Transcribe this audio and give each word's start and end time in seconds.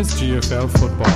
ist 0.00 0.18
GFL 0.18 0.66
Football. 0.66 1.12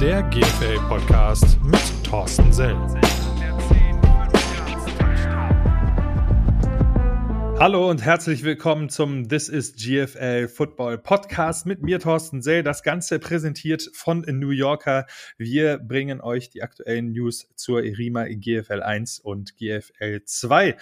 Der 0.00 0.22
GFL 0.22 0.78
Podcast 0.88 1.62
mit 1.62 1.82
Thorsten 2.02 2.50
Sell. 2.50 2.74
Hallo 7.58 7.90
und 7.90 8.02
herzlich 8.02 8.42
willkommen 8.42 8.88
zum 8.88 9.28
This 9.28 9.50
is 9.50 9.76
GFL 9.76 10.48
Football 10.48 10.96
Podcast 10.96 11.66
mit 11.66 11.82
mir, 11.82 12.00
Thorsten 12.00 12.40
Sell. 12.40 12.62
Das 12.62 12.82
Ganze 12.82 13.18
präsentiert 13.18 13.90
von 13.92 14.24
New 14.26 14.48
Yorker. 14.50 15.04
Wir 15.36 15.76
bringen 15.76 16.22
euch 16.22 16.48
die 16.48 16.62
aktuellen 16.62 17.12
News 17.12 17.48
zur 17.54 17.84
ERIMA 17.84 18.28
GFL 18.28 18.82
1 18.82 19.18
und 19.18 19.58
GFL 19.58 20.22
2. 20.24 20.76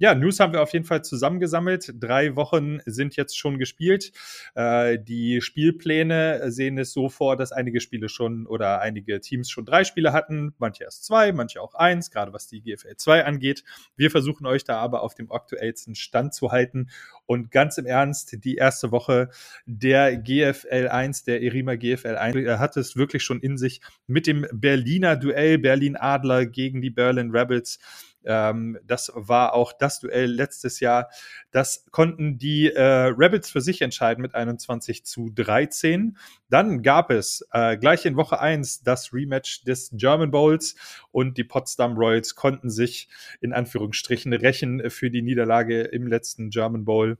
Ja, 0.00 0.14
News 0.14 0.38
haben 0.38 0.52
wir 0.52 0.62
auf 0.62 0.72
jeden 0.72 0.84
Fall 0.84 1.02
zusammengesammelt. 1.02 1.92
Drei 1.98 2.36
Wochen 2.36 2.78
sind 2.86 3.16
jetzt 3.16 3.36
schon 3.36 3.58
gespielt. 3.58 4.12
Äh, 4.54 4.96
die 5.00 5.40
Spielpläne 5.40 6.52
sehen 6.52 6.78
es 6.78 6.92
so 6.92 7.08
vor, 7.08 7.36
dass 7.36 7.50
einige 7.50 7.80
Spiele 7.80 8.08
schon 8.08 8.46
oder 8.46 8.80
einige 8.80 9.20
Teams 9.20 9.50
schon 9.50 9.64
drei 9.64 9.82
Spiele 9.82 10.12
hatten, 10.12 10.54
manche 10.58 10.84
erst 10.84 11.04
zwei, 11.04 11.32
manche 11.32 11.60
auch 11.60 11.74
eins, 11.74 12.12
gerade 12.12 12.32
was 12.32 12.46
die 12.46 12.60
GFL 12.62 12.94
2 12.96 13.24
angeht. 13.24 13.64
Wir 13.96 14.12
versuchen 14.12 14.46
euch 14.46 14.62
da 14.62 14.78
aber 14.78 15.02
auf 15.02 15.14
dem 15.14 15.32
aktuellsten 15.32 15.96
Stand 15.96 16.32
zu 16.32 16.52
halten. 16.52 16.90
Und 17.26 17.50
ganz 17.50 17.76
im 17.76 17.84
Ernst, 17.84 18.44
die 18.44 18.54
erste 18.54 18.92
Woche 18.92 19.30
der 19.66 20.16
GFL 20.16 20.88
1, 20.92 21.24
der 21.24 21.42
Erima 21.42 21.74
GFL 21.74 22.14
1, 22.16 22.60
hat 22.60 22.76
es 22.76 22.94
wirklich 22.94 23.24
schon 23.24 23.40
in 23.40 23.58
sich 23.58 23.80
mit 24.06 24.28
dem 24.28 24.46
Berliner 24.52 25.16
Duell 25.16 25.58
Berlin 25.58 25.96
Adler 25.96 26.46
gegen 26.46 26.80
die 26.82 26.90
Berlin 26.90 27.32
Rebels 27.32 27.80
ähm, 28.28 28.78
das 28.84 29.10
war 29.14 29.54
auch 29.54 29.72
das 29.72 30.00
Duell 30.00 30.30
letztes 30.30 30.80
Jahr. 30.80 31.08
Das 31.50 31.86
konnten 31.90 32.38
die 32.38 32.70
äh, 32.70 32.82
Rebels 32.82 33.50
für 33.50 33.62
sich 33.62 33.80
entscheiden 33.82 34.20
mit 34.20 34.34
21 34.34 35.04
zu 35.04 35.30
13. 35.34 36.16
Dann 36.50 36.82
gab 36.82 37.10
es 37.10 37.44
äh, 37.52 37.78
gleich 37.78 38.04
in 38.04 38.16
Woche 38.16 38.38
1 38.38 38.82
das 38.82 39.12
Rematch 39.12 39.64
des 39.64 39.90
German 39.94 40.30
Bowls 40.30 40.76
und 41.10 41.38
die 41.38 41.44
Potsdam 41.44 41.96
Royals 41.96 42.34
konnten 42.34 42.70
sich 42.70 43.08
in 43.40 43.52
Anführungsstrichen 43.52 44.32
rächen 44.34 44.90
für 44.90 45.10
die 45.10 45.22
Niederlage 45.22 45.82
im 45.82 46.06
letzten 46.06 46.50
German 46.50 46.84
Bowl 46.84 47.16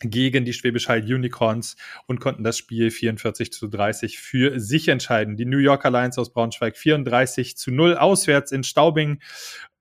gegen 0.00 0.44
die 0.44 0.52
Schwäbisch 0.52 0.88
Hall 0.88 1.02
Unicorns 1.02 1.76
und 2.06 2.20
konnten 2.20 2.44
das 2.44 2.58
Spiel 2.58 2.90
44 2.90 3.52
zu 3.52 3.68
30 3.68 4.18
für 4.18 4.58
sich 4.60 4.88
entscheiden. 4.88 5.36
Die 5.36 5.46
New 5.46 5.58
Yorker 5.58 5.90
Lions 5.90 6.18
aus 6.18 6.32
Braunschweig 6.32 6.76
34 6.76 7.56
zu 7.56 7.70
0 7.70 7.96
auswärts 7.96 8.52
in 8.52 8.64
Staubing 8.64 9.20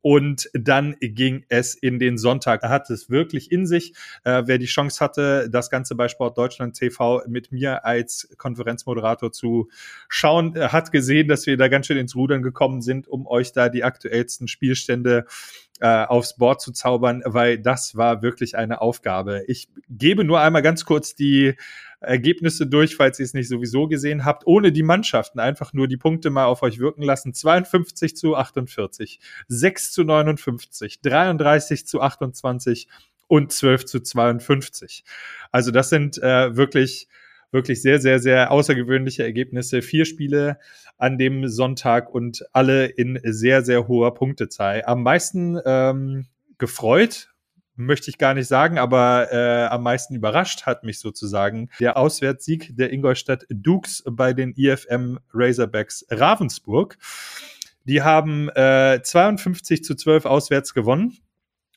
und 0.04 0.50
dann 0.54 0.98
ging 1.00 1.46
es 1.48 1.76
in 1.76 1.98
den 1.98 2.18
Sonntag. 2.18 2.62
Er 2.62 2.70
hat 2.70 2.90
es 2.90 3.10
wirklich 3.10 3.54
in 3.54 3.66
sich. 3.66 3.94
Äh, 4.26 4.44
wer 4.46 4.58
die 4.58 4.66
Chance 4.66 5.00
hatte, 5.00 5.50
das 5.50 5.70
Ganze 5.70 5.96
bei 5.96 6.10
Sport 6.10 6.38
Deutschland 6.38 6.78
TV 6.78 7.24
mit 7.26 7.54
mir 7.54 7.86
als 7.86 8.28
Konferenzmoderator 8.38 9.32
zu 9.32 9.70
schauen, 10.10 10.58
äh, 10.58 10.68
hat 10.68 10.92
gesehen, 10.92 11.30
dass 11.30 11.48
wir 11.48 11.56
da 11.56 11.70
ganz 11.70 11.88
schön 11.88 11.98
ins 11.98 12.18
Rudern 12.18 12.42
gekommen 12.42 12.82
sind, 12.82 13.08
um 13.08 13.26
euch 13.26 13.54
da 13.54 13.70
die 13.70 13.86
aktuellsten 13.86 14.50
Spielstände 14.50 15.26
äh, 15.80 16.04
aufs 16.04 16.36
Board 16.36 16.60
zu 16.60 16.74
zaubern, 16.74 17.24
weil 17.26 17.58
das 17.58 17.96
war 17.96 18.22
wirklich 18.22 18.58
eine 18.58 18.82
Aufgabe. 18.82 19.46
Ich 19.48 19.70
gebe 19.90 20.26
nur 20.26 20.42
einmal 20.42 20.62
ganz 20.62 20.84
kurz 20.84 21.16
die 21.16 21.56
Ergebnisse 22.04 22.68
durch, 22.68 22.96
falls 22.96 23.20
ihr 23.20 23.26
es 23.26 23.34
nicht 23.34 23.50
sowieso 23.50 23.88
gesehen 23.88 24.26
habt, 24.26 24.46
ohne 24.46 24.72
die 24.72 24.84
Mannschaften. 24.84 25.40
Einfach 25.40 25.74
nur 25.74 25.88
die 25.88 25.98
Punkte 25.98 26.30
mal 26.30 26.46
auf 26.46 26.62
euch 26.64 26.80
wirken 26.80 27.04
lassen. 27.04 27.34
52 27.34 28.16
zu 28.16 28.36
48, 28.36 29.20
6 29.48 29.92
zu 29.92 30.04
59, 30.04 31.02
33 31.02 31.88
zu 31.88 32.02
28 32.02 32.88
und 33.28 33.52
12 33.52 33.86
zu 33.86 34.00
52. 34.02 35.04
Also 35.52 35.72
das 35.72 35.90
sind 35.90 36.22
äh, 36.22 36.56
wirklich 36.56 37.08
wirklich 37.54 37.82
sehr, 37.82 38.02
sehr, 38.02 38.20
sehr 38.20 38.52
außergewöhnliche 38.52 39.24
Ergebnisse. 39.24 39.82
Vier 39.82 40.06
Spiele 40.06 40.58
an 40.98 41.18
dem 41.18 41.48
Sonntag 41.48 42.10
und 42.14 42.44
alle 42.52 42.86
in 42.86 43.20
sehr, 43.24 43.64
sehr 43.64 43.88
hoher 43.88 44.14
Punktezahl. 44.16 44.84
Am 44.86 45.04
meisten 45.04 45.60
ähm, 45.66 46.26
gefreut 46.58 47.33
möchte 47.76 48.10
ich 48.10 48.18
gar 48.18 48.34
nicht 48.34 48.48
sagen, 48.48 48.78
aber 48.78 49.32
äh, 49.32 49.66
am 49.66 49.84
meisten 49.84 50.16
überrascht 50.16 50.66
hat 50.66 50.84
mich 50.84 51.00
sozusagen 51.00 51.70
der 51.80 51.98
Auswärtssieg 51.98 52.76
der 52.76 52.92
Ingolstadt 52.92 53.46
Dukes 53.50 54.04
bei 54.10 54.34
den 54.34 54.54
IFM 54.56 55.20
Razorbacks 55.34 56.06
Ravensburg. 56.10 56.98
Die 57.86 58.02
haben 58.02 58.50
äh, 58.50 59.02
52 59.02 59.84
zu 59.84 59.96
12 59.96 60.26
auswärts 60.26 60.74
gewonnen. 60.74 61.18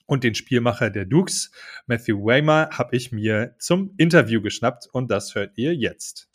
Und 0.09 0.23
den 0.23 0.37
Spielmacher 0.37 0.89
der 0.89 1.05
Dukes, 1.05 1.51
Matthew 1.89 2.25
Waymer, 2.25 2.71
habe 2.71 2.95
ich 2.95 3.11
mir 3.11 3.57
zum 3.59 3.93
Interview 3.97 4.41
geschnappt 4.41 4.87
und 4.93 5.11
das 5.11 5.35
hört 5.35 5.59
ihr 5.59 5.75
jetzt. 5.75 6.29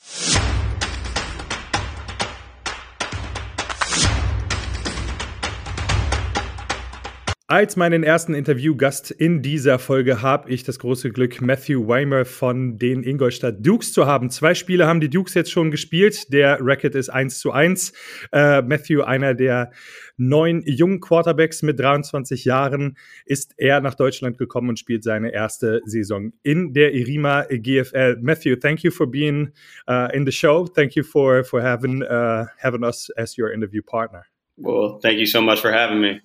Als 7.52 7.76
meinen 7.76 8.04
ersten 8.04 8.34
Interviewgast 8.34 9.12
in 9.12 9.42
dieser 9.42 9.78
Folge 9.78 10.22
habe 10.22 10.50
ich 10.50 10.64
das 10.64 10.80
große 10.80 11.12
Glück, 11.12 11.42
Matthew 11.42 11.86
Weimer 11.86 12.24
von 12.24 12.78
den 12.78 13.04
Ingolstadt 13.04 13.58
Dukes 13.60 13.92
zu 13.92 14.06
haben. 14.06 14.30
Zwei 14.30 14.54
Spiele 14.56 14.88
haben 14.88 15.02
die 15.02 15.10
Dukes 15.10 15.34
jetzt 15.34 15.52
schon 15.52 15.70
gespielt. 15.70 16.32
Der 16.32 16.60
Racket 16.62 16.96
ist 16.96 17.10
1 17.10 17.40
zu 17.40 17.52
1. 17.52 17.92
Äh, 18.32 18.62
Matthew, 18.62 19.02
einer 19.02 19.34
der 19.34 19.72
neun 20.16 20.64
jungen 20.66 21.02
Quarterbacks 21.02 21.62
mit 21.62 21.78
23 21.78 22.46
Jahren, 22.46 22.96
ist 23.26 23.54
er 23.58 23.82
nach 23.82 23.96
Deutschland 23.96 24.38
gekommen 24.38 24.70
und 24.70 24.80
spielt 24.80 25.04
seine 25.04 25.34
erste 25.34 25.82
Saison 25.84 26.32
in 26.44 26.72
der 26.72 26.94
Irima 26.94 27.48
GFL. 27.50 28.16
Matthew, 28.22 28.56
thank 28.62 28.82
you 28.82 28.92
for 28.92 29.08
being 29.08 29.52
uh, 29.90 30.08
in 30.14 30.26
the 30.26 30.32
show. 30.32 30.68
Thank 30.68 30.96
you 30.96 31.04
for, 31.04 31.44
for 31.44 31.62
having, 31.62 32.02
uh, 32.02 32.46
having 32.60 32.86
us 32.86 33.10
as 33.18 33.38
your 33.38 33.52
interview 33.52 33.82
partner. 33.82 34.26
Well, 34.56 35.00
thank 35.02 35.20
you 35.20 35.26
so 35.26 35.42
much 35.42 35.60
for 35.60 35.74
having 35.74 36.00
me. 36.00 36.22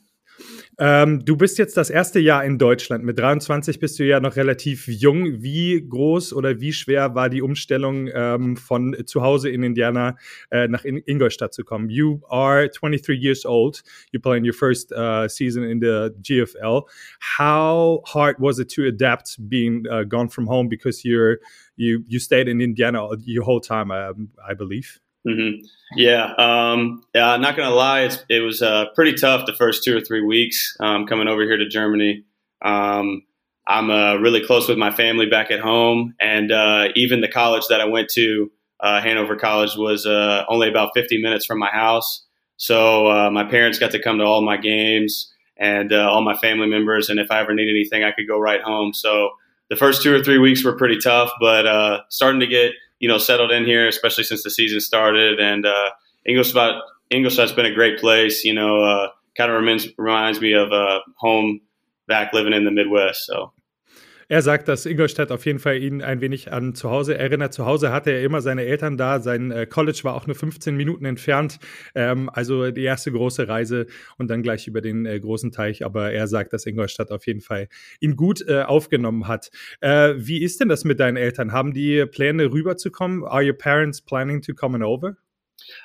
Ähm, 0.79 1.25
du 1.25 1.37
bist 1.37 1.59
jetzt 1.59 1.77
das 1.77 1.91
erste 1.91 2.21
Jahr 2.21 2.45
in 2.45 2.59
Deutschland. 2.59 3.05
Mit 3.05 3.19
23 3.19 3.81
bist 3.81 3.99
du 3.99 4.05
ja 4.05 4.21
noch 4.21 4.37
relativ 4.37 4.87
jung. 4.89 5.43
Wie 5.43 5.87
groß 5.89 6.33
oder 6.33 6.61
wie 6.61 6.73
schwer 6.73 7.15
war 7.15 7.31
die 7.31 7.43
Umstellung 7.43 8.09
ähm, 8.13 8.57
von 8.57 8.97
zu 9.07 9.23
Hause 9.23 9.49
in 9.49 9.63
Indiana 9.63 10.17
äh, 10.51 10.69
nach 10.69 10.85
in 10.85 10.99
Ingolstadt 10.99 11.55
zu 11.55 11.65
kommen? 11.65 11.89
You 11.89 12.21
are 12.29 12.69
23 12.71 13.19
years 13.19 13.47
old. 13.47 13.83
You're 14.13 14.23
playing 14.23 14.45
your 14.45 14.55
first 14.55 14.93
uh, 14.93 15.29
season 15.29 15.63
in 15.63 15.81
the 15.81 16.11
GFL. 16.21 16.83
How 17.39 18.03
hard 18.05 18.37
was 18.39 18.59
it 18.59 18.69
to 18.75 18.83
adapt 18.83 19.37
being 19.49 19.87
uh, 19.89 20.05
gone 20.05 20.29
from 20.29 20.47
home 20.47 20.69
because 20.69 21.05
you're 21.05 21.39
you 21.77 22.05
you 22.07 22.19
stayed 22.19 22.49
in 22.49 22.61
Indiana 22.61 23.09
your 23.25 23.45
whole 23.45 23.61
time, 23.61 23.91
I, 23.91 24.11
I 24.47 24.55
believe? 24.55 25.01
Mm-hmm. 25.27 25.65
Yeah, 25.97 26.33
um, 26.39 27.05
yeah. 27.15 27.37
Not 27.37 27.57
gonna 27.57 27.75
lie, 27.75 28.11
it 28.29 28.41
was 28.41 28.63
uh, 28.63 28.87
pretty 28.95 29.15
tough 29.15 29.47
the 29.47 29.53
first 29.55 29.83
two 29.83 29.97
or 29.97 30.01
three 30.01 30.23
weeks 30.23 30.77
um, 30.81 31.07
coming 31.07 31.29
over 31.29 31.43
here 31.43 31.57
to 31.57 31.69
Germany. 31.69 32.25
Um, 32.63 33.23
I'm 33.67 33.91
uh, 33.91 34.17
really 34.17 34.45
close 34.45 34.69
with 34.69 34.79
my 34.79 34.93
family 34.93 35.27
back 35.27 35.51
at 35.51 35.61
home, 35.61 36.15
and 36.21 36.53
uh, 36.53 36.89
even 36.95 37.21
the 37.21 37.29
college 37.29 37.65
that 37.69 37.81
I 37.81 37.87
went 37.87 38.09
to, 38.11 38.51
uh, 38.81 39.01
Hanover 39.01 39.37
College, 39.37 39.77
was 39.77 40.07
uh, 40.07 40.45
only 40.49 40.69
about 40.69 40.91
50 40.95 41.21
minutes 41.21 41.45
from 41.45 41.59
my 41.59 41.71
house. 41.71 42.25
So 42.57 43.07
uh, 43.09 43.31
my 43.31 43.45
parents 43.45 43.79
got 43.79 43.91
to 43.91 44.03
come 44.03 44.19
to 44.19 44.25
all 44.25 44.43
my 44.43 44.57
games 44.57 45.33
and 45.57 45.93
all 45.93 46.21
my 46.21 46.37
family 46.37 46.69
members, 46.69 47.09
and 47.09 47.19
if 47.19 47.31
I 47.31 47.41
ever 47.41 47.55
need 47.55 47.69
anything, 47.69 48.05
I 48.05 48.13
could 48.13 48.29
go 48.29 48.39
right 48.39 48.63
home. 48.63 48.93
So 48.93 49.31
the 49.71 49.77
first 49.77 50.03
two 50.03 50.15
or 50.15 50.23
three 50.23 50.39
weeks 50.39 50.63
were 50.63 50.77
pretty 50.77 50.99
tough, 50.99 51.33
but 51.41 52.05
starting 52.11 52.41
to 52.41 52.47
get 52.47 52.73
you 52.99 53.09
know, 53.09 53.19
settled 53.19 53.53
in 53.53 53.65
here, 53.65 53.89
especially 53.89 54.25
since 54.25 54.43
the 54.43 54.51
season 54.51 54.81
started. 54.81 55.41
And 55.41 55.67
uh, 55.67 55.91
Ingolstadt, 56.27 56.83
Ingolstadt's 57.11 57.53
been 57.53 57.67
a 57.67 57.75
great 57.75 57.99
place. 57.99 58.45
You 58.45 58.55
know, 58.55 58.83
uh, 58.83 59.09
kind 59.37 59.51
of 59.51 59.59
reminds 59.59 59.89
reminds 59.99 60.41
me 60.41 60.53
of 60.53 60.73
uh, 60.73 61.01
home 61.19 61.61
back 62.09 62.33
living 62.33 62.53
in 62.53 62.65
the 62.65 62.71
Midwest. 62.71 63.27
So 63.27 63.53
Er 64.29 64.43
sagt, 64.43 64.67
dass 64.67 64.87
Ingolstadt 64.87 65.31
auf 65.31 65.47
jeden 65.47 65.61
Fall 65.61 65.81
ihn 65.81 66.03
ein 66.03 66.21
wenig 66.21 66.53
an 66.53 66.75
zu 66.75 66.91
Hause 66.91 67.17
erinnert. 67.17 67.55
Zu 67.55 67.65
Hause 67.65 67.93
hatte 67.93 68.11
er 68.11 68.25
immer 68.25 68.41
seine 68.41 68.65
Eltern 68.65 68.97
da. 68.97 69.21
Sein 69.21 69.53
äh, 69.53 69.67
College 69.67 70.01
war 70.03 70.15
auch 70.15 70.27
nur 70.27 70.35
15 70.35 70.77
Minuten 70.77 71.05
entfernt. 71.05 71.59
Ähm, 71.95 72.29
also 72.33 72.73
die 72.73 72.83
erste 72.83 73.13
große 73.13 73.47
Reise 73.47 73.87
und 74.19 74.29
dann 74.29 74.43
gleich 74.43 74.67
über 74.67 74.81
den 74.81 75.07
äh, 75.07 75.21
großen 75.21 75.53
Teich. 75.53 75.85
Aber 75.85 76.11
er 76.11 76.27
sagt, 76.27 76.53
dass 76.53 76.67
Ingolstadt 76.67 77.13
auf 77.13 77.27
jeden 77.29 77.41
Fall 77.41 77.69
ihn 78.01 78.17
gut 78.17 78.45
äh, 78.49 78.63
aufgenommen 78.63 79.29
hat. 79.29 79.51
Äh, 79.81 80.15
wie 80.17 80.43
ist 80.43 80.61
denn 80.61 80.69
das 80.69 80.85
mit 80.85 80.99
deinen 80.99 81.17
Eltern? 81.17 81.53
Haben 81.53 81.73
die 81.73 82.05
Pläne 82.07 82.53
rüberzukommen? 82.53 83.25
Are 83.25 83.47
your 83.47 83.57
parents 83.57 84.01
planning 84.01 84.43
to 84.43 84.55
come 84.55 84.85
over? 84.85 85.17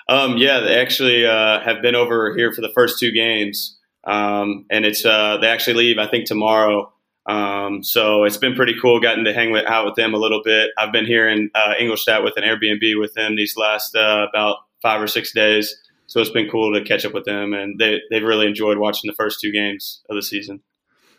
Um, 0.08 0.38
yeah, 0.38 0.60
they 0.60 0.76
actually 0.76 1.26
uh, 1.26 1.60
have 1.64 1.82
been 1.82 1.96
over 1.96 2.34
here 2.36 2.52
for 2.52 2.62
the 2.62 2.72
first 2.74 3.00
two 3.00 3.12
games. 3.12 3.80
Um, 4.04 4.66
and 4.70 4.84
it's 4.86 5.06
uh, 5.06 5.38
they 5.40 5.48
actually 5.48 5.76
leave, 5.76 6.00
I 6.00 6.08
think, 6.08 6.26
tomorrow. 6.26 6.92
Um, 7.26 7.84
so 7.84 8.24
it's 8.24 8.38
been 8.38 8.56
pretty 8.56 8.76
cool 8.82 9.00
getting 9.00 9.26
to 9.26 9.34
hang 9.34 9.52
with, 9.52 9.66
out 9.68 9.86
with 9.86 9.96
them 9.96 10.14
a 10.14 10.18
little 10.18 10.42
bit. 10.44 10.72
I've 10.78 10.92
been 10.92 11.06
here 11.06 11.28
in 11.28 11.52
uh, 11.54 11.74
Ingolstadt 11.80 12.24
with 12.24 12.36
an 12.38 12.44
Airbnb 12.44 13.00
with 13.00 13.14
them 13.14 13.36
these 13.36 13.56
last 13.58 13.96
uh, 13.96 14.28
about 14.30 14.58
five 14.82 15.02
or 15.02 15.08
six 15.08 15.32
days. 15.34 15.76
So 16.08 16.20
it's 16.20 16.30
been 16.30 16.50
cool 16.50 16.74
to 16.74 16.84
catch 16.84 17.06
up 17.06 17.14
with 17.14 17.24
them, 17.24 17.54
and 17.54 17.80
they, 17.80 18.02
they've 18.10 18.24
really 18.24 18.46
enjoyed 18.46 18.78
watching 18.78 19.08
the 19.08 19.16
first 19.16 19.40
two 19.40 19.52
games 19.52 20.02
of 20.10 20.16
the 20.16 20.22
season. 20.22 20.62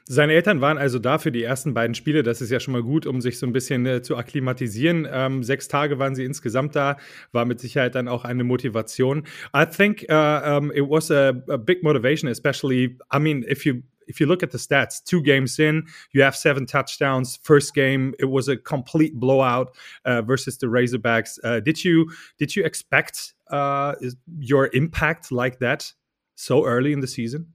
Seine 0.05 0.35
Eltern 0.35 0.61
waren 0.61 0.79
also 0.79 0.99
da 0.99 1.19
für 1.19 1.31
die 1.31 1.45
ersten 1.45 1.75
beiden 1.75 1.95
Spiele. 1.95 2.23
Das 2.25 2.41
ist 2.41 2.51
ja 2.51 2.59
schon 2.59 2.73
mal 2.73 2.83
gut, 2.83 3.07
um 3.07 3.21
sich 3.21 3.39
so 3.39 3.47
ein 3.47 3.53
bisschen 3.53 3.87
äh, 3.87 4.03
zu 4.03 4.17
akklimatisieren. 4.17 5.09
Ähm, 5.11 5.45
sechs 5.45 5.69
Tage 5.69 5.99
waren 6.01 6.17
sie 6.17 6.25
insgesamt 6.25 6.75
da, 6.75 6.99
war 7.31 7.45
mit 7.45 7.61
Sicherheit 7.61 7.95
dann 7.95 8.09
auch 8.09 8.25
eine 8.25 8.43
Motivation. 8.43 9.23
I 9.57 9.65
think 9.65 10.05
uh, 10.11 10.59
um, 10.59 10.73
it 10.73 10.83
was 10.83 11.11
a, 11.11 11.29
a 11.49 11.57
big 11.57 11.85
motivation, 11.85 12.29
especially. 12.29 12.99
I 13.15 13.21
mean, 13.21 13.45
if 13.49 13.65
you 13.65 13.85
if 14.07 14.21
you 14.21 14.27
look 14.27 14.43
at 14.43 14.51
the 14.51 14.59
stats, 14.59 15.03
two 15.03 15.23
games 15.23 15.59
in, 15.59 15.85
you 16.13 16.23
have 16.23 16.37
seven 16.37 16.67
touchdowns. 16.67 17.39
First 17.43 17.75
game, 17.75 18.15
it 18.19 18.27
was 18.27 18.49
a 18.49 18.57
complete 18.57 19.15
blowout 19.15 19.75
uh, 20.05 20.23
versus 20.23 20.59
the 20.59 20.67
Razorbacks. 20.67 21.39
Uh, 21.45 21.61
did 21.61 21.85
you 21.85 22.11
did 22.39 22.55
you 22.57 22.65
expect 22.65 23.35
uh, 23.51 23.95
your 24.39 24.71
impact 24.73 25.33
like 25.33 25.59
that 25.59 25.93
so 26.35 26.65
early 26.65 26.93
in 26.93 27.01
the 27.01 27.07
season? 27.07 27.47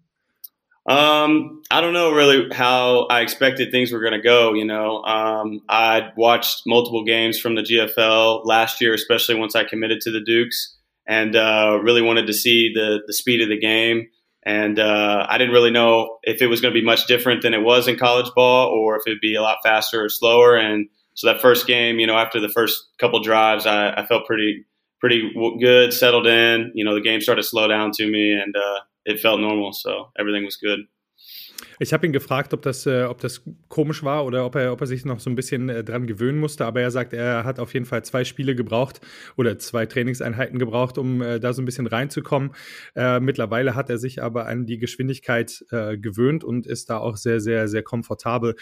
Um, 0.88 1.64
I 1.70 1.82
don't 1.82 1.92
know 1.92 2.14
really 2.14 2.48
how 2.54 3.08
I 3.08 3.20
expected 3.20 3.72
things 3.72 3.92
were 3.92 4.00
going 4.00 4.14
to 4.14 4.22
go. 4.22 4.54
You 4.54 4.64
know, 4.64 5.04
um, 5.04 5.62
I 5.68 6.12
watched 6.16 6.64
multiple 6.66 7.04
games 7.04 7.38
from 7.38 7.56
the 7.56 7.62
GFL 7.62 8.46
last 8.46 8.80
year, 8.80 8.94
especially 8.94 9.36
once 9.36 9.54
I 9.54 9.66
committed 9.66 10.00
to 10.02 10.12
the 10.12 10.22
Dukes, 10.22 10.78
and 11.06 11.36
uh, 11.36 11.80
really 11.84 12.02
wanted 12.02 12.28
to 12.28 12.34
see 12.34 12.72
the 12.74 13.02
the 13.06 13.14
speed 13.14 13.42
of 13.42 13.50
the 13.50 13.60
game. 13.60 14.08
And 14.48 14.80
uh, 14.80 15.28
I 15.30 15.38
didn't 15.38 15.54
really 15.54 15.72
know 15.72 16.20
if 16.24 16.42
it 16.42 16.48
was 16.48 16.62
going 16.62 16.74
to 16.74 16.80
be 16.80 16.86
much 16.86 17.06
different 17.06 17.42
than 17.42 17.54
it 17.54 17.62
was 17.62 17.90
in 17.90 17.98
college 17.98 18.32
ball, 18.34 18.70
or 18.70 18.96
if 18.96 19.04
it'd 19.06 19.20
be 19.20 19.36
a 19.36 19.42
lot 19.42 19.58
faster 19.62 20.06
or 20.06 20.08
slower. 20.08 20.56
And 20.56 20.88
so 21.16 21.28
that 21.28 21.42
first 21.42 21.68
game, 21.68 22.00
you 22.00 22.08
know, 22.08 22.16
after 22.16 22.40
the 22.40 22.48
first 22.48 22.82
couple 22.98 23.22
drives, 23.22 23.66
I, 23.66 23.90
I 23.90 24.06
felt 24.06 24.26
pretty 24.26 24.64
pretty 25.02 25.34
good, 25.60 25.92
settled 25.92 26.28
in. 26.28 26.72
You 26.74 26.86
know, 26.86 26.96
the 26.96 27.02
game 27.02 27.20
started 27.20 27.42
to 27.42 27.48
slow 27.48 27.68
down 27.68 27.92
to 27.96 28.08
me, 28.10 28.32
and 28.32 28.56
uh, 28.56 28.80
it 29.04 29.20
felt 29.20 29.42
normal. 29.42 29.74
So 29.74 30.12
everything 30.18 30.46
was 30.46 30.56
good. 30.56 30.80
Ich 31.80 31.94
habe 31.94 32.06
ihn 32.06 32.14
gefragt, 32.14 32.54
ob 32.54 32.62
das, 32.62 32.86
äh, 32.86 33.04
ob 33.04 33.20
das 33.20 33.44
komisch 33.68 34.04
war 34.04 34.26
oder 34.26 34.46
ob 34.46 34.56
er, 34.56 34.72
ob 34.74 34.82
er 34.82 34.88
sich 34.88 35.06
noch 35.06 35.20
so 35.20 35.30
ein 35.30 35.36
bisschen 35.36 35.70
äh, 35.70 35.84
dran 35.84 36.08
gewöhnen 36.08 36.40
musste. 36.40 36.66
Aber 36.66 36.82
er 36.82 36.92
sagt, 36.92 37.14
er 37.14 37.44
hat 37.44 37.60
auf 37.60 37.74
jeden 37.74 37.86
Fall 37.86 38.04
zwei 38.04 38.24
Spiele 38.24 38.56
gebraucht 38.56 39.02
oder 39.36 39.58
zwei 39.60 39.86
Trainingseinheiten 39.86 40.60
gebraucht, 40.60 40.98
um 40.98 41.22
äh, 41.22 41.40
da 41.40 41.54
so 41.54 41.62
ein 41.62 41.66
bisschen 41.66 41.88
reinzukommen. 41.88 42.52
Äh, 42.96 43.20
mittlerweile 43.20 43.76
hat 43.76 43.90
er 43.90 43.98
sich 43.98 44.22
aber 44.22 44.48
an 44.48 44.66
die 44.66 44.78
Geschwindigkeit 44.78 45.66
äh, 45.72 45.98
gewöhnt 45.98 46.44
und 46.44 46.68
ist 46.68 46.90
da 46.90 46.98
auch 46.98 47.18
sehr, 47.18 47.40
sehr, 47.40 47.68
sehr 47.68 47.84
komfortabel. 47.84 48.56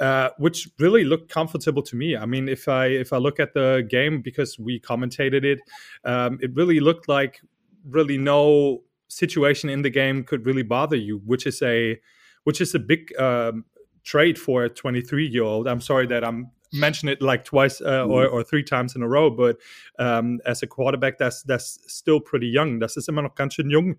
Uh, 0.00 0.30
which 0.38 0.70
really 0.80 1.02
looked 1.02 1.30
comfortable 1.30 1.82
to 1.82 1.94
me. 1.94 2.16
I 2.16 2.26
mean, 2.26 2.48
if 2.48 2.66
I 2.66 3.00
if 3.00 3.12
I 3.12 3.16
look 3.16 3.38
at 3.38 3.50
the 3.54 3.84
game 3.86 4.22
because 4.22 4.58
we 4.58 4.80
commentated 4.80 5.44
it, 5.44 5.60
um, 6.04 6.38
it 6.40 6.52
really 6.56 6.80
looked 6.80 7.06
like 7.06 7.42
really 7.84 8.16
no 8.16 8.82
situation 9.08 9.68
in 9.68 9.82
the 9.82 9.90
game 9.90 10.24
could 10.24 10.46
really 10.46 10.62
bother 10.62 10.96
you, 10.96 11.20
which 11.26 11.46
is 11.46 11.60
a 11.62 12.00
which 12.44 12.60
is 12.60 12.74
a 12.74 12.78
big 12.78 13.12
um, 13.18 13.64
trade 14.04 14.38
for 14.38 14.64
a 14.64 14.68
23 14.68 15.26
year 15.26 15.44
old. 15.44 15.66
I'm 15.66 15.80
sorry 15.80 16.06
that 16.08 16.24
I'm 16.24 16.50
mentioning 16.72 17.12
it 17.12 17.22
like 17.22 17.44
twice 17.44 17.80
uh, 17.80 18.04
or, 18.04 18.24
mm-hmm. 18.24 18.34
or 18.34 18.42
three 18.42 18.62
times 18.62 18.94
in 18.94 19.02
a 19.02 19.08
row, 19.08 19.30
but 19.30 19.58
um, 19.98 20.40
as 20.46 20.62
a 20.62 20.66
quarterback, 20.66 21.18
that's 21.18 21.42
that's 21.42 21.78
still 21.86 22.20
pretty 22.20 22.46
young. 22.46 22.80
Das 22.80 22.96
ist 22.96 23.08
immer 23.08 23.22
noch 23.22 23.34
ganz 23.34 23.54
schön 23.54 23.70
jung 23.70 23.96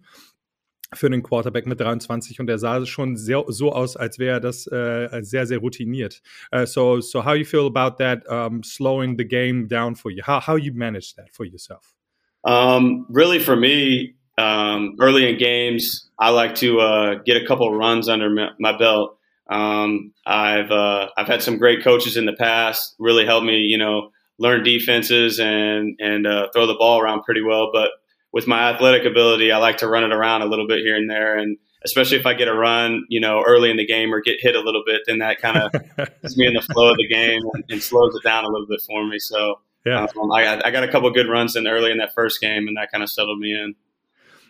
für 0.93 1.09
den 1.09 1.23
Quarterback 1.23 1.65
mit 1.65 1.79
23 1.79 2.39
und 2.39 2.49
er 2.49 2.59
sah 2.59 2.85
schon 2.85 3.15
sehr, 3.15 3.45
so 3.47 3.71
aus, 3.71 3.95
als 3.95 4.19
wäre 4.19 4.41
das 4.41 4.67
äh, 4.67 5.21
sehr, 5.21 5.47
sehr 5.47 5.59
routiniert. 5.59 6.21
Uh, 6.53 6.65
so, 6.65 6.99
so 6.99 7.23
how 7.23 7.33
you 7.33 7.45
feel 7.45 7.65
about 7.65 7.95
that 7.97 8.27
um, 8.27 8.61
slowing 8.61 9.17
the 9.17 9.23
game 9.25 9.67
down 9.67 9.95
for 9.95 10.11
you? 10.11 10.21
How, 10.21 10.45
how 10.45 10.57
you 10.57 10.73
manage 10.73 11.15
that 11.15 11.31
for 11.31 11.45
yourself? 11.45 11.95
Um, 12.43 13.05
really, 13.09 13.39
for 13.39 13.55
me, 13.55 14.15
um, 14.37 14.95
early 14.99 15.29
in 15.29 15.37
games, 15.37 16.09
I 16.17 16.29
like 16.29 16.55
to 16.55 16.79
uh, 16.79 17.15
get 17.25 17.41
a 17.41 17.45
couple 17.45 17.73
runs 17.75 18.09
under 18.09 18.49
my 18.59 18.77
belt. 18.77 19.17
Um, 19.49 20.13
I've 20.25 20.71
uh, 20.71 21.09
I've 21.17 21.27
had 21.27 21.43
some 21.43 21.57
great 21.57 21.83
coaches 21.83 22.15
in 22.15 22.25
the 22.25 22.33
past, 22.33 22.95
really 22.99 23.25
helped 23.25 23.45
me, 23.45 23.57
you 23.57 23.77
know, 23.77 24.11
learn 24.37 24.63
defenses 24.63 25.39
and 25.39 25.95
and 25.99 26.25
uh, 26.25 26.47
throw 26.53 26.67
the 26.67 26.75
ball 26.75 27.01
around 27.01 27.23
pretty 27.23 27.41
well. 27.41 27.69
But 27.73 27.91
with 28.31 28.47
my 28.47 28.71
athletic 28.71 29.05
ability, 29.05 29.51
I 29.51 29.57
like 29.57 29.77
to 29.77 29.87
run 29.87 30.03
it 30.03 30.13
around 30.13 30.41
a 30.41 30.45
little 30.45 30.67
bit 30.67 30.79
here 30.79 30.95
and 30.95 31.09
there, 31.09 31.37
and 31.37 31.57
especially 31.83 32.17
if 32.17 32.25
I 32.25 32.33
get 32.33 32.47
a 32.47 32.53
run, 32.53 33.05
you 33.09 33.19
know, 33.19 33.43
early 33.45 33.69
in 33.71 33.77
the 33.77 33.85
game 33.85 34.13
or 34.13 34.21
get 34.21 34.37
hit 34.39 34.55
a 34.55 34.61
little 34.61 34.83
bit, 34.85 35.01
then 35.07 35.19
that 35.19 35.41
kind 35.41 35.57
of 35.57 35.71
gets 36.21 36.37
me 36.37 36.47
in 36.47 36.53
the 36.53 36.61
flow 36.61 36.91
of 36.91 36.97
the 36.97 37.07
game 37.07 37.41
and, 37.53 37.63
and, 37.69 37.81
slows 37.81 38.15
it 38.15 38.23
down 38.23 38.45
a 38.45 38.47
little 38.47 38.67
bit 38.67 38.81
for 38.81 39.05
me. 39.05 39.17
So 39.19 39.59
yeah, 39.85 40.05
um, 40.21 40.31
I, 40.31 40.61
I 40.63 40.71
got 40.71 40.83
a 40.83 40.87
couple 40.87 41.09
good 41.11 41.27
runs 41.27 41.55
in 41.55 41.67
early 41.67 41.91
in 41.91 41.97
that 41.97 42.13
first 42.13 42.39
game, 42.39 42.67
and 42.67 42.77
that 42.77 42.91
kind 42.91 43.03
of 43.03 43.09
settled 43.09 43.39
me 43.39 43.51
in. 43.51 43.75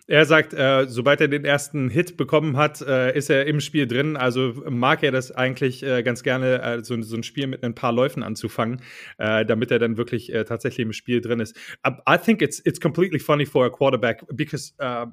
Er 0.07 0.25
sagt, 0.25 0.53
äh, 0.53 0.87
sobald 0.87 1.21
er 1.21 1.27
den 1.27 1.45
ersten 1.45 1.89
Hit 1.89 2.17
bekommen 2.17 2.57
hat, 2.57 2.81
äh, 2.81 3.15
ist 3.15 3.29
er 3.29 3.45
im 3.45 3.59
Spiel 3.59 3.87
drin. 3.87 4.17
Also 4.17 4.53
mag 4.69 5.03
er 5.03 5.11
das 5.11 5.31
eigentlich 5.31 5.83
äh, 5.83 6.03
ganz 6.03 6.23
gerne, 6.23 6.61
äh, 6.61 6.83
so, 6.83 6.99
so, 7.01 7.15
ein 7.15 7.23
Spiel 7.23 7.47
mit 7.47 7.63
ein 7.63 7.75
paar 7.75 7.91
Läufen 7.91 8.23
anzufangen, 8.23 8.81
äh, 9.17 9.45
damit 9.45 9.71
er 9.71 9.79
dann 9.79 9.97
wirklich 9.97 10.33
äh, 10.33 10.43
tatsächlich 10.43 10.85
im 10.85 10.93
Spiel 10.93 11.21
drin 11.21 11.39
ist. 11.39 11.55
I 11.85 12.17
think 12.17 12.41
it's 12.41 12.59
it's 12.65 12.79
completely 12.79 13.19
funny 13.19 13.45
for 13.45 13.65
a 13.65 13.69
quarterback 13.69 14.25
because 14.35 14.73
uh, 14.81 15.05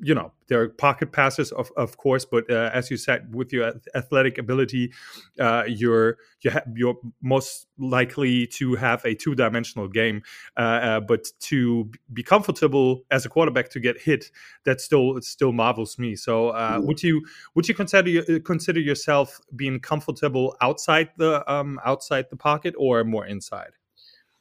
you 0.00 0.14
know 0.14 0.32
there 0.48 0.60
are 0.60 0.68
pocket 0.68 1.12
passes 1.12 1.52
of, 1.52 1.70
of 1.76 1.96
course 1.96 2.24
but 2.24 2.48
uh, 2.50 2.70
as 2.72 2.90
you 2.90 2.96
said 2.96 3.34
with 3.34 3.52
your 3.52 3.72
athletic 3.94 4.36
ability 4.38 4.92
uh, 5.40 5.64
you're 5.66 6.18
you 6.42 6.50
ha- 6.50 6.62
you're 6.74 6.96
most 7.22 7.66
likely 7.78 8.46
to 8.46 8.74
have 8.74 9.04
a 9.04 9.14
two-dimensional 9.14 9.88
game 9.88 10.22
uh, 10.56 10.60
uh 10.60 11.00
but 11.00 11.26
to 11.40 11.90
be 12.12 12.22
comfortable 12.22 13.04
as 13.10 13.24
a 13.24 13.28
quarterback 13.28 13.70
to 13.70 13.80
get 13.80 14.00
hit 14.00 14.30
that 14.64 14.80
still 14.80 15.20
still 15.22 15.52
marvels 15.52 15.98
me. 15.98 16.14
So 16.16 16.50
uh, 16.50 16.80
would 16.82 17.02
you 17.02 17.24
would 17.54 17.68
you 17.68 17.74
consider 17.74 18.20
uh, 18.20 18.38
consider 18.44 18.80
yourself 18.80 19.40
being 19.54 19.80
comfortable 19.80 20.56
outside 20.60 21.10
the 21.16 21.50
um, 21.50 21.80
outside 21.84 22.26
the 22.30 22.36
pocket 22.36 22.74
or 22.76 23.04
more 23.04 23.26
inside? 23.26 23.70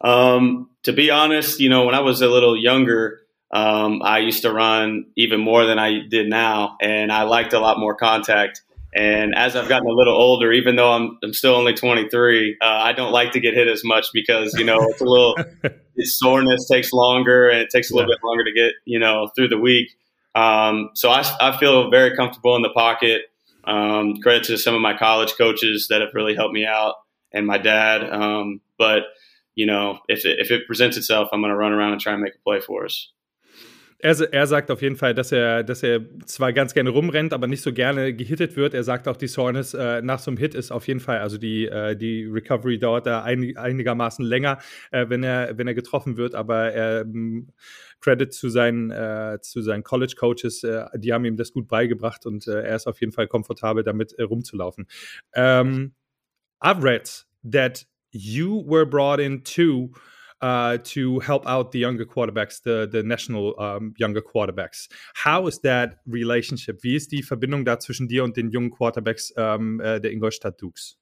Um, 0.02 0.70
to 0.84 0.92
be 0.92 1.10
honest 1.10 1.60
you 1.62 1.70
know 1.70 1.86
when 1.86 1.96
i 1.96 2.02
was 2.02 2.22
a 2.22 2.28
little 2.28 2.58
younger 2.58 3.25
um, 3.56 4.02
I 4.04 4.20
used 4.20 4.42
to 4.42 4.52
run 4.52 5.06
even 5.16 5.40
more 5.40 5.66
than 5.66 5.80
I 5.80 6.02
did 6.10 6.28
now, 6.28 6.76
and 6.82 7.10
I 7.10 7.24
liked 7.24 7.54
a 7.54 7.60
lot 7.60 7.80
more 7.80 7.96
contact. 7.96 8.62
And 8.94 9.34
as 9.34 9.56
I've 9.56 9.70
gotten 9.70 9.88
a 9.88 9.94
little 9.94 10.14
older, 10.14 10.52
even 10.52 10.76
though 10.76 10.92
I'm, 10.92 11.18
I'm 11.24 11.32
still 11.32 11.56
only 11.56 11.74
23, 11.74 12.58
uh, 12.62 12.66
I 12.66 12.92
don't 12.92 13.14
like 13.14 13.32
to 13.32 13.40
get 13.40 13.54
hit 13.54 13.70
as 13.70 13.82
much 13.86 14.08
because 14.14 14.54
you 14.56 14.66
know 14.66 14.78
it's 14.90 15.00
a 15.00 15.06
little 15.06 15.38
its 15.96 16.20
soreness 16.20 16.68
takes 16.68 16.92
longer 16.92 17.48
and 17.48 17.60
it 17.62 17.70
takes 17.70 17.92
a 17.92 17.96
little 17.96 18.10
yeah. 18.10 18.18
bit 18.18 18.28
longer 18.28 18.44
to 18.44 18.52
get 18.52 18.74
you 18.84 19.00
know 19.00 19.30
through 19.38 19.48
the 19.48 19.58
week. 19.58 19.88
Um, 20.36 20.90
so 20.94 21.10
I, 21.10 21.24
I 21.40 21.58
feel 21.58 21.90
very 21.90 22.14
comfortable 22.14 22.58
in 22.58 22.62
the 22.62 22.72
pocket. 22.72 23.22
Um, 23.64 24.18
credit 24.18 24.44
to 24.46 24.58
some 24.58 24.76
of 24.76 24.82
my 24.82 24.98
college 24.98 25.34
coaches 25.38 25.88
that 25.90 26.02
have 26.02 26.14
really 26.14 26.36
helped 26.36 26.54
me 26.54 26.66
out 26.66 26.96
and 27.32 27.48
my 27.48 27.58
dad. 27.58 28.04
Um, 28.04 28.60
but 28.78 29.04
you 29.56 29.66
know, 29.66 30.00
if 30.10 30.26
it, 30.26 30.40
if 30.40 30.52
it 30.52 30.68
presents 30.68 30.98
itself, 30.98 31.30
I'm 31.32 31.40
going 31.40 31.52
to 31.52 31.58
run 31.58 31.72
around 31.72 31.94
and 31.94 32.02
try 32.02 32.12
and 32.12 32.22
make 32.22 32.36
a 32.36 32.44
play 32.44 32.60
for 32.60 32.84
us. 32.84 33.14
Er, 34.06 34.34
er, 34.34 34.46
sagt 34.46 34.70
auf 34.70 34.84
jeden 34.84 34.98
Fall, 34.98 35.16
dass 35.16 35.32
er, 35.32 35.64
dass 35.64 35.82
er 35.82 36.00
zwar 36.28 36.54
ganz 36.54 36.76
gerne 36.76 36.92
rumrennt, 36.92 37.34
aber 37.34 37.48
nicht 37.48 37.64
so 37.64 37.74
gerne 37.74 38.14
gehittet 38.14 38.56
wird. 38.56 38.76
Er 38.76 38.84
sagt 38.84 39.08
auch, 39.08 39.18
die 39.18 39.26
Soreness 39.26 39.74
äh, 39.74 40.04
nach 40.04 40.20
so 40.20 40.30
einem 40.30 40.38
Hit 40.38 40.54
ist 40.54 40.70
auf 40.70 40.88
jeden 40.88 41.00
Fall, 41.00 41.18
also 41.18 41.40
die, 41.40 41.66
äh, 41.66 41.96
die 41.96 42.26
Recovery 42.26 42.78
dauert 42.78 43.08
da 43.08 43.24
ein, 43.24 43.58
einigermaßen 43.58 44.24
länger, 44.24 44.60
äh, 44.92 45.10
wenn, 45.10 45.24
er, 45.24 45.58
wenn 45.58 45.66
er 45.66 45.74
getroffen 45.74 46.18
wird, 46.18 46.36
aber 46.36 46.72
er 46.72 47.02
ähm, 47.02 47.48
Credit 48.00 48.32
zu 48.32 48.50
seinen, 48.50 48.92
äh, 48.92 49.40
zu 49.42 49.64
seinen 49.64 49.82
College 49.82 50.14
Coaches, 50.16 50.64
äh, 50.64 50.86
die 50.94 51.12
haben 51.12 51.26
ihm 51.26 51.36
das 51.36 51.52
gut 51.52 51.68
beigebracht 51.68 52.28
und 52.28 52.46
äh, 52.46 52.62
er 52.62 52.76
ist 52.76 52.86
auf 52.86 53.02
jeden 53.02 53.12
Fall 53.12 53.28
komfortabel 53.28 53.84
damit 53.84 54.16
rumzulaufen. 54.20 54.86
Um, 55.36 55.42
ähm, 55.42 55.94
I've 56.62 56.84
read 56.84 57.26
that 57.44 57.88
you 58.12 58.64
were 58.68 58.86
brought 58.86 59.20
in 59.20 59.44
too 59.44 59.94
uh, 60.46 60.78
to 60.84 61.20
help 61.22 61.48
out 61.48 61.72
the 61.72 61.80
younger 61.80 62.06
quarterbacks, 62.06 62.62
the, 62.62 62.88
the 62.92 63.02
national 63.02 63.60
um, 63.60 63.96
younger 63.98 64.22
quarterbacks. 64.22 64.88
How 65.16 65.48
is 65.48 65.60
that 65.62 65.96
relationship? 66.06 66.84
Wie 66.84 66.96
ist 66.96 67.12
die 67.12 67.24
Verbindung 67.24 67.66
da 67.66 67.80
zwischen 67.80 68.08
dir 68.08 68.24
und 68.24 68.38
den 68.38 68.52
jungen 68.52 68.70
Quarterbacks 68.70 69.32
um, 69.36 69.80
äh, 69.82 70.00
der 70.00 70.12
Ingolstadt 70.12 70.62
Dukes? 70.62 70.98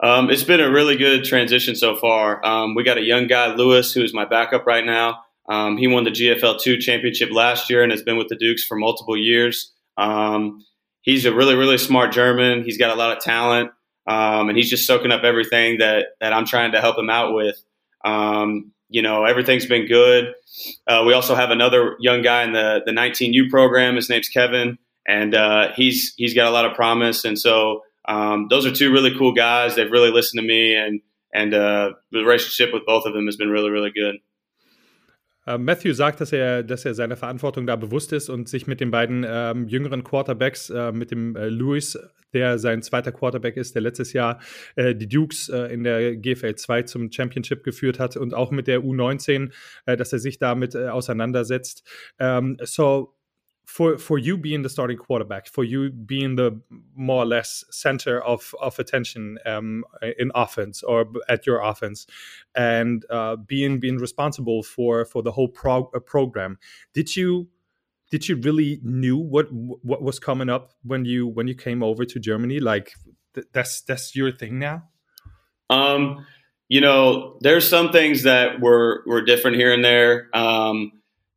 Um, 0.00 0.30
it's 0.30 0.44
been 0.44 0.60
a 0.60 0.70
really 0.70 0.96
good 0.96 1.24
transition 1.24 1.76
so 1.76 1.94
far. 1.94 2.42
Um, 2.42 2.74
we 2.74 2.82
got 2.84 2.96
a 2.96 3.02
young 3.02 3.26
guy, 3.26 3.54
Lewis, 3.54 3.92
who 3.92 4.02
is 4.02 4.14
my 4.14 4.24
backup 4.24 4.66
right 4.66 4.84
now. 4.84 5.18
Um, 5.46 5.76
he 5.76 5.86
won 5.86 6.04
the 6.04 6.10
GFL 6.10 6.58
two 6.58 6.78
championship 6.78 7.30
last 7.30 7.68
year 7.68 7.82
and 7.82 7.92
has 7.92 8.02
been 8.02 8.16
with 8.16 8.28
the 8.28 8.36
Dukes 8.36 8.64
for 8.64 8.76
multiple 8.78 9.16
years. 9.16 9.74
Um, 9.98 10.64
he's 11.02 11.26
a 11.26 11.34
really, 11.34 11.54
really 11.54 11.76
smart 11.76 12.12
German. 12.12 12.64
He's 12.64 12.78
got 12.78 12.90
a 12.90 12.98
lot 12.98 13.14
of 13.14 13.22
talent, 13.22 13.72
and 14.06 14.56
he's 14.56 14.70
just 14.70 14.86
soaking 14.86 15.12
up 15.12 15.22
everything 15.22 15.78
that 15.78 16.06
that 16.20 16.32
I'm 16.32 16.46
trying 16.46 16.72
to 16.72 16.80
help 16.80 16.98
him 16.98 17.10
out 17.10 17.34
with. 17.34 17.62
Um, 18.04 18.72
you 18.88 19.02
know, 19.02 19.24
everything's 19.24 19.66
been 19.66 19.86
good. 19.86 20.34
Uh, 20.86 21.02
we 21.06 21.14
also 21.14 21.34
have 21.34 21.50
another 21.50 21.96
young 21.98 22.22
guy 22.22 22.44
in 22.44 22.52
the 22.52 22.82
the 22.84 22.92
19U 22.92 23.50
program. 23.50 23.96
His 23.96 24.08
name's 24.08 24.28
Kevin, 24.28 24.78
and 25.06 25.34
uh, 25.34 25.72
he's 25.74 26.14
he's 26.16 26.34
got 26.34 26.46
a 26.46 26.50
lot 26.50 26.64
of 26.64 26.74
promise. 26.74 27.24
And 27.24 27.38
so 27.38 27.82
um, 28.06 28.46
those 28.50 28.66
are 28.66 28.72
two 28.72 28.92
really 28.92 29.16
cool 29.16 29.32
guys. 29.32 29.74
They've 29.74 29.90
really 29.90 30.10
listened 30.10 30.40
to 30.40 30.46
me, 30.46 30.74
and 30.74 31.00
and 31.32 31.54
uh, 31.54 31.92
the 32.12 32.20
relationship 32.20 32.72
with 32.72 32.86
both 32.86 33.06
of 33.06 33.14
them 33.14 33.26
has 33.26 33.36
been 33.36 33.50
really 33.50 33.70
really 33.70 33.90
good. 33.90 34.16
Uh, 35.46 35.58
Matthew 35.58 35.92
sagt, 35.92 36.20
dass 36.20 36.32
er, 36.32 36.62
dass 36.62 36.84
er 36.84 36.94
seiner 36.94 37.16
Verantwortung 37.16 37.66
da 37.66 37.76
bewusst 37.76 38.12
ist 38.12 38.30
und 38.30 38.48
sich 38.48 38.66
mit 38.66 38.80
den 38.80 38.90
beiden 38.90 39.26
ähm, 39.28 39.68
jüngeren 39.68 40.02
Quarterbacks, 40.02 40.70
äh, 40.70 40.90
mit 40.92 41.10
dem 41.10 41.36
äh, 41.36 41.48
Lewis, 41.48 41.98
der 42.32 42.58
sein 42.58 42.82
zweiter 42.82 43.12
Quarterback 43.12 43.56
ist, 43.56 43.74
der 43.74 43.82
letztes 43.82 44.12
Jahr 44.12 44.40
äh, 44.76 44.94
die 44.94 45.08
Dukes 45.08 45.48
äh, 45.48 45.72
in 45.72 45.84
der 45.84 46.16
GFL 46.16 46.54
2 46.54 46.82
zum 46.82 47.12
Championship 47.12 47.62
geführt 47.62 47.98
hat 47.98 48.16
und 48.16 48.34
auch 48.34 48.50
mit 48.50 48.66
der 48.66 48.80
U19, 48.80 49.52
äh, 49.86 49.96
dass 49.96 50.12
er 50.12 50.18
sich 50.18 50.38
damit 50.38 50.74
äh, 50.74 50.88
auseinandersetzt. 50.88 51.86
Ähm, 52.18 52.56
so 52.62 53.14
for 53.64 53.98
for 53.98 54.18
you 54.18 54.36
being 54.36 54.62
the 54.62 54.68
starting 54.68 54.96
quarterback, 54.96 55.46
for 55.48 55.64
you 55.64 55.90
being 55.90 56.36
the 56.36 56.60
more 56.94 57.22
or 57.22 57.26
less 57.26 57.64
center 57.70 58.20
of 58.22 58.54
of 58.60 58.78
attention 58.78 59.38
um, 59.46 59.84
in 60.18 60.30
offense 60.34 60.82
or 60.82 61.06
at 61.28 61.46
your 61.46 61.60
offense, 61.60 62.06
and 62.54 63.04
uh, 63.10 63.36
being 63.36 63.80
being 63.80 63.98
responsible 63.98 64.62
for 64.62 65.04
for 65.04 65.22
the 65.22 65.32
whole 65.32 65.52
uh, 65.64 65.98
program, 66.00 66.58
did 66.92 67.16
you 67.16 67.48
did 68.10 68.28
you 68.28 68.36
really 68.36 68.80
knew 68.82 69.16
what 69.16 69.46
what 69.50 70.02
was 70.02 70.18
coming 70.18 70.48
up 70.48 70.72
when 70.82 71.04
you 71.04 71.26
when 71.26 71.48
you 71.48 71.54
came 71.54 71.82
over 71.82 72.04
to 72.04 72.20
Germany? 72.20 72.60
Like 72.60 72.92
th- 73.34 73.46
that's 73.52 73.80
that's 73.82 74.14
your 74.14 74.30
thing 74.30 74.58
now. 74.58 74.84
Um, 75.70 76.26
you 76.68 76.80
know, 76.80 77.38
there's 77.40 77.68
some 77.68 77.90
things 77.90 78.22
that 78.24 78.60
were 78.60 79.02
were 79.06 79.22
different 79.22 79.56
here 79.56 79.72
and 79.72 79.84
there. 79.84 80.28
Um, 80.34 80.92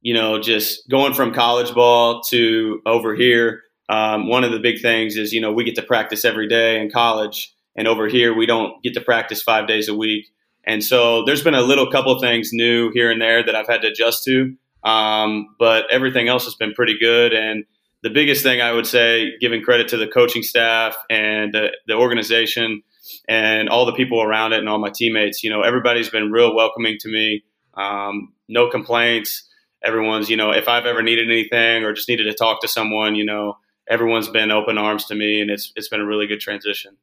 you 0.07 0.13
know, 0.13 0.39
just 0.39 0.87
going 0.87 1.13
from 1.13 1.33
college 1.33 1.73
ball 1.73 2.21
to 2.21 2.81
over 2.85 3.13
here. 3.13 3.63
Um, 3.89 4.29
one 4.29 4.45
of 4.45 4.53
the 4.53 4.59
big 4.59 4.81
things 4.81 5.17
is, 5.17 5.33
you 5.33 5.41
know, 5.41 5.51
we 5.51 5.65
get 5.65 5.75
to 5.75 5.81
practice 5.81 6.23
every 6.23 6.47
day 6.47 6.79
in 6.81 6.89
college, 6.89 7.53
and 7.75 7.89
over 7.89 8.07
here 8.07 8.33
we 8.33 8.45
don't 8.45 8.81
get 8.81 8.93
to 8.93 9.01
practice 9.01 9.43
five 9.43 9.67
days 9.67 9.89
a 9.89 9.93
week. 9.93 10.27
And 10.63 10.81
so 10.81 11.25
there's 11.25 11.43
been 11.43 11.55
a 11.55 11.61
little 11.61 11.91
couple 11.91 12.17
things 12.21 12.51
new 12.53 12.89
here 12.93 13.11
and 13.11 13.21
there 13.21 13.43
that 13.43 13.53
I've 13.53 13.67
had 13.67 13.81
to 13.81 13.89
adjust 13.89 14.23
to. 14.23 14.55
Um, 14.89 15.47
but 15.59 15.83
everything 15.91 16.29
else 16.29 16.45
has 16.45 16.55
been 16.55 16.73
pretty 16.73 16.97
good. 16.97 17.33
And 17.33 17.65
the 18.01 18.09
biggest 18.09 18.43
thing 18.43 18.61
I 18.61 18.71
would 18.71 18.87
say, 18.87 19.33
giving 19.41 19.61
credit 19.61 19.89
to 19.89 19.97
the 19.97 20.07
coaching 20.07 20.41
staff 20.41 20.95
and 21.09 21.53
the, 21.53 21.75
the 21.85 21.95
organization 21.95 22.81
and 23.27 23.67
all 23.67 23.85
the 23.85 23.91
people 23.91 24.21
around 24.21 24.53
it 24.53 24.59
and 24.59 24.69
all 24.69 24.79
my 24.79 24.91
teammates, 24.95 25.43
you 25.43 25.49
know, 25.49 25.63
everybody's 25.63 26.09
been 26.09 26.31
real 26.31 26.55
welcoming 26.55 26.95
to 27.01 27.09
me. 27.09 27.43
Um, 27.73 28.31
no 28.47 28.69
complaints. 28.69 29.43
Everyone's, 29.87 30.29
you 30.29 30.35
know, 30.35 30.51
if 30.51 30.67
I've 30.67 30.85
ever 30.85 31.01
needed 31.01 31.31
anything 31.31 31.83
or 31.83 31.93
just 31.93 32.09
needed 32.09 32.25
to 32.25 32.33
talk 32.33 32.61
to 32.61 32.67
someone, 32.67 33.15
you 33.15 33.25
know, 33.25 33.57
everyone's 33.89 34.27
been 34.27 34.51
open 34.51 34.77
arms 34.77 35.05
to 35.05 35.15
me 35.15 35.39
and 35.39 35.49
it's, 35.49 35.71
it's 35.77 35.87
been 35.87 36.01
a 36.01 36.05
really 36.05 36.27
good 36.27 36.41
transition. 36.41 36.97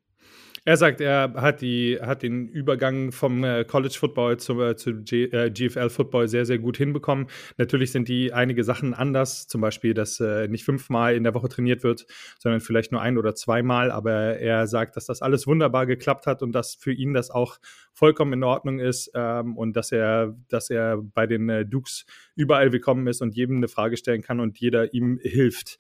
Er 0.67 0.79
sagt, 0.79 1.03
er 1.03 1.35
hat, 1.37 1.61
die, 1.61 1.99
hat 2.01 2.23
den 2.23 2.49
Übergang 2.49 3.13
vom 3.13 3.45
äh, 3.45 3.65
College 3.65 3.97
Football 3.99 4.39
zu, 4.39 4.63
äh, 4.63 4.77
zu 4.77 5.03
G, 5.03 5.25
äh, 5.25 5.51
GFL 5.51 5.91
Football 5.91 6.27
sehr, 6.27 6.47
sehr 6.47 6.59
gut 6.59 6.79
hinbekommen. 6.79 7.27
Natürlich 7.59 7.93
sind 7.93 8.09
die 8.09 8.33
einige 8.33 8.65
Sachen 8.65 8.95
anders, 8.95 9.47
zum 9.47 9.61
Beispiel, 9.61 9.93
dass 9.93 10.21
äh, 10.21 10.49
nicht 10.49 10.65
fünfmal 10.65 11.17
in 11.17 11.23
der 11.23 11.35
Woche 11.35 11.51
trainiert 11.51 11.83
wird, 11.83 12.07
sondern 12.39 12.63
vielleicht 12.63 12.93
nur 12.93 13.03
ein 13.03 13.19
oder 13.19 13.35
zweimal. 13.35 13.91
Aber 13.91 14.39
er 14.39 14.67
sagt, 14.67 14.97
dass 14.97 15.05
das 15.05 15.21
alles 15.21 15.47
wunderbar 15.47 15.85
geklappt 15.85 16.27
hat 16.27 16.43
und 16.43 16.53
dass 16.53 16.75
für 16.75 16.93
ihn 16.93 17.13
das 17.13 17.31
auch 17.31 17.59
vollkommen 17.93 18.33
in 18.33 18.43
Ordnung 18.43 18.79
ist 18.79 19.11
ähm, 19.15 19.59
und 19.59 19.77
dass 19.77 19.93
er, 19.93 20.35
dass 20.49 20.71
er 20.71 20.97
bei 20.97 21.27
den 21.27 21.51
äh, 21.51 21.67
Dukes 21.67 22.07
überall 22.37 22.73
willkommen 22.73 23.07
ist 23.07 23.21
und 23.21 23.35
jedem 23.35 23.59
eine 23.59 23.69
Frage 23.69 23.99
stellen 23.99 24.23
kann 24.23 24.41
und 24.41 24.59
jeder 24.59 24.95
ihm 24.95 25.19
hilft. 25.23 25.77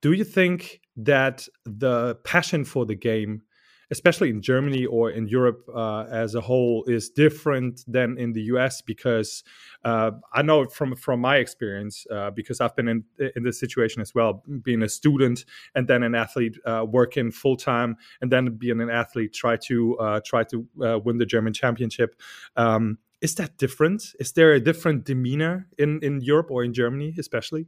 Do 0.00 0.12
you 0.12 0.24
think 0.24 0.80
that 0.96 1.46
the 1.64 2.16
passion 2.24 2.64
for 2.64 2.86
the 2.86 2.94
game 2.94 3.42
especially 3.90 4.30
in 4.30 4.40
Germany 4.40 4.86
or 4.86 5.10
in 5.10 5.26
Europe 5.26 5.68
uh, 5.74 6.04
as 6.10 6.34
a 6.34 6.40
whole, 6.40 6.84
is 6.86 7.10
different 7.10 7.84
than 7.86 8.16
in 8.18 8.32
the 8.32 8.42
US 8.42 8.80
because 8.82 9.42
uh, 9.84 10.12
I 10.32 10.42
know 10.42 10.66
from 10.66 10.94
from 10.96 11.20
my 11.20 11.36
experience 11.36 12.06
uh, 12.10 12.30
because 12.30 12.60
I've 12.60 12.76
been 12.76 12.88
in 12.88 13.04
in 13.36 13.42
this 13.42 13.58
situation 13.58 14.00
as 14.00 14.14
well, 14.14 14.42
being 14.62 14.82
a 14.82 14.88
student 14.88 15.44
and 15.74 15.88
then 15.88 16.02
an 16.02 16.14
athlete 16.14 16.56
uh, 16.64 16.86
working 16.88 17.30
full 17.30 17.56
time 17.56 17.96
and 18.20 18.30
then 18.30 18.56
being 18.56 18.80
an 18.80 18.90
athlete 18.90 19.32
try 19.32 19.56
to 19.56 19.98
uh, 19.98 20.20
try 20.24 20.44
to 20.44 20.66
uh, 20.84 20.98
win 20.98 21.18
the 21.18 21.26
German 21.26 21.52
championship. 21.52 22.20
Um, 22.56 22.98
is 23.20 23.34
that 23.34 23.58
different? 23.58 24.14
Is 24.18 24.32
there 24.32 24.52
a 24.52 24.60
different 24.60 25.04
demeanor 25.04 25.68
in 25.78 26.00
in 26.02 26.20
Europe 26.20 26.50
or 26.50 26.64
in 26.64 26.72
Germany, 26.72 27.14
especially? 27.18 27.66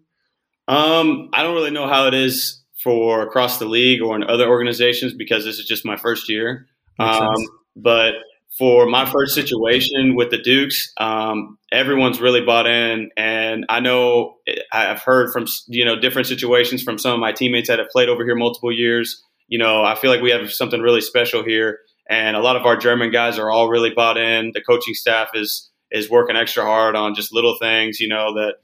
Um, 0.68 1.28
I 1.32 1.42
don't 1.42 1.54
really 1.54 1.70
know 1.70 1.88
how 1.88 2.06
it 2.06 2.14
is 2.14 2.62
for 2.82 3.22
across 3.22 3.58
the 3.58 3.64
league 3.64 4.02
or 4.02 4.16
in 4.16 4.24
other 4.24 4.48
organizations 4.48 5.14
because 5.14 5.44
this 5.44 5.58
is 5.58 5.66
just 5.66 5.84
my 5.84 5.96
first 5.96 6.28
year. 6.28 6.66
Um, 6.98 7.34
but 7.76 8.14
for 8.58 8.86
my 8.86 9.06
first 9.10 9.34
situation 9.34 10.14
with 10.14 10.30
the 10.30 10.38
Dukes, 10.38 10.92
um, 10.98 11.58
everyone's 11.70 12.20
really 12.20 12.42
bought 12.42 12.66
in, 12.66 13.10
and 13.16 13.64
I 13.68 13.80
know 13.80 14.36
I've 14.72 15.02
heard 15.02 15.32
from 15.32 15.46
you 15.68 15.84
know 15.84 15.98
different 15.98 16.28
situations 16.28 16.82
from 16.82 16.98
some 16.98 17.14
of 17.14 17.20
my 17.20 17.32
teammates 17.32 17.68
that 17.68 17.78
have 17.78 17.88
played 17.88 18.08
over 18.08 18.24
here 18.24 18.34
multiple 18.34 18.72
years. 18.72 19.22
You 19.48 19.58
know, 19.58 19.82
I 19.82 19.94
feel 19.94 20.10
like 20.10 20.22
we 20.22 20.30
have 20.30 20.52
something 20.52 20.80
really 20.80 21.00
special 21.00 21.42
here, 21.44 21.80
and 22.08 22.36
a 22.36 22.40
lot 22.40 22.56
of 22.56 22.66
our 22.66 22.76
German 22.76 23.10
guys 23.10 23.38
are 23.38 23.50
all 23.50 23.68
really 23.68 23.90
bought 23.90 24.18
in. 24.18 24.52
The 24.54 24.60
coaching 24.62 24.94
staff 24.94 25.30
is 25.34 25.70
is 25.90 26.10
working 26.10 26.36
extra 26.36 26.64
hard 26.64 26.94
on 26.94 27.14
just 27.14 27.34
little 27.34 27.56
things, 27.60 28.00
you 28.00 28.08
know, 28.08 28.34
that 28.34 28.56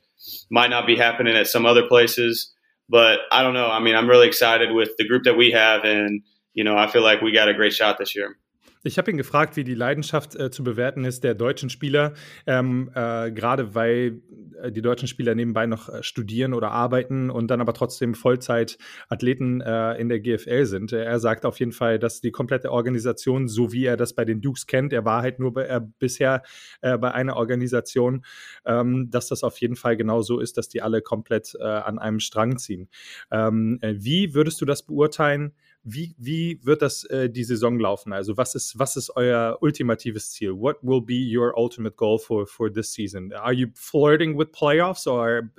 might 0.51 0.71
not 0.71 0.87
be 0.87 0.97
happening 0.97 1.37
at 1.37 1.47
some 1.47 1.67
other 1.67 1.87
places. 1.87 2.53
But 2.89 3.21
I 3.31 3.43
don't 3.43 3.55
know. 3.55 3.69
I 3.69 3.81
mean, 3.81 3.95
I'm 3.95 4.09
really 4.09 4.27
excited 4.27 4.73
with 4.73 4.91
the 4.97 5.07
group 5.07 5.25
that 5.25 5.37
we 5.37 5.51
have, 5.51 5.85
and 5.85 6.23
you 6.55 6.65
know, 6.65 6.77
I 6.77 6.87
feel 6.87 7.03
like 7.03 7.21
we 7.21 7.33
got 7.33 7.49
a 7.49 7.55
great 7.55 7.75
shot 7.75 7.99
this 7.99 8.17
year. 8.17 8.37
Ich 8.85 8.97
habe 8.97 9.11
ihn 9.11 9.17
gefragt, 9.17 9.57
wie 9.57 9.65
die 9.65 9.75
Leidenschaft 9.75 10.37
äh, 10.37 10.51
zu 10.51 10.63
bewerten 10.63 11.05
ist 11.05 11.25
der 11.25 11.35
deutschen 11.35 11.69
Spieler, 11.69 12.15
ähm, 12.47 12.91
äh, 12.95 13.33
gerade 13.33 13.75
weil 13.75 14.23
äh, 14.63 14.71
die 14.71 14.83
deutschen 14.83 15.09
Spieler 15.09 15.35
nebenbei 15.35 15.67
noch 15.67 15.89
äh, 15.89 16.03
studieren 16.03 16.55
oder 16.55 16.71
arbeiten 16.71 17.31
und 17.31 17.49
dann 17.49 17.61
aber 17.61 17.75
trotzdem 17.75 18.15
Vollzeitathleten 18.15 19.61
äh, 19.61 19.95
in 19.95 20.09
der 20.09 20.21
GFL 20.21 20.65
sind. 20.67 20.93
Er 20.93 21.19
sagt 21.19 21.45
auf 21.45 21.59
jeden 21.59 21.73
Fall, 21.73 21.99
dass 21.99 22.21
die 22.21 22.31
komplette 22.31 22.71
Organisation, 22.71 23.49
so 23.49 23.73
wie 23.73 23.85
er 23.85 23.97
das 23.97 24.15
bei 24.15 24.25
den 24.25 24.41
Dukes 24.41 24.67
kennt, 24.67 24.93
er 24.93 25.05
war 25.05 25.23
halt 25.23 25.41
nur 25.41 25.53
bei, 25.53 25.67
äh, 25.67 25.81
bisher 25.99 26.43
bei 26.81 27.13
einer 27.13 27.37
Organisation, 27.37 28.25
ähm, 28.65 29.11
dass 29.11 29.29
das 29.29 29.43
auf 29.43 29.59
jeden 29.59 29.77
Fall 29.77 29.97
genau 29.97 30.23
so 30.23 30.39
ist, 30.39 30.57
dass 30.57 30.69
die 30.69 30.83
alle 30.83 31.03
komplett 31.03 31.59
an 31.61 31.99
einem 31.99 32.21
Strang 32.21 32.59
ziehen. 32.59 32.89
Ähm, 33.31 33.79
wie 33.83 34.35
würdest 34.35 34.61
du 34.61 34.65
das 34.65 34.83
beurteilen? 34.83 35.53
Wie, 35.85 36.15
wie 36.19 36.61
wird 36.65 36.83
das 36.83 37.05
äh, 37.05 37.31
die 37.31 37.45
Saison 37.45 37.79
laufen? 37.79 38.13
Also 38.13 38.37
was 38.37 38.55
ist, 38.55 38.79
was 38.79 38.97
ist 38.97 39.11
euer 39.17 39.59
ultimatives 39.63 40.33
Ziel? 40.33 40.53
What 40.53 40.77
will 40.83 41.01
be 41.01 41.15
your 41.15 41.57
ultimate 41.57 41.97
goal 41.97 42.19
for, 42.19 42.47
for 42.47 42.71
this 42.71 42.93
season? 42.93 43.33
Are 43.33 43.55
you 43.55 43.69
flirting 43.75 44.37
with 44.37 44.53
playoffs 44.53 45.07
or 45.07 45.51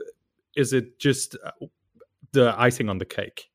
is 0.55 0.73
it 0.73 0.99
just 0.99 1.37
uh, 1.43 1.51
the 2.31 2.53
icing 2.57 2.89
on 2.89 2.99
the 2.99 3.05
cake? 3.05 3.49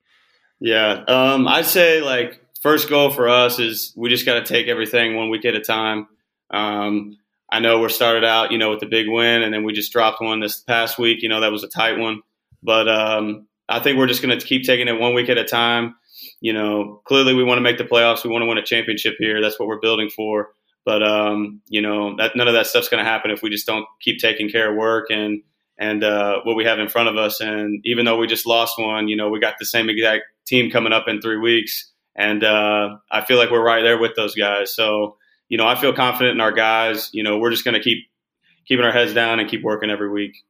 Yeah, 0.61 1.05
um, 1.09 1.47
I'd 1.47 1.67
say 1.67 2.01
like 2.01 2.41
first 2.63 2.89
goal 2.89 3.11
for 3.11 3.29
us 3.29 3.59
is 3.59 3.93
we 3.97 4.09
just 4.09 4.25
got 4.25 4.35
to 4.35 4.45
take 4.45 4.69
everything 4.69 5.17
one 5.17 5.29
week 5.29 5.45
at 5.45 5.55
a 5.55 5.61
time. 5.61 6.09
Um, 6.51 7.19
I 7.51 7.61
know 7.61 7.81
we're 7.81 7.91
started 7.91 8.25
out, 8.25 8.51
you 8.51 8.59
know, 8.59 8.71
with 8.71 8.81
the 8.81 8.87
big 8.87 9.07
win, 9.09 9.43
and 9.43 9.53
then 9.53 9.65
we 9.65 9.73
just 9.73 9.93
dropped 9.93 10.21
one 10.21 10.41
this 10.41 10.61
past 10.61 10.99
week. 10.99 11.23
You 11.23 11.29
know, 11.29 11.41
that 11.41 11.53
was 11.53 11.63
a 11.63 11.69
tight 11.69 11.99
one, 11.99 12.23
but 12.63 12.89
um, 12.89 13.47
I 13.69 13.81
think 13.81 13.99
we're 13.99 14.07
just 14.07 14.23
going 14.23 14.37
to 14.37 14.45
keep 14.45 14.65
taking 14.65 14.89
it 14.89 14.99
one 14.99 15.15
week 15.15 15.29
at 15.29 15.39
a 15.39 15.45
time 15.45 15.97
you 16.41 16.53
know, 16.53 17.03
clearly 17.07 17.35
we 17.35 17.45
want 17.45 17.59
to 17.59 17.63
make 17.63 17.79
the 17.79 17.85
playoffs. 17.85 18.25
We 18.25 18.31
want 18.31 18.43
to 18.43 18.47
win 18.47 18.59
a 18.59 18.65
championship 18.65 19.15
here. 19.19 19.41
That's 19.41 19.59
what 19.59 19.69
we're 19.69 19.81
building 19.81 20.11
for. 20.11 20.51
But 20.85 21.03
um, 21.03 21.61
you 21.69 21.81
know, 21.81 22.17
that 22.17 22.37
none 22.37 22.49
of 22.49 22.55
that 22.55 22.67
stuff's 22.67 22.89
going 22.89 23.03
to 23.03 23.11
happen 23.11 23.31
if 23.31 23.43
we 23.43 23.51
just 23.51 23.67
don't 23.67 23.87
keep 24.01 24.19
taking 24.19 24.49
care 24.49 24.71
of 24.71 24.77
work 24.77 25.07
and 25.11 25.43
and 25.79 26.05
uh, 26.05 26.41
what 26.45 26.57
we 26.57 26.65
have 26.65 26.79
in 26.79 26.89
front 26.89 27.09
of 27.09 27.17
us. 27.17 27.41
And 27.41 27.81
even 27.85 28.05
though 28.05 28.17
we 28.17 28.27
just 28.27 28.47
lost 28.47 28.79
one, 28.79 29.09
you 29.09 29.17
know, 29.17 29.29
we 29.29 29.41
got 29.41 29.55
the 29.59 29.67
same 29.67 29.89
exact 29.89 30.23
team 30.47 30.71
coming 30.71 30.93
up 30.93 31.09
in 31.09 31.21
three 31.21 31.39
weeks, 31.39 31.91
and 32.15 32.45
uh, 32.45 32.97
I 33.11 33.25
feel 33.25 33.39
like 33.39 33.51
we're 33.51 33.65
right 33.65 33.83
there 33.83 33.99
with 33.99 34.15
those 34.15 34.35
guys. 34.35 34.75
So 34.75 35.17
you 35.49 35.59
know, 35.59 35.67
I 35.67 35.75
feel 35.75 35.93
confident 35.93 36.35
in 36.35 36.41
our 36.41 36.53
guys. 36.53 37.11
You 37.13 37.23
know, 37.23 37.39
we're 37.39 37.51
just 37.51 37.65
going 37.65 37.75
to 37.75 37.83
keep 37.83 37.99
keeping 38.67 38.85
our 38.85 38.93
heads 38.93 39.15
down 39.15 39.41
and 39.41 39.49
keep 39.49 39.63
working 39.63 39.91
every 39.91 40.11
week. 40.11 40.45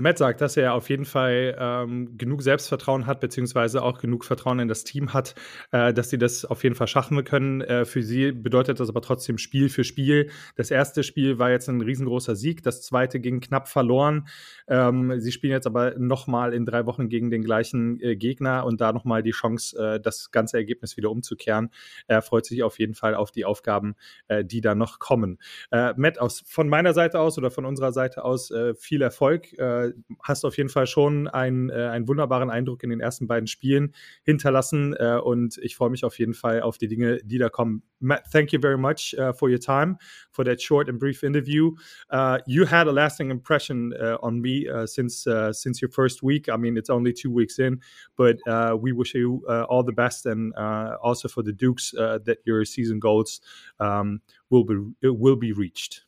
Matt 0.00 0.18
sagt, 0.18 0.40
dass 0.40 0.56
er 0.56 0.74
auf 0.74 0.88
jeden 0.88 1.04
Fall 1.04 1.56
ähm, 1.58 2.16
genug 2.16 2.42
Selbstvertrauen 2.42 3.06
hat, 3.06 3.20
beziehungsweise 3.20 3.82
auch 3.82 3.98
genug 3.98 4.24
Vertrauen 4.24 4.58
in 4.58 4.68
das 4.68 4.84
Team 4.84 5.12
hat, 5.12 5.34
äh, 5.72 5.92
dass 5.92 6.10
sie 6.10 6.18
das 6.18 6.44
auf 6.44 6.62
jeden 6.64 6.74
Fall 6.74 6.86
schaffen 6.86 7.22
können. 7.24 7.60
Äh, 7.60 7.84
für 7.84 8.02
sie 8.02 8.32
bedeutet 8.32 8.80
das 8.80 8.88
aber 8.88 9.02
trotzdem 9.02 9.36
Spiel 9.36 9.68
für 9.68 9.84
Spiel. 9.84 10.30
Das 10.56 10.70
erste 10.70 11.02
Spiel 11.02 11.38
war 11.38 11.50
jetzt 11.50 11.68
ein 11.68 11.80
riesengroßer 11.82 12.34
Sieg, 12.34 12.62
das 12.62 12.82
zweite 12.82 13.20
ging 13.20 13.40
knapp 13.40 13.68
verloren. 13.68 14.26
Ähm, 14.68 15.20
sie 15.20 15.32
spielen 15.32 15.52
jetzt 15.52 15.66
aber 15.66 15.98
nochmal 15.98 16.54
in 16.54 16.64
drei 16.64 16.86
Wochen 16.86 17.08
gegen 17.08 17.30
den 17.30 17.42
gleichen 17.42 18.00
äh, 18.00 18.16
Gegner 18.16 18.64
und 18.64 18.80
da 18.80 18.92
nochmal 18.92 19.22
die 19.22 19.32
Chance, 19.32 19.76
äh, 19.78 20.00
das 20.00 20.30
ganze 20.30 20.56
Ergebnis 20.56 20.96
wieder 20.96 21.10
umzukehren. 21.10 21.70
Er 22.06 22.22
freut 22.22 22.46
sich 22.46 22.62
auf 22.62 22.78
jeden 22.78 22.94
Fall 22.94 23.14
auf 23.14 23.30
die 23.30 23.44
Aufgaben, 23.44 23.96
äh, 24.28 24.44
die 24.44 24.62
da 24.62 24.74
noch 24.74 24.98
kommen. 24.98 25.38
Äh, 25.70 25.92
Matt, 25.96 26.18
aus, 26.18 26.42
von 26.46 26.68
meiner 26.68 26.94
Seite 26.94 27.20
aus 27.20 27.36
oder 27.36 27.50
von 27.50 27.66
unserer 27.66 27.92
Seite 27.92 28.24
aus 28.24 28.52
viel 28.78 29.02
Erfolg 29.02 29.52
äh, 29.90 30.14
hast 30.22 30.44
auf 30.44 30.56
jeden 30.56 30.68
Fall 30.68 30.86
schon 30.86 31.28
ein, 31.28 31.70
äh, 31.70 31.74
einen 31.74 32.08
wunderbaren 32.08 32.50
Eindruck 32.50 32.82
in 32.82 32.90
den 32.90 33.00
ersten 33.00 33.26
beiden 33.26 33.46
Spielen 33.46 33.94
hinterlassen 34.22 34.94
äh, 34.94 35.18
und 35.22 35.58
ich 35.58 35.76
freue 35.76 35.90
mich 35.90 36.04
auf 36.04 36.18
jeden 36.18 36.34
Fall 36.34 36.62
auf 36.62 36.78
die 36.78 36.88
Dinge, 36.88 37.18
die 37.24 37.38
da 37.38 37.48
kommen. 37.48 37.82
Matt, 38.00 38.30
thank 38.32 38.52
you 38.52 38.60
very 38.60 38.78
much 38.78 39.14
uh, 39.18 39.32
for 39.32 39.50
your 39.50 39.58
time, 39.58 39.98
for 40.32 40.44
that 40.44 40.60
short 40.60 40.88
and 40.88 40.98
brief 40.98 41.22
interview. 41.22 41.72
Uh, 42.10 42.38
you 42.46 42.64
had 42.64 42.88
a 42.88 42.92
lasting 42.92 43.30
impression 43.30 43.92
uh, 44.00 44.16
on 44.22 44.40
me 44.40 44.66
uh, 44.68 44.86
since 44.86 45.26
uh, 45.26 45.52
since 45.52 45.82
your 45.82 45.90
first 45.90 46.22
week. 46.22 46.48
I 46.48 46.56
mean, 46.56 46.78
it's 46.78 46.88
only 46.88 47.12
two 47.12 47.30
weeks 47.30 47.58
in, 47.58 47.80
but 48.16 48.36
uh, 48.48 48.74
we 48.80 48.92
wish 48.92 49.14
you 49.14 49.44
all 49.68 49.82
the 49.82 49.92
best 49.92 50.24
and 50.24 50.54
also 51.02 51.28
for 51.28 51.42
the 51.42 51.52
Dukes 51.52 51.90
that 51.92 52.38
your 52.44 52.64
season 52.64 53.00
goals 53.00 53.40
um, 53.78 54.22
will 54.48 54.64
be 54.64 54.76
will 55.02 55.36
be 55.36 55.52
reached. 55.52 56.04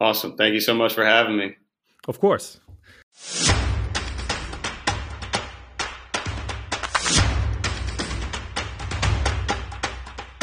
Awesome. 0.00 0.36
Thank 0.36 0.54
you 0.54 0.60
so 0.60 0.74
much 0.74 0.94
for 0.94 1.04
having 1.04 1.36
me. 1.36 1.56
Of 2.08 2.20
course. 2.20 2.60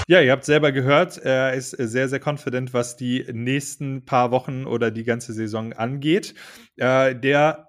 Ja, 0.10 0.22
ihr 0.22 0.31
habt 0.31 0.46
selber 0.46 0.72
gehört, 0.72 1.17
er 1.17 1.53
ist 1.53 1.72
sehr, 1.72 2.07
sehr 2.07 2.22
confident, 2.25 2.74
was 2.74 2.96
die 2.96 3.25
nächsten 3.29 4.05
paar 4.05 4.31
Wochen 4.31 4.65
oder 4.65 4.89
die 4.89 5.03
ganze 5.03 5.34
Saison 5.34 5.74
angeht. 5.74 6.34
Äh, 6.77 7.13
der 7.13 7.66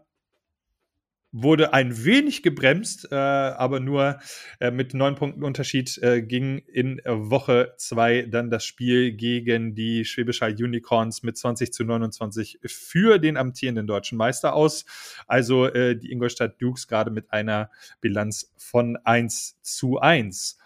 wurde 1.33 1.75
ein 1.75 2.05
wenig 2.05 2.43
gebremst, 2.43 3.09
äh, 3.11 3.15
aber 3.15 3.81
nur 3.81 4.19
äh, 4.61 4.71
mit 4.71 4.95
neun 4.95 5.15
Punkten 5.15 5.45
Unterschied 5.45 5.99
äh, 5.99 6.23
ging 6.23 6.59
in 6.59 7.01
Woche 7.05 7.75
zwei 7.77 8.23
dann 8.23 8.51
das 8.51 8.65
Spiel 8.65 9.13
gegen 9.13 9.75
die 9.75 10.05
Schwäbisch 10.05 10.41
Hall 10.41 10.55
Unicorns 10.55 11.23
mit 11.23 11.37
20 11.37 11.73
zu 11.73 11.85
29 11.85 12.61
für 12.65 13.19
den 13.19 13.37
amtierenden 13.37 13.87
deutschen 13.87 14.17
Meister 14.17 14.55
aus. 14.55 14.85
Also 15.27 15.67
äh, 15.67 15.97
die 15.97 16.11
Ingolstadt 16.11 16.61
Dukes 16.61 16.89
gerade 16.89 17.11
mit 17.11 17.31
einer 17.33 17.71
Bilanz 18.01 18.53
von 18.57 18.97
1 18.97 19.59
zu 19.63 19.99
1. 19.99 20.59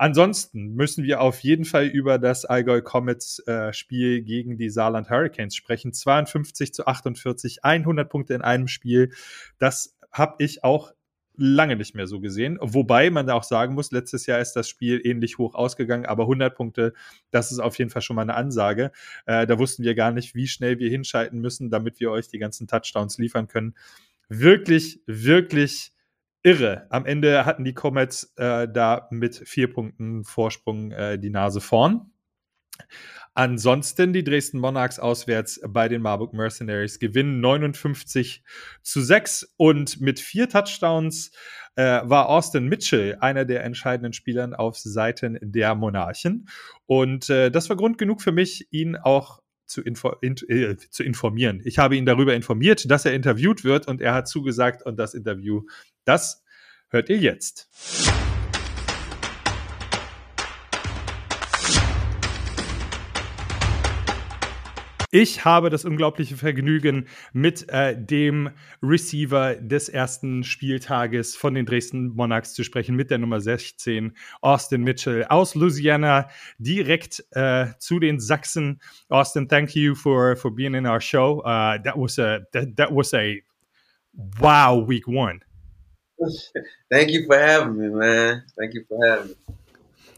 Ansonsten 0.00 0.68
müssen 0.76 1.04
wir 1.04 1.20
auf 1.20 1.40
jeden 1.40 1.66
Fall 1.66 1.84
über 1.84 2.18
das 2.18 2.46
Allgäu 2.46 2.80
Comets 2.80 3.40
äh, 3.46 3.74
Spiel 3.74 4.22
gegen 4.22 4.56
die 4.56 4.70
Saarland 4.70 5.10
Hurricanes 5.10 5.54
sprechen. 5.54 5.92
52 5.92 6.72
zu 6.72 6.86
48, 6.86 7.64
100 7.66 8.08
Punkte 8.08 8.32
in 8.32 8.40
einem 8.40 8.66
Spiel. 8.66 9.12
Das 9.58 9.98
habe 10.10 10.36
ich 10.38 10.64
auch 10.64 10.92
lange 11.36 11.76
nicht 11.76 11.94
mehr 11.94 12.06
so 12.06 12.20
gesehen. 12.20 12.58
Wobei 12.60 13.10
man 13.10 13.26
da 13.26 13.34
auch 13.34 13.44
sagen 13.44 13.74
muss, 13.74 13.90
letztes 13.92 14.26
Jahr 14.26 14.40
ist 14.40 14.52
das 14.52 14.68
Spiel 14.68 15.00
ähnlich 15.04 15.38
hoch 15.38 15.54
ausgegangen, 15.54 16.04
aber 16.04 16.24
100 16.24 16.54
Punkte, 16.54 16.92
das 17.30 17.50
ist 17.50 17.60
auf 17.60 17.78
jeden 17.78 17.90
Fall 17.90 18.02
schon 18.02 18.16
mal 18.16 18.22
eine 18.22 18.34
Ansage. 18.34 18.92
Äh, 19.24 19.46
da 19.46 19.58
wussten 19.58 19.82
wir 19.82 19.94
gar 19.94 20.12
nicht, 20.12 20.34
wie 20.34 20.46
schnell 20.46 20.78
wir 20.78 20.90
hinschalten 20.90 21.40
müssen, 21.40 21.70
damit 21.70 21.98
wir 21.98 22.10
euch 22.10 22.28
die 22.28 22.38
ganzen 22.38 22.66
Touchdowns 22.66 23.16
liefern 23.16 23.48
können. 23.48 23.74
Wirklich, 24.28 25.00
wirklich 25.06 25.92
irre. 26.42 26.86
Am 26.90 27.06
Ende 27.06 27.46
hatten 27.46 27.64
die 27.64 27.74
Comets 27.74 28.32
äh, 28.36 28.68
da 28.68 29.08
mit 29.10 29.36
vier 29.36 29.72
Punkten 29.72 30.24
Vorsprung 30.24 30.92
äh, 30.92 31.18
die 31.18 31.30
Nase 31.30 31.60
vorn. 31.60 32.10
Ansonsten 33.34 34.12
die 34.12 34.24
Dresden 34.24 34.58
Monarchs 34.58 34.98
auswärts 34.98 35.60
bei 35.68 35.88
den 35.88 36.02
Marburg 36.02 36.32
Mercenaries 36.32 36.98
gewinnen 36.98 37.40
59 37.40 38.42
zu 38.82 39.00
6 39.00 39.54
und 39.56 40.00
mit 40.00 40.18
vier 40.20 40.48
Touchdowns 40.48 41.30
äh, 41.76 42.00
war 42.04 42.28
Austin 42.28 42.66
Mitchell 42.66 43.16
einer 43.20 43.44
der 43.44 43.64
entscheidenden 43.64 44.12
Spieler 44.12 44.58
auf 44.58 44.76
Seiten 44.78 45.38
der 45.40 45.74
Monarchen. 45.74 46.48
Und 46.86 47.30
äh, 47.30 47.50
das 47.50 47.68
war 47.68 47.76
Grund 47.76 47.98
genug 47.98 48.20
für 48.20 48.32
mich, 48.32 48.66
ihn 48.70 48.96
auch 48.96 49.40
zu, 49.66 49.80
info 49.82 50.10
in, 50.20 50.34
äh, 50.48 50.76
zu 50.76 51.04
informieren. 51.04 51.62
Ich 51.64 51.78
habe 51.78 51.96
ihn 51.96 52.04
darüber 52.04 52.34
informiert, 52.34 52.90
dass 52.90 53.04
er 53.04 53.14
interviewt 53.14 53.64
wird 53.64 53.86
und 53.86 54.00
er 54.00 54.14
hat 54.14 54.28
zugesagt 54.28 54.82
und 54.82 54.98
das 54.98 55.14
Interview, 55.14 55.62
das 56.04 56.44
hört 56.88 57.08
ihr 57.08 57.18
jetzt. 57.18 58.09
Ich 65.12 65.44
habe 65.44 65.70
das 65.70 65.84
unglaubliche 65.84 66.36
Vergnügen, 66.36 67.08
mit 67.32 67.68
äh, 67.68 67.96
dem 68.00 68.50
Receiver 68.80 69.56
des 69.56 69.88
ersten 69.88 70.44
Spieltages 70.44 71.34
von 71.34 71.54
den 71.54 71.66
Dresden 71.66 72.14
Monarchs 72.14 72.54
zu 72.54 72.62
sprechen, 72.62 72.94
mit 72.94 73.10
der 73.10 73.18
Nummer 73.18 73.40
16, 73.40 74.16
Austin 74.40 74.84
Mitchell 74.84 75.24
aus 75.24 75.56
Louisiana, 75.56 76.28
direkt 76.58 77.24
äh, 77.32 77.66
zu 77.80 77.98
den 77.98 78.20
Sachsen. 78.20 78.80
Austin, 79.08 79.48
thank 79.48 79.74
you 79.74 79.96
for, 79.96 80.36
for 80.36 80.54
being 80.54 80.74
in 80.74 80.86
our 80.86 81.00
show. 81.00 81.40
Uh, 81.40 81.76
that 81.82 81.96
was 81.96 82.16
a 82.20 82.46
that, 82.52 82.76
that 82.76 82.92
was 82.92 83.12
a 83.12 83.42
wow 84.40 84.76
week 84.76 85.08
one. 85.08 85.40
Thank 86.92 87.10
you 87.10 87.24
for 87.26 87.38
having 87.38 87.78
me, 87.78 87.88
man. 87.88 88.44
Thank 88.56 88.74
you 88.74 88.84
for 88.86 88.98
having 89.08 89.30
me. 89.30 89.34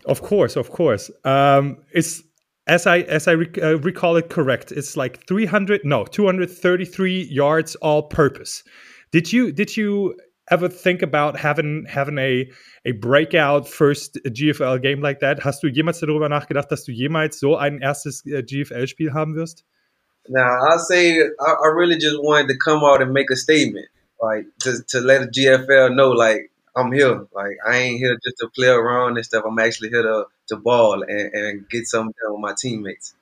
Of 0.04 0.20
course, 0.20 0.56
of 0.56 0.68
course. 0.70 1.10
Um, 1.24 1.78
it's 1.92 2.24
as 2.66 2.86
I 2.86 3.00
as 3.00 3.26
I 3.28 3.32
rec- 3.32 3.58
uh, 3.58 3.78
recall 3.78 4.16
it 4.16 4.28
correct, 4.28 4.72
it's 4.72 4.96
like 4.96 5.26
300 5.26 5.84
no 5.84 6.04
233 6.04 7.22
yards 7.24 7.74
all 7.76 8.04
purpose. 8.04 8.62
Did 9.10 9.32
you 9.32 9.52
did 9.52 9.76
you 9.76 10.14
ever 10.50 10.68
think 10.68 11.02
about 11.02 11.36
having 11.36 11.84
having 11.88 12.18
a 12.18 12.50
a 12.84 12.92
breakout 12.92 13.68
first 13.68 14.18
GFL 14.26 14.80
game 14.82 15.00
like 15.00 15.20
that? 15.20 15.40
Hast 15.40 15.62
du 15.62 15.68
jemals 15.68 16.00
darüber 16.00 16.28
nachgedacht, 16.28 16.70
dass 16.70 16.84
du 16.84 16.92
jemals 16.92 17.38
so 17.38 17.56
ein 17.56 17.80
erstes 17.80 18.24
äh, 18.26 18.42
GFL 18.42 18.86
Spiel 18.86 19.12
haben 19.12 19.34
wirst? 19.34 19.64
Now 20.28 20.46
I 20.46 20.76
say 20.78 21.20
I, 21.20 21.52
I 21.52 21.68
really 21.76 21.98
just 21.98 22.18
wanted 22.22 22.48
to 22.48 22.56
come 22.56 22.84
out 22.84 23.02
and 23.02 23.12
make 23.12 23.30
a 23.32 23.36
statement, 23.36 23.86
like 24.20 24.46
to 24.60 24.82
to 24.90 25.00
let 25.00 25.22
the 25.22 25.28
GFL 25.28 25.96
know, 25.96 26.10
like 26.10 26.51
I'm 26.76 26.92
here. 26.92 27.26
Like 27.32 27.56
I 27.66 27.76
ain't 27.78 27.98
here 27.98 28.18
just 28.24 28.38
to 28.38 28.48
play 28.54 28.68
around 28.68 29.16
and 29.16 29.24
stuff. 29.26 29.44
I'm 29.46 29.58
actually 29.58 29.90
here 29.90 30.02
to 30.02 30.26
to 30.48 30.56
ball 30.56 31.02
and, 31.02 31.34
and 31.34 31.68
get 31.68 31.86
something 31.86 32.14
done 32.22 32.32
with 32.32 32.40
my 32.40 32.54
teammates. 32.58 33.14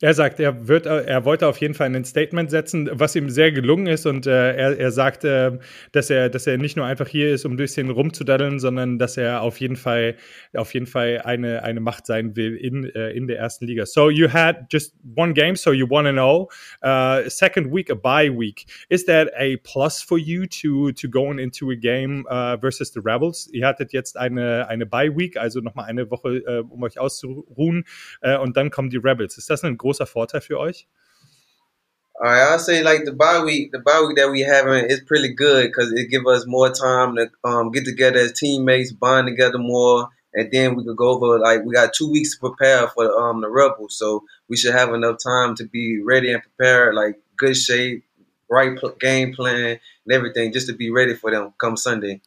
Er 0.00 0.14
sagt, 0.14 0.38
er 0.38 0.68
wird, 0.68 0.86
er 0.86 1.24
wollte 1.24 1.48
auf 1.48 1.56
jeden 1.58 1.74
Fall 1.74 1.94
ein 1.94 2.04
Statement 2.04 2.50
setzen, 2.50 2.88
was 2.92 3.16
ihm 3.16 3.30
sehr 3.30 3.50
gelungen 3.50 3.88
ist. 3.88 4.06
Und 4.06 4.26
äh, 4.26 4.54
er, 4.54 4.78
er 4.78 4.92
sagt, 4.92 5.24
äh, 5.24 5.58
dass 5.90 6.08
er, 6.08 6.28
dass 6.28 6.46
er 6.46 6.56
nicht 6.56 6.76
nur 6.76 6.86
einfach 6.86 7.08
hier 7.08 7.32
ist, 7.32 7.44
um 7.44 7.54
ein 7.54 7.56
bisschen 7.56 7.90
rumzudaddeln, 7.90 8.60
sondern 8.60 8.98
dass 8.98 9.16
er 9.16 9.42
auf 9.42 9.58
jeden 9.58 9.74
Fall, 9.74 10.14
auf 10.54 10.72
jeden 10.72 10.86
Fall 10.86 11.22
eine, 11.24 11.64
eine 11.64 11.80
Macht 11.80 12.06
sein 12.06 12.36
will 12.36 12.54
in, 12.54 12.84
äh, 12.84 13.10
in 13.10 13.26
der 13.26 13.38
ersten 13.38 13.66
Liga. 13.66 13.86
So 13.86 14.08
you 14.08 14.32
had 14.32 14.66
just 14.70 14.94
one 15.16 15.32
game, 15.32 15.56
so 15.56 15.72
you 15.72 15.88
want 15.88 16.06
to 16.06 16.12
know. 16.12 16.48
Uh, 16.82 17.28
second 17.28 17.72
week, 17.72 17.90
a 17.90 17.94
bye 17.94 18.30
week. 18.30 18.66
Is 18.88 19.04
that 19.06 19.30
a 19.36 19.56
plus 19.64 20.00
for 20.00 20.18
you 20.18 20.46
to 20.46 20.92
to 20.92 21.08
going 21.08 21.38
into 21.38 21.70
a 21.70 21.76
game 21.76 22.24
uh, 22.30 22.56
versus 22.60 22.92
the 22.92 23.00
Rebels? 23.00 23.48
Ihr 23.52 23.66
hattet 23.66 23.92
jetzt 23.92 24.16
eine 24.16 24.68
eine 24.68 24.86
bye 24.86 25.16
week, 25.16 25.36
also 25.36 25.60
nochmal 25.60 25.86
eine 25.86 26.10
Woche, 26.10 26.42
uh, 26.46 26.72
um 26.72 26.82
euch 26.84 26.98
auszuruhen, 26.98 27.84
uh, 28.24 28.38
und 28.40 28.56
dann 28.56 28.70
kommen 28.70 28.90
die 28.90 28.98
Rebels. 28.98 29.38
Ist 29.38 29.50
das 29.50 29.64
ein 29.64 29.76
großer 29.88 30.06
Vorteil 30.06 30.40
für 30.40 30.58
euch? 30.58 30.86
I'll 32.20 32.58
say 32.58 32.82
like 32.82 33.04
the 33.04 33.12
bye 33.12 33.44
week, 33.44 33.70
the 33.70 33.78
bye 33.78 34.02
week 34.06 34.16
that 34.16 34.30
we 34.30 34.40
having 34.40 34.86
is 34.86 35.00
pretty 35.00 35.32
good 35.34 35.68
because 35.68 35.92
it 35.92 36.10
give 36.10 36.26
us 36.26 36.46
more 36.46 36.68
time 36.70 37.14
to 37.14 37.30
um, 37.44 37.70
get 37.70 37.84
together 37.84 38.18
as 38.18 38.32
teammates, 38.32 38.92
bond 38.92 39.28
together 39.28 39.58
more, 39.58 40.08
and 40.34 40.50
then 40.50 40.74
we 40.74 40.84
could 40.84 40.96
go 40.96 41.10
over 41.10 41.38
like 41.38 41.64
we 41.64 41.72
got 41.72 41.92
two 41.92 42.10
weeks 42.10 42.34
to 42.34 42.40
prepare 42.40 42.88
for 42.88 43.06
um, 43.18 43.40
the 43.40 43.48
Rebels, 43.48 43.96
so 43.96 44.24
we 44.48 44.56
should 44.56 44.74
have 44.74 44.92
enough 44.92 45.18
time 45.22 45.54
to 45.56 45.64
be 45.68 46.02
ready 46.02 46.32
and 46.32 46.42
prepared, 46.42 46.96
like 46.96 47.20
good 47.36 47.56
shape, 47.56 48.04
right 48.50 48.76
game 48.98 49.32
plan, 49.32 49.78
and 50.06 50.12
everything, 50.12 50.52
just 50.52 50.66
to 50.66 50.74
be 50.74 50.90
ready 50.90 51.14
for 51.14 51.30
them 51.30 51.54
come 51.60 51.76
Sunday. 51.76 52.20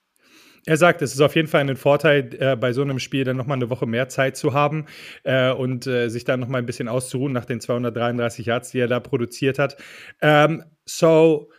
Er 0.66 0.78
sagt, 0.78 1.02
es 1.02 1.14
ist 1.14 1.22
auf 1.22 1.36
jeden 1.36 1.48
Fall 1.48 1.62
ein 1.62 1.76
Vorteil, 1.76 2.30
äh, 2.40 2.56
bei 2.56 2.72
so 2.74 2.82
einem 2.82 3.00
Spiel 3.00 3.24
dann 3.24 3.38
nochmal 3.38 3.58
eine 3.58 3.70
Woche 3.70 3.88
mehr 3.88 4.10
Zeit 4.10 4.38
zu 4.38 4.54
haben 4.54 4.86
äh, 5.24 5.52
und 5.52 5.88
äh, 5.88 6.10
sich 6.10 6.24
dann 6.24 6.40
nochmal 6.40 6.62
ein 6.62 6.66
bisschen 6.66 6.88
auszuruhen 6.88 7.34
nach 7.34 7.46
den 7.46 7.60
233 7.60 8.46
Yards, 8.46 8.72
die 8.72 8.80
er 8.80 8.88
da 8.88 9.00
produziert 9.00 9.58
hat. 9.58 9.78
Um, 10.22 10.30
ähm, 10.30 10.64
so, 10.86 11.50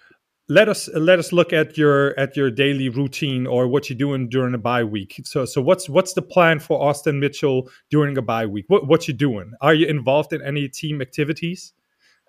let 0.49 0.69
us 0.69 0.89
let 0.95 1.19
us 1.19 1.33
look 1.33 1.53
at 1.53 1.79
your 1.79 2.15
at 2.19 2.37
your 2.37 2.51
daily 2.51 2.89
routine 2.89 3.47
or 3.47 3.69
what 3.69 3.89
you're 3.89 3.99
doing 3.99 4.29
during 4.29 4.55
a 4.55 4.59
bye 4.59 4.85
week. 4.85 5.21
So 5.25 5.47
so 5.47 5.63
what's 5.63 5.89
what's 5.89 6.15
the 6.15 6.23
plan 6.23 6.61
for 6.61 6.81
Austin 6.81 7.19
Mitchell 7.19 7.69
during 7.91 8.19
a 8.19 8.23
bye 8.23 8.47
week? 8.47 8.67
What 8.69 8.87
what 8.87 9.09
you 9.09 9.15
doing? 9.15 9.53
Are 9.61 9.75
you 9.75 9.87
involved 9.87 10.33
in 10.33 10.43
any 10.43 10.69
team 10.69 11.01
activities? 11.01 11.73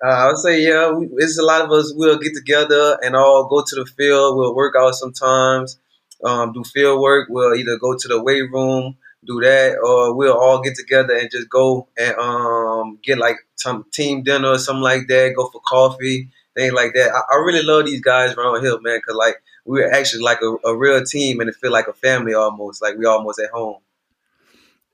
Uh, 0.03 0.09
I 0.09 0.27
would 0.27 0.37
say 0.37 0.61
yeah. 0.61 0.91
We, 0.91 1.09
it's 1.17 1.37
a 1.37 1.43
lot 1.43 1.61
of 1.61 1.71
us. 1.71 1.93
We'll 1.95 2.19
get 2.19 2.33
together 2.35 2.97
and 3.03 3.15
all 3.15 3.47
go 3.47 3.63
to 3.65 3.75
the 3.75 3.85
field. 3.85 4.37
We'll 4.37 4.55
work 4.55 4.75
out 4.77 4.95
sometimes. 4.95 5.79
Um, 6.25 6.53
do 6.53 6.63
field 6.63 7.01
work. 7.01 7.27
We'll 7.29 7.55
either 7.55 7.77
go 7.79 7.95
to 7.97 8.07
the 8.07 8.21
weight 8.21 8.51
room, 8.51 8.95
do 9.25 9.41
that, 9.41 9.77
or 9.83 10.15
we'll 10.15 10.37
all 10.37 10.61
get 10.61 10.75
together 10.75 11.15
and 11.15 11.29
just 11.31 11.49
go 11.49 11.87
and 11.97 12.15
um, 12.15 12.99
get 13.03 13.17
like 13.17 13.37
some 13.55 13.85
team 13.93 14.23
dinner 14.23 14.49
or 14.49 14.57
something 14.59 14.83
like 14.83 15.07
that. 15.07 15.33
Go 15.35 15.49
for 15.49 15.61
coffee, 15.61 16.29
things 16.55 16.73
like 16.73 16.93
that. 16.95 17.11
I, 17.11 17.35
I 17.35 17.37
really 17.45 17.63
love 17.63 17.85
these 17.85 18.01
guys 18.01 18.33
around 18.35 18.61
here, 18.63 18.79
man, 18.81 18.97
because 18.99 19.15
like 19.15 19.41
we're 19.65 19.91
actually 19.91 20.23
like 20.23 20.39
a, 20.41 20.69
a 20.69 20.77
real 20.77 21.03
team 21.03 21.39
and 21.39 21.49
it 21.49 21.55
feel 21.55 21.71
like 21.71 21.87
a 21.87 21.93
family 21.93 22.33
almost. 22.33 22.81
Like 22.81 22.97
we 22.97 23.05
almost 23.05 23.39
at 23.39 23.49
home. 23.51 23.77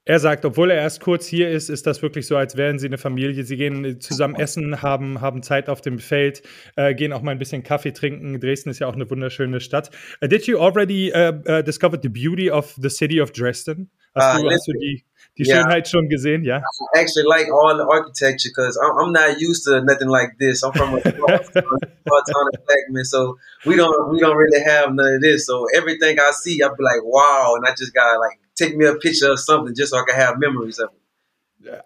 Er 0.09 0.19
sagt, 0.19 0.43
obwohl 0.43 0.71
er 0.71 0.77
erst 0.77 1.01
kurz 1.01 1.27
hier 1.27 1.51
ist, 1.51 1.69
ist 1.69 1.85
das 1.85 2.01
wirklich 2.01 2.25
so, 2.25 2.35
als 2.35 2.57
wären 2.57 2.79
sie 2.79 2.87
eine 2.87 2.97
Familie. 2.97 3.43
Sie 3.43 3.57
gehen 3.57 4.01
zusammen 4.01 4.33
essen, 4.33 4.81
haben, 4.81 5.21
haben 5.21 5.43
Zeit 5.43 5.69
auf 5.69 5.81
dem 5.81 5.99
Feld, 5.99 6.41
äh, 6.75 6.95
gehen 6.95 7.13
auch 7.13 7.21
mal 7.21 7.29
ein 7.29 7.37
bisschen 7.37 7.61
Kaffee 7.61 7.93
trinken. 7.93 8.39
Dresden 8.39 8.71
ist 8.71 8.79
ja 8.79 8.87
auch 8.87 8.95
eine 8.95 9.07
wunderschöne 9.07 9.59
Stadt. 9.59 9.91
Uh, 10.19 10.25
did 10.25 10.47
you 10.47 10.57
already 10.57 11.13
uh, 11.13 11.33
uh, 11.47 11.61
discover 11.61 11.95
the 12.01 12.09
beauty 12.09 12.49
of 12.49 12.73
the 12.81 12.89
city 12.89 13.21
of 13.21 13.31
Dresden? 13.33 13.91
Hast, 14.15 14.41
du, 14.41 14.49
hast 14.49 14.67
du 14.67 14.71
die, 14.73 15.05
die 15.37 15.43
yeah. 15.45 15.61
Schönheit 15.61 15.87
schon 15.87 16.09
gesehen, 16.09 16.43
ja? 16.43 16.63
I 16.95 17.01
actually 17.01 17.27
like 17.27 17.47
all 17.51 17.77
the 17.77 17.85
architecture 17.87 18.49
because 18.49 18.79
I'm, 18.81 18.97
I'm, 18.97 19.11
not 19.11 19.39
used 19.39 19.63
to 19.65 19.79
nothing 19.83 20.09
like 20.09 20.39
this. 20.39 20.63
I'm 20.63 20.73
from 20.73 20.95
a 20.95 21.01
small, 21.01 21.39
small 21.53 22.23
town 22.25 22.47
of 22.51 22.65
Blackman, 22.65 23.05
so 23.05 23.37
we 23.63 23.75
don't 23.75 23.93
we 24.09 24.19
don't 24.19 24.35
really 24.35 24.63
have 24.65 24.89
none 24.91 25.17
of 25.17 25.21
this. 25.21 25.45
So 25.45 25.67
everything 25.75 26.17
I 26.19 26.31
see, 26.31 26.63
I 26.63 26.69
be 26.69 26.83
like, 26.83 27.03
wow, 27.03 27.53
and 27.57 27.67
I 27.67 27.75
just 27.77 27.93
gotta 27.93 28.17
like 28.17 28.38
take 28.59 28.75
me 28.75 28.85
a 28.85 28.95
picture 28.95 29.31
of 29.31 29.39
something 29.39 29.73
just 29.75 29.91
so 29.91 29.97
I 29.97 30.03
can 30.07 30.19
have 30.19 30.37
memories 30.37 30.79
of 30.79 30.89
it. 30.93 30.99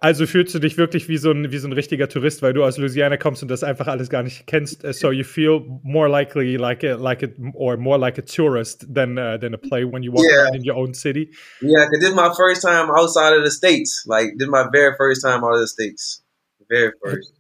Also 0.02 0.28
fühlst 0.28 0.54
du 0.54 0.60
dich 0.60 0.78
wirklich 0.78 1.10
wie 1.10 1.18
so, 1.18 1.32
ein, 1.32 1.52
wie 1.52 1.58
so 1.58 1.68
ein 1.68 1.74
richtiger 1.74 2.08
Tourist, 2.08 2.44
weil 2.44 2.54
du 2.54 2.64
aus 2.64 2.78
Louisiana 2.78 3.18
kommst 3.18 3.42
und 3.42 3.50
das 3.50 3.64
einfach 3.64 3.88
alles 3.88 4.10
gar 4.10 4.22
nicht 4.22 4.46
kennst. 4.46 4.84
So 4.94 5.12
you 5.12 5.24
feel 5.24 5.62
more 5.82 6.08
likely 6.08 6.58
like 6.58 6.84
a, 6.84 6.94
like 6.96 7.24
a, 7.24 7.30
or 7.56 7.76
more 7.78 7.98
like 7.98 8.20
a 8.20 8.22
tourist 8.22 8.86
than 8.94 9.18
uh, 9.18 9.40
than 9.40 9.56
a 9.56 9.58
play 9.58 9.84
when 9.84 10.04
you 10.04 10.12
walk 10.12 10.26
yeah. 10.30 10.44
around 10.44 10.56
in 10.56 10.64
your 10.64 10.78
own 10.78 10.94
city. 10.94 11.32
Yeah, 11.62 11.86
because 11.86 12.02
this 12.02 12.10
is 12.10 12.16
my 12.16 12.32
first 12.38 12.62
time 12.62 12.92
outside 12.92 13.34
of 13.34 13.44
the 13.44 13.50
states. 13.50 14.06
Like 14.06 14.34
this 14.38 14.46
is 14.46 14.52
my 14.52 14.68
very 14.72 14.94
first 14.96 15.24
time 15.24 15.44
out 15.44 15.54
of 15.54 15.62
the 15.62 15.68
states. 15.68 16.22
Very 16.70 16.92
first. 17.04 17.34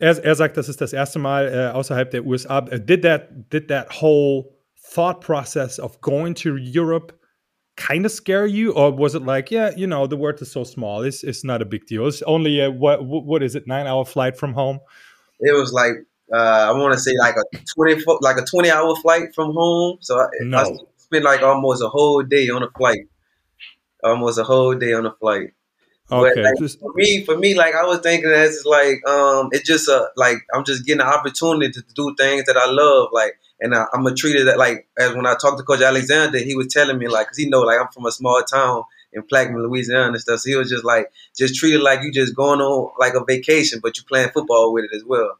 Er, 0.00 0.16
er 0.22 0.34
sagt, 0.34 0.56
das 0.56 0.68
ist 0.68 0.80
das 0.80 0.92
erste 0.92 1.18
Mal 1.18 1.48
äh, 1.48 1.74
außerhalb 1.74 2.10
der 2.10 2.24
USA. 2.24 2.60
Did 2.60 3.02
that 3.02 3.50
did 3.50 3.68
that 3.68 3.88
whole 4.02 4.50
thought 4.92 5.22
process 5.22 5.78
of 5.78 6.00
going 6.02 6.34
to 6.34 6.56
Europe 6.56 7.17
kind 7.78 8.04
of 8.04 8.12
scare 8.12 8.46
you, 8.46 8.72
or 8.72 8.90
was 8.90 9.14
it 9.14 9.22
like, 9.22 9.50
yeah, 9.50 9.70
you 9.76 9.86
know, 9.86 10.06
the 10.06 10.16
world 10.16 10.42
is 10.42 10.52
so 10.52 10.64
small, 10.64 11.02
it's 11.02 11.24
it's 11.24 11.44
not 11.44 11.62
a 11.62 11.64
big 11.64 11.86
deal. 11.86 12.06
It's 12.06 12.20
only 12.22 12.60
a 12.60 12.70
what 12.70 13.04
what 13.04 13.42
is 13.42 13.54
it, 13.54 13.66
nine 13.66 13.86
hour 13.86 14.04
flight 14.04 14.36
from 14.36 14.52
home? 14.52 14.80
It 15.40 15.54
was 15.56 15.72
like 15.72 15.92
uh, 16.34 16.68
I 16.68 16.72
want 16.72 16.92
to 16.92 17.00
say 17.00 17.12
like 17.18 17.36
a 17.36 17.58
twenty 17.74 18.02
like 18.20 18.36
a 18.36 18.44
twenty 18.44 18.70
hour 18.70 18.94
flight 18.96 19.34
from 19.34 19.54
home. 19.54 19.98
So 20.00 20.18
I, 20.18 20.26
no. 20.42 20.58
I 20.58 20.76
spent 20.96 21.24
like 21.24 21.42
almost 21.42 21.82
a 21.82 21.88
whole 21.88 22.22
day 22.22 22.50
on 22.50 22.62
a 22.62 22.70
flight, 22.76 23.06
almost 24.04 24.38
a 24.38 24.44
whole 24.44 24.74
day 24.74 24.92
on 24.92 25.06
a 25.06 25.14
flight. 25.14 25.54
Okay. 26.10 26.42
Like, 26.42 26.70
for 26.80 26.92
me, 26.94 27.24
for 27.24 27.36
me, 27.36 27.54
like 27.54 27.74
I 27.74 27.84
was 27.84 28.00
thinking 28.00 28.30
as 28.30 28.64
like 28.64 29.06
um, 29.06 29.50
it's 29.52 29.66
just 29.66 29.88
a 29.88 30.08
like 30.16 30.38
I'm 30.54 30.64
just 30.64 30.84
getting 30.86 31.02
an 31.02 31.06
opportunity 31.06 31.70
to 31.70 31.82
do 31.94 32.14
things 32.18 32.44
that 32.46 32.56
I 32.56 32.70
love, 32.70 33.08
like 33.12 33.38
and 33.60 33.74
I, 33.74 33.86
am 33.94 34.04
gonna 34.04 34.14
treat 34.14 34.36
it 34.36 34.56
like 34.56 34.88
as 34.98 35.14
when 35.14 35.26
I 35.26 35.34
talked 35.34 35.58
to 35.58 35.64
Coach 35.64 35.80
Alexander, 35.80 36.38
he 36.38 36.54
was 36.54 36.68
telling 36.68 36.98
me 36.98 37.08
like, 37.08 37.28
cause 37.28 37.36
he 37.36 37.48
know 37.48 37.60
like 37.60 37.80
I'm 37.80 37.88
from 37.88 38.06
a 38.06 38.12
small 38.12 38.42
town 38.42 38.84
in 39.12 39.22
Plaquemine, 39.22 39.62
Louisiana 39.62 40.08
and 40.08 40.20
stuff. 40.20 40.40
So 40.40 40.50
he 40.50 40.56
was 40.56 40.70
just 40.70 40.84
like, 40.84 41.10
just 41.36 41.56
treat 41.56 41.74
it 41.74 41.80
like 41.80 42.02
you 42.02 42.12
just 42.12 42.36
going 42.36 42.60
on 42.60 42.92
like 42.98 43.14
a 43.14 43.24
vacation, 43.24 43.80
but 43.82 43.96
you 43.96 44.04
playing 44.04 44.30
football 44.30 44.72
with 44.72 44.84
it 44.84 44.94
as 44.94 45.04
well. 45.04 45.38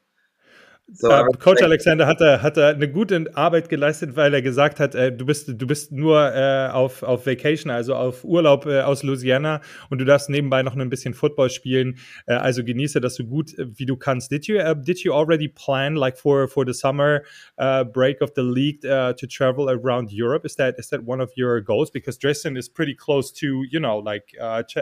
So, 0.90 1.10
äh, 1.10 1.24
Coach 1.38 1.62
Alexander 1.62 2.06
hat, 2.06 2.20
hat 2.20 2.56
eine 2.56 2.90
gute 2.90 3.26
Arbeit 3.34 3.68
geleistet, 3.68 4.16
weil 4.16 4.32
er 4.32 4.40
gesagt 4.40 4.80
hat, 4.80 4.94
äh, 4.94 5.14
du 5.14 5.26
bist 5.26 5.48
du 5.48 5.66
bist 5.66 5.92
nur 5.92 6.34
äh, 6.34 6.70
auf, 6.72 7.02
auf 7.02 7.26
Vacation, 7.26 7.70
also 7.70 7.94
auf 7.94 8.24
Urlaub 8.24 8.64
äh, 8.64 8.80
aus 8.80 9.02
Louisiana 9.02 9.60
und 9.90 9.98
du 9.98 10.06
darfst 10.06 10.30
nebenbei 10.30 10.62
noch 10.62 10.74
ein 10.74 10.88
bisschen 10.88 11.12
Football 11.12 11.50
spielen. 11.50 11.98
Äh, 12.26 12.34
also 12.34 12.64
genieße 12.64 13.02
das 13.02 13.16
so 13.16 13.24
gut 13.24 13.58
äh, 13.58 13.66
wie 13.78 13.84
du 13.84 13.98
kannst. 13.98 14.32
Did 14.32 14.46
you 14.46 14.56
did 14.76 15.00
you 15.00 15.12
already 15.12 15.48
plan 15.48 15.94
like 15.94 16.16
for 16.16 16.48
for 16.48 16.64
the 16.66 16.72
summer 16.72 17.22
break 17.92 18.22
of 18.22 18.30
the 18.34 18.42
league 18.42 18.80
to 18.80 19.26
travel 19.26 19.68
around 19.68 20.10
Europe? 20.10 20.46
Is 20.46 20.56
that 20.56 20.78
is 20.78 20.88
that 20.88 21.06
one 21.06 21.22
of 21.22 21.30
your 21.36 21.60
goals? 21.60 21.90
Because 21.90 22.18
Dresden 22.18 22.56
is 22.56 22.68
pretty 22.68 22.94
close 22.94 23.30
to 23.40 23.62
you 23.70 23.78
know 23.78 23.98
like 23.98 24.34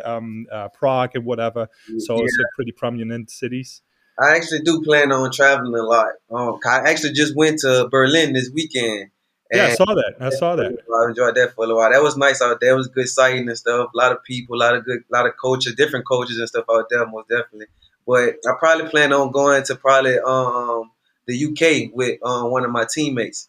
um, 0.04 0.46
Prague 0.72 1.16
and 1.16 1.24
whatever, 1.24 1.68
so 1.98 2.16
yeah. 2.16 2.24
it's 2.24 2.38
a 2.38 2.44
pretty 2.54 2.72
prominent 2.72 3.30
cities. 3.30 3.82
I 4.18 4.36
actually 4.36 4.60
do 4.60 4.82
plan 4.82 5.12
on 5.12 5.30
traveling 5.30 5.74
a 5.74 5.82
lot. 5.82 6.12
Um, 6.30 6.58
I 6.66 6.90
actually 6.90 7.12
just 7.12 7.36
went 7.36 7.60
to 7.60 7.88
Berlin 7.90 8.32
this 8.32 8.50
weekend. 8.52 9.10
yeah, 9.52 9.66
I 9.66 9.74
saw 9.74 9.84
that. 9.84 10.14
I 10.18 10.30
saw 10.30 10.56
that. 10.56 10.66
I 10.66 11.08
enjoyed 11.08 11.34
that 11.34 11.54
for 11.54 11.70
a 11.70 11.74
while. 11.74 11.92
That 11.92 12.02
was 12.02 12.16
nice 12.16 12.40
out 12.40 12.58
there. 12.60 12.72
It 12.72 12.76
was 12.76 12.88
good 12.88 13.08
sighting 13.08 13.48
and 13.48 13.58
stuff. 13.58 13.90
A 13.94 13.96
lot 13.96 14.12
of 14.12 14.24
people, 14.24 14.56
a 14.56 14.58
lot 14.58 14.74
of 14.74 14.84
good, 14.84 15.00
a 15.00 15.16
lot 15.16 15.26
of 15.26 15.34
culture, 15.40 15.70
different 15.72 16.06
coaches 16.06 16.38
and 16.38 16.48
stuff 16.48 16.64
out 16.70 16.86
there, 16.90 17.06
most 17.06 17.28
definitely. 17.28 17.66
But 18.06 18.36
I 18.46 18.52
probably 18.58 18.88
plan 18.88 19.12
on 19.12 19.32
going 19.32 19.64
to 19.64 19.74
probably 19.76 20.18
um, 20.18 20.90
the 21.26 21.44
UK 21.44 21.94
with 21.94 22.18
um, 22.24 22.50
one 22.50 22.64
of 22.64 22.70
my 22.70 22.86
teammates. 22.90 23.48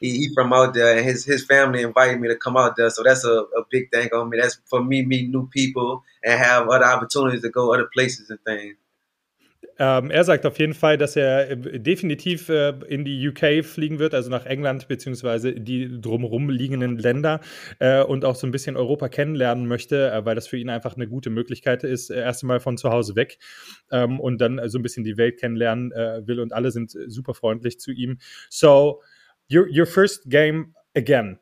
He, 0.00 0.10
he, 0.12 0.28
from 0.32 0.52
out 0.52 0.74
there, 0.74 0.96
and 0.96 1.04
his 1.04 1.24
his 1.24 1.44
family 1.44 1.82
invited 1.82 2.20
me 2.20 2.28
to 2.28 2.36
come 2.36 2.56
out 2.56 2.76
there. 2.76 2.88
So 2.88 3.02
that's 3.02 3.24
a, 3.24 3.32
a 3.32 3.64
big 3.68 3.90
thing 3.90 4.08
on 4.14 4.30
me. 4.30 4.38
That's 4.40 4.60
for 4.66 4.82
me 4.82 5.04
meeting 5.04 5.32
new 5.32 5.48
people 5.48 6.04
and 6.24 6.38
have 6.38 6.68
other 6.68 6.84
opportunities 6.84 7.42
to 7.42 7.50
go 7.50 7.74
other 7.74 7.88
places 7.92 8.30
and 8.30 8.38
things. 8.46 8.76
Ähm, 9.78 10.10
er 10.10 10.24
sagt 10.24 10.44
auf 10.44 10.58
jeden 10.58 10.74
Fall, 10.74 10.98
dass 10.98 11.14
er 11.14 11.50
äh, 11.50 11.78
definitiv 11.78 12.48
äh, 12.48 12.74
in 12.88 13.04
die 13.04 13.28
UK 13.28 13.64
fliegen 13.64 14.00
wird, 14.00 14.12
also 14.12 14.28
nach 14.28 14.44
England 14.44 14.88
beziehungsweise 14.88 15.52
die 15.52 16.00
drumherum 16.00 16.50
liegenden 16.50 16.98
Länder 16.98 17.40
äh, 17.78 18.02
und 18.02 18.24
auch 18.24 18.34
so 18.34 18.46
ein 18.46 18.50
bisschen 18.50 18.76
Europa 18.76 19.08
kennenlernen 19.08 19.66
möchte, 19.66 20.10
äh, 20.10 20.24
weil 20.24 20.34
das 20.34 20.48
für 20.48 20.56
ihn 20.56 20.68
einfach 20.68 20.96
eine 20.96 21.06
gute 21.06 21.30
Möglichkeit 21.30 21.84
ist, 21.84 22.10
äh, 22.10 22.18
erst 22.18 22.42
einmal 22.42 22.58
von 22.58 22.76
zu 22.76 22.90
Hause 22.90 23.14
weg 23.14 23.38
ähm, 23.92 24.18
und 24.18 24.40
dann 24.40 24.60
so 24.68 24.78
ein 24.78 24.82
bisschen 24.82 25.04
die 25.04 25.16
Welt 25.16 25.38
kennenlernen 25.38 25.90
will 26.26 26.40
und 26.40 26.52
alle 26.52 26.70
sind 26.70 26.90
super 27.06 27.34
freundlich 27.34 27.78
zu 27.78 27.92
ihm. 27.92 28.18
So, 28.50 29.02
your, 29.52 29.66
your 29.70 29.86
first 29.86 30.28
game 30.28 30.74
again. 30.96 31.38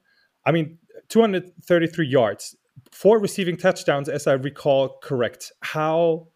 I 0.46 0.52
mean, 0.52 0.78
233 1.08 2.04
yards, 2.04 2.56
four 2.92 3.20
receiving 3.20 3.56
touchdowns, 3.56 4.08
as 4.08 4.26
I 4.26 4.32
recall 4.32 4.98
correct. 5.00 5.52
How 5.62 6.28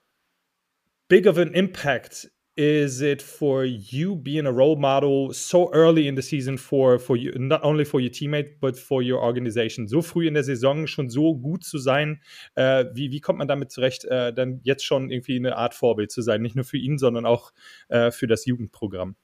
big 1.11 1.27
of 1.27 1.37
an 1.38 1.53
impact 1.55 2.27
is 2.57 3.01
it 3.01 3.20
for 3.20 3.64
you 3.64 4.14
being 4.14 4.46
a 4.46 4.53
role 4.53 4.77
model 4.77 5.33
so 5.33 5.73
early 5.73 6.07
in 6.07 6.14
the 6.14 6.23
season 6.23 6.57
for 6.57 6.99
for 6.99 7.16
you 7.16 7.33
not 7.37 7.62
only 7.64 7.85
for 7.85 8.01
your 8.01 8.11
teammate 8.11 8.61
but 8.61 8.79
for 8.79 9.03
your 9.03 9.20
organization? 9.20 9.88
So 9.88 10.03
früh 10.03 10.29
in 10.29 10.35
der 10.35 10.44
Saison 10.44 10.87
schon 10.87 11.11
so 11.11 11.35
gut 11.35 11.64
zu 11.64 11.79
sein 11.79 12.20
äh, 12.55 12.85
wie 12.94 13.11
wie 13.11 13.20
kommt 13.20 13.38
man 13.38 13.49
damit 13.49 13.73
zurecht 13.73 14.05
äh, 14.05 14.33
dann 14.33 14.61
jetzt 14.62 14.85
schon 14.85 15.11
irgendwie 15.11 15.37
eine 15.37 15.57
Art 15.57 15.75
Vorbild 15.75 16.12
zu 16.12 16.23
sein? 16.23 16.42
Nicht 16.42 16.55
nur 16.55 16.64
für 16.64 16.79
ihn 16.79 16.96
sondern 16.96 17.27
auch 17.27 17.53
äh, 17.88 18.11
für 18.11 18.27
das 18.27 18.46
Jugendprogramm. 18.46 19.16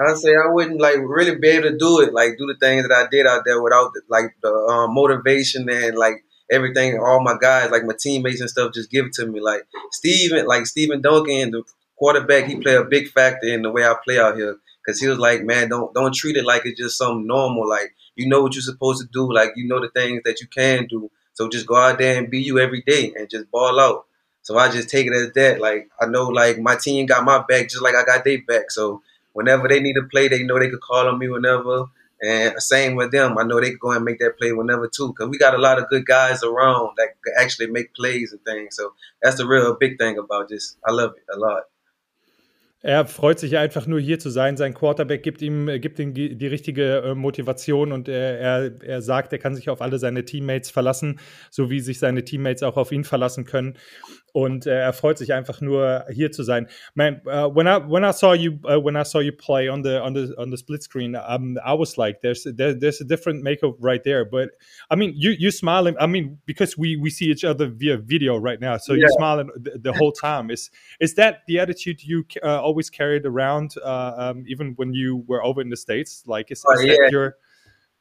I 0.00 0.14
say 0.14 0.32
I 0.32 0.48
wouldn't 0.50 0.80
like 0.80 0.98
really 0.98 1.36
be 1.36 1.50
able 1.50 1.70
to 1.70 1.76
do 1.76 2.00
it 2.00 2.12
like 2.12 2.38
do 2.38 2.46
the 2.46 2.58
things 2.58 2.86
that 2.88 2.96
I 2.96 3.08
did 3.10 3.26
out 3.26 3.44
there 3.44 3.60
without 3.62 3.90
like 4.08 4.34
the 4.42 4.48
um, 4.48 4.94
motivation 4.94 5.68
and 5.68 5.96
like 5.96 6.24
everything, 6.50 6.98
all 6.98 7.20
my 7.22 7.36
guys, 7.40 7.70
like 7.70 7.84
my 7.84 7.94
teammates 7.98 8.40
and 8.40 8.50
stuff, 8.50 8.74
just 8.74 8.90
give 8.90 9.06
it 9.06 9.12
to 9.14 9.26
me. 9.26 9.40
Like 9.40 9.66
Steven, 9.92 10.46
like 10.46 10.66
Steven 10.66 11.00
Duncan, 11.00 11.50
the 11.50 11.62
quarterback, 11.96 12.44
he 12.46 12.56
played 12.56 12.76
a 12.76 12.84
big 12.84 13.08
factor 13.08 13.46
in 13.46 13.62
the 13.62 13.70
way 13.70 13.84
I 13.84 13.94
play 14.04 14.18
out 14.18 14.36
here. 14.36 14.56
Cause 14.86 15.00
he 15.00 15.06
was 15.06 15.18
like, 15.18 15.42
man, 15.44 15.68
don't 15.68 15.92
don't 15.94 16.14
treat 16.14 16.36
it 16.36 16.46
like 16.46 16.62
it's 16.64 16.80
just 16.80 16.96
something 16.96 17.26
normal. 17.26 17.68
Like 17.68 17.94
you 18.16 18.26
know 18.26 18.40
what 18.42 18.54
you're 18.54 18.62
supposed 18.62 19.02
to 19.02 19.08
do. 19.12 19.30
Like 19.30 19.50
you 19.54 19.68
know 19.68 19.80
the 19.80 19.90
things 19.90 20.22
that 20.24 20.40
you 20.40 20.46
can 20.46 20.86
do. 20.86 21.10
So 21.34 21.48
just 21.48 21.66
go 21.66 21.76
out 21.76 21.98
there 21.98 22.16
and 22.16 22.30
be 22.30 22.40
you 22.40 22.58
every 22.58 22.82
day 22.86 23.12
and 23.14 23.28
just 23.28 23.50
ball 23.50 23.78
out. 23.78 24.06
So 24.42 24.56
I 24.56 24.70
just 24.70 24.88
take 24.88 25.06
it 25.06 25.12
as 25.12 25.32
that. 25.34 25.60
Like 25.60 25.90
I 26.00 26.06
know, 26.06 26.28
like 26.28 26.58
my 26.58 26.76
team 26.76 27.04
got 27.04 27.22
my 27.24 27.44
back 27.46 27.68
just 27.68 27.82
like 27.82 27.94
I 27.94 28.04
got 28.04 28.24
their 28.24 28.38
back. 28.48 28.70
So 28.70 29.02
whenever 29.34 29.68
they 29.68 29.80
need 29.80 29.92
to 29.94 30.08
play, 30.10 30.28
they 30.28 30.42
know 30.42 30.58
they 30.58 30.70
could 30.70 30.80
call 30.80 31.06
on 31.06 31.18
me 31.18 31.28
whenever. 31.28 31.84
And 32.20 32.60
same 32.60 32.96
with 32.96 33.12
them. 33.12 33.38
I 33.38 33.44
know 33.44 33.60
they 33.60 33.70
can 33.70 33.78
go 33.80 33.92
and 33.92 34.04
make 34.04 34.18
that 34.18 34.36
play 34.38 34.52
whenever 34.52 34.88
too, 34.88 35.08
because 35.08 35.28
we 35.28 35.38
got 35.38 35.54
a 35.54 35.58
lot 35.58 35.78
of 35.78 35.88
good 35.88 36.04
guys 36.04 36.42
around 36.42 36.96
that 36.96 37.10
actually 37.38 37.70
make 37.70 37.94
plays 37.94 38.32
and 38.32 38.44
things. 38.44 38.76
So 38.76 38.92
that's 39.22 39.36
the 39.36 39.46
real 39.46 39.76
big 39.78 39.98
thing 39.98 40.18
about 40.18 40.48
this. 40.48 40.76
I 40.84 40.90
love 40.92 41.12
it 41.16 41.24
a 41.32 41.38
lot. 41.38 41.64
Er 42.80 43.06
freut 43.06 43.40
sich 43.40 43.56
einfach 43.58 43.88
nur 43.88 43.98
hier 43.98 44.20
zu 44.20 44.30
sein. 44.30 44.56
Sein 44.56 44.72
Quarterback 44.72 45.24
gibt 45.24 45.42
ihm, 45.42 45.66
gibt 45.80 45.98
ihm 45.98 46.14
die, 46.14 46.36
die 46.36 46.46
richtige 46.46 46.98
äh, 46.98 47.14
Motivation 47.16 47.90
und 47.90 48.08
er, 48.08 48.38
er, 48.38 48.82
er 48.84 49.02
sagt, 49.02 49.32
er 49.32 49.40
kann 49.40 49.56
sich 49.56 49.68
auf 49.68 49.82
alle 49.82 49.98
seine 49.98 50.24
Teammates 50.24 50.70
verlassen, 50.70 51.18
so 51.50 51.70
wie 51.70 51.80
sich 51.80 51.98
seine 51.98 52.24
Teammates 52.24 52.62
auch 52.62 52.76
auf 52.76 52.92
ihn 52.92 53.02
verlassen 53.02 53.44
können. 53.44 53.76
Und 54.32 54.66
äh, 54.66 54.80
er 54.80 54.92
freut 54.92 55.18
sich 55.18 55.32
einfach 55.32 55.60
nur 55.60 56.04
hier 56.10 56.30
zu 56.32 56.42
sein. 56.42 56.68
Man, 56.94 57.20
uh, 57.26 57.48
when 57.48 57.66
I 57.66 57.78
when 57.78 58.04
I 58.04 58.12
saw 58.12 58.34
you 58.34 58.58
uh, 58.64 58.78
when 58.82 58.96
I 58.96 59.04
saw 59.04 59.20
you 59.20 59.32
play 59.32 59.68
on 59.68 59.82
the 59.82 60.00
on 60.00 60.14
the 60.14 60.34
on 60.38 60.50
the 60.50 60.56
split 60.56 60.82
screen, 60.82 61.16
um, 61.16 61.58
I 61.64 61.74
was 61.74 61.96
like, 61.96 62.20
there's 62.22 62.44
there, 62.44 62.74
there's 62.74 63.00
a 63.00 63.04
different 63.04 63.42
makeup 63.42 63.76
right 63.80 64.02
there. 64.04 64.24
But 64.24 64.50
I 64.90 64.96
mean, 64.96 65.14
you 65.16 65.30
you 65.30 65.50
smiling. 65.50 65.96
I 65.98 66.06
mean, 66.06 66.38
because 66.46 66.76
we 66.76 66.96
we 66.96 67.10
see 67.10 67.26
each 67.26 67.44
other 67.44 67.68
via 67.68 67.96
video 67.96 68.36
right 68.36 68.60
now, 68.60 68.76
so 68.76 68.92
yeah. 68.92 69.00
you're 69.00 69.10
smiling 69.10 69.50
the, 69.56 69.78
the, 69.78 69.92
whole 69.92 70.12
time. 70.12 70.50
Is 70.50 70.70
is 71.00 71.14
that 71.14 71.42
the 71.46 71.58
attitude 71.58 72.02
you 72.02 72.24
uh, 72.42 72.60
always 72.62 72.90
carried 72.90 73.26
around, 73.26 73.74
uh, 73.84 74.14
um, 74.16 74.44
even 74.46 74.74
when 74.76 74.92
you 74.92 75.24
were 75.26 75.42
over 75.42 75.60
in 75.60 75.70
the 75.70 75.76
states? 75.76 76.24
Like, 76.26 76.50
is, 76.50 76.58
is 76.58 76.64
oh, 76.68 76.80
yeah. 76.80 76.96
your 77.10 77.36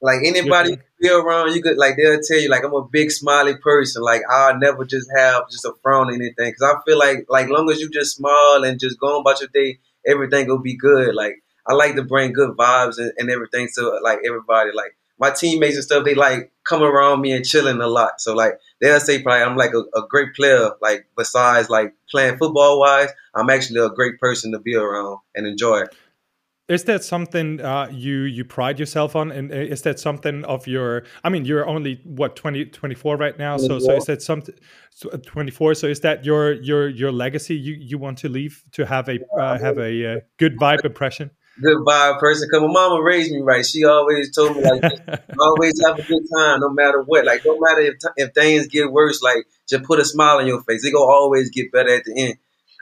like 0.01 0.19
anybody 0.23 0.71
you 0.71 0.77
feel 1.01 1.17
around, 1.21 1.55
you 1.55 1.61
could 1.61 1.77
like 1.77 1.95
they'll 1.97 2.19
tell 2.21 2.39
you 2.39 2.49
like 2.49 2.63
I'm 2.63 2.73
a 2.73 2.87
big 2.87 3.11
smiley 3.11 3.57
person. 3.57 4.03
Like 4.03 4.21
I'll 4.29 4.57
never 4.57 4.85
just 4.85 5.09
have 5.15 5.49
just 5.49 5.65
a 5.65 5.73
frown 5.81 6.09
or 6.09 6.13
anything 6.13 6.51
because 6.51 6.63
I 6.63 6.75
feel 6.85 6.99
like 6.99 7.25
like 7.29 7.49
long 7.49 7.69
as 7.71 7.79
you 7.79 7.89
just 7.89 8.15
smile 8.15 8.63
and 8.63 8.79
just 8.79 8.99
go 8.99 9.19
about 9.19 9.39
your 9.39 9.49
day, 9.53 9.79
everything 10.05 10.47
will 10.47 10.61
be 10.61 10.77
good. 10.77 11.15
Like 11.15 11.43
I 11.65 11.73
like 11.73 11.95
to 11.95 12.03
bring 12.03 12.33
good 12.33 12.55
vibes 12.55 12.97
and, 12.97 13.11
and 13.17 13.29
everything 13.29 13.67
to 13.75 13.99
like 14.03 14.19
everybody. 14.25 14.71
Like 14.73 14.95
my 15.19 15.31
teammates 15.31 15.75
and 15.75 15.83
stuff, 15.83 16.05
they 16.05 16.13
like 16.13 16.51
come 16.63 16.83
around 16.83 17.21
me 17.21 17.31
and 17.31 17.43
chilling 17.43 17.81
a 17.81 17.87
lot. 17.87 18.21
So 18.21 18.35
like 18.35 18.59
they'll 18.79 18.99
say 18.99 19.21
probably 19.23 19.43
I'm 19.43 19.57
like 19.57 19.73
a, 19.73 19.83
a 19.99 20.07
great 20.07 20.35
player. 20.35 20.71
Like 20.79 21.07
besides 21.17 21.69
like 21.69 21.93
playing 22.11 22.37
football 22.37 22.79
wise, 22.79 23.09
I'm 23.33 23.49
actually 23.49 23.79
a 23.79 23.89
great 23.89 24.19
person 24.19 24.51
to 24.51 24.59
be 24.59 24.75
around 24.75 25.19
and 25.33 25.47
enjoy. 25.47 25.85
Is 26.67 26.83
that 26.83 27.01
something 27.03 27.61
uh, 27.61 27.87
you 27.91 28.23
you 28.23 28.43
pride 28.43 28.77
yourself 28.77 29.15
on, 29.15 29.31
and 29.31 29.51
uh, 29.51 29.55
is 29.55 29.83
that 29.83 29.99
something 29.99 30.43
of 30.43 30.67
your? 30.67 31.03
I 31.23 31.29
mean, 31.29 31.45
you're 31.45 31.65
only 31.65 32.01
what 32.03 32.35
20, 32.35 32.65
24 32.65 33.15
right 33.15 33.37
now, 33.39 33.57
so 33.57 33.79
so 33.79 33.95
is 33.95 34.05
that 34.05 34.21
something? 34.21 34.53
Uh, 35.11 35.17
24. 35.25 35.75
So 35.75 35.87
is 35.87 36.01
that 36.01 36.25
your 36.25 36.53
your 36.53 36.89
your 36.89 37.11
legacy 37.13 37.55
you 37.55 37.75
you 37.79 37.97
want 37.97 38.17
to 38.19 38.29
leave 38.29 38.65
to 38.73 38.85
have 38.85 39.07
a 39.07 39.19
uh, 39.39 39.57
have 39.57 39.77
a 39.77 40.17
uh, 40.17 40.19
good 40.37 40.57
vibe 40.57 40.83
impression? 40.83 41.31
good 41.61 41.77
vibe 41.77 42.19
person. 42.19 42.47
Cause 42.51 42.61
my 42.61 42.67
mama 42.67 43.01
raised 43.01 43.31
me 43.31 43.41
right. 43.41 43.65
She 43.65 43.83
always 43.83 44.33
told 44.33 44.57
me 44.57 44.63
like, 44.63 44.81
always 45.39 45.73
have 45.85 45.99
a 45.99 46.03
good 46.03 46.23
time, 46.35 46.59
no 46.59 46.69
matter 46.69 47.01
what. 47.01 47.25
Like, 47.25 47.43
no 47.45 47.57
matter 47.59 47.81
if 47.81 47.95
if 48.15 48.33
things 48.33 48.67
get 48.67 48.91
worse, 48.91 49.21
like 49.21 49.47
just 49.67 49.83
put 49.83 49.99
a 49.99 50.05
smile 50.05 50.37
on 50.37 50.47
your 50.47 50.61
face. 50.63 50.83
It 50.83 50.91
gonna 50.91 51.05
always 51.05 51.49
get 51.49 51.71
better 51.71 51.95
at 51.95 52.03
the 52.05 52.13
end. 52.15 52.35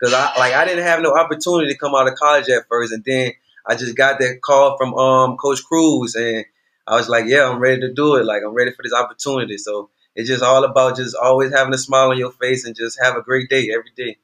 Cause 0.04 0.14
I 0.14 0.38
like 0.38 0.54
I 0.54 0.66
didn't 0.66 0.84
have 0.84 1.02
no 1.02 1.16
opportunity 1.16 1.72
to 1.72 1.78
come 1.78 1.96
out 1.96 2.08
of 2.08 2.16
college 2.16 2.50
at 2.50 2.68
first, 2.68 2.92
and 2.92 3.04
then 3.06 3.32
I 3.68 3.76
just 3.76 3.96
got 3.96 4.20
that 4.20 4.42
call 4.44 4.78
from 4.78 4.94
um 4.96 5.38
Coach 5.38 5.64
Cruz, 5.66 6.16
and 6.16 6.46
I 6.88 6.96
was 6.96 7.10
like, 7.10 7.26
yeah, 7.28 7.50
I'm 7.50 7.60
ready 7.60 7.82
to 7.82 7.94
do 7.94 8.16
it. 8.16 8.26
Like 8.26 8.44
I'm 8.46 8.54
ready 8.54 8.72
for 8.72 8.84
this 8.84 8.94
opportunity. 8.94 9.58
So 9.58 9.90
it's 10.16 10.30
just 10.30 10.44
all 10.44 10.64
about 10.64 10.98
just 10.98 11.16
always 11.16 11.52
having 11.54 11.74
a 11.74 11.78
smile 11.78 12.12
on 12.12 12.18
your 12.18 12.32
face 12.32 12.66
and 12.66 12.76
just 12.76 13.00
have 13.02 13.16
a 13.18 13.22
great 13.24 13.50
day 13.50 13.70
every 13.74 13.92
day. 13.96 14.18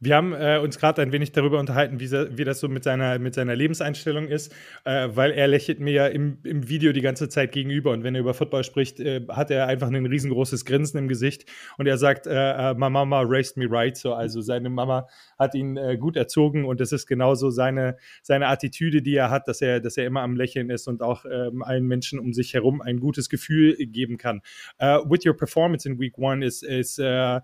Wir 0.00 0.14
haben 0.14 0.32
äh, 0.32 0.60
uns 0.62 0.78
gerade 0.78 1.02
ein 1.02 1.10
wenig 1.10 1.32
darüber 1.32 1.58
unterhalten, 1.58 1.98
wie, 1.98 2.08
wie, 2.08 2.44
das 2.44 2.60
so 2.60 2.68
mit 2.68 2.84
seiner, 2.84 3.18
mit 3.18 3.34
seiner 3.34 3.56
Lebenseinstellung 3.56 4.28
ist, 4.28 4.54
äh, 4.84 5.08
weil 5.10 5.32
er 5.32 5.48
lächelt 5.48 5.80
mir 5.80 5.92
ja 5.92 6.06
im, 6.06 6.38
im 6.44 6.68
Video 6.68 6.92
die 6.92 7.00
ganze 7.00 7.28
Zeit 7.28 7.50
gegenüber 7.50 7.90
und 7.90 8.04
wenn 8.04 8.14
er 8.14 8.20
über 8.20 8.32
Football 8.32 8.62
spricht, 8.62 9.00
äh, 9.00 9.26
hat 9.28 9.50
er 9.50 9.66
einfach 9.66 9.88
ein 9.88 10.06
riesengroßes 10.06 10.64
Grinsen 10.64 10.98
im 10.98 11.08
Gesicht 11.08 11.46
und 11.78 11.88
er 11.88 11.98
sagt, 11.98 12.28
äh, 12.28 12.70
äh, 12.70 12.74
my 12.74 12.88
mama 12.88 13.22
raised 13.22 13.56
me 13.56 13.66
right, 13.68 13.96
so 13.96 14.14
also 14.14 14.40
seine 14.40 14.70
Mama 14.70 15.08
hat 15.36 15.56
ihn 15.56 15.76
äh, 15.76 15.96
gut 15.96 16.14
erzogen 16.14 16.64
und 16.64 16.78
das 16.78 16.92
ist 16.92 17.08
genauso 17.08 17.50
seine, 17.50 17.96
seine 18.22 18.46
Attitüde, 18.46 19.02
die 19.02 19.16
er 19.16 19.30
hat, 19.30 19.48
dass 19.48 19.60
er, 19.62 19.80
dass 19.80 19.96
er 19.96 20.06
immer 20.06 20.22
am 20.22 20.36
Lächeln 20.36 20.70
ist 20.70 20.86
und 20.86 21.02
auch 21.02 21.24
ähm, 21.24 21.64
allen 21.64 21.86
Menschen 21.86 22.20
um 22.20 22.32
sich 22.32 22.54
herum 22.54 22.82
ein 22.82 23.00
gutes 23.00 23.28
Gefühl 23.28 23.74
geben 23.76 24.16
kann. 24.16 24.42
Uh, 24.80 25.02
with 25.10 25.26
your 25.26 25.36
performance 25.36 25.88
in 25.88 25.98
week 25.98 26.16
one 26.16 26.44
is, 26.44 26.62
is 26.62 27.00
uh, 27.00 27.40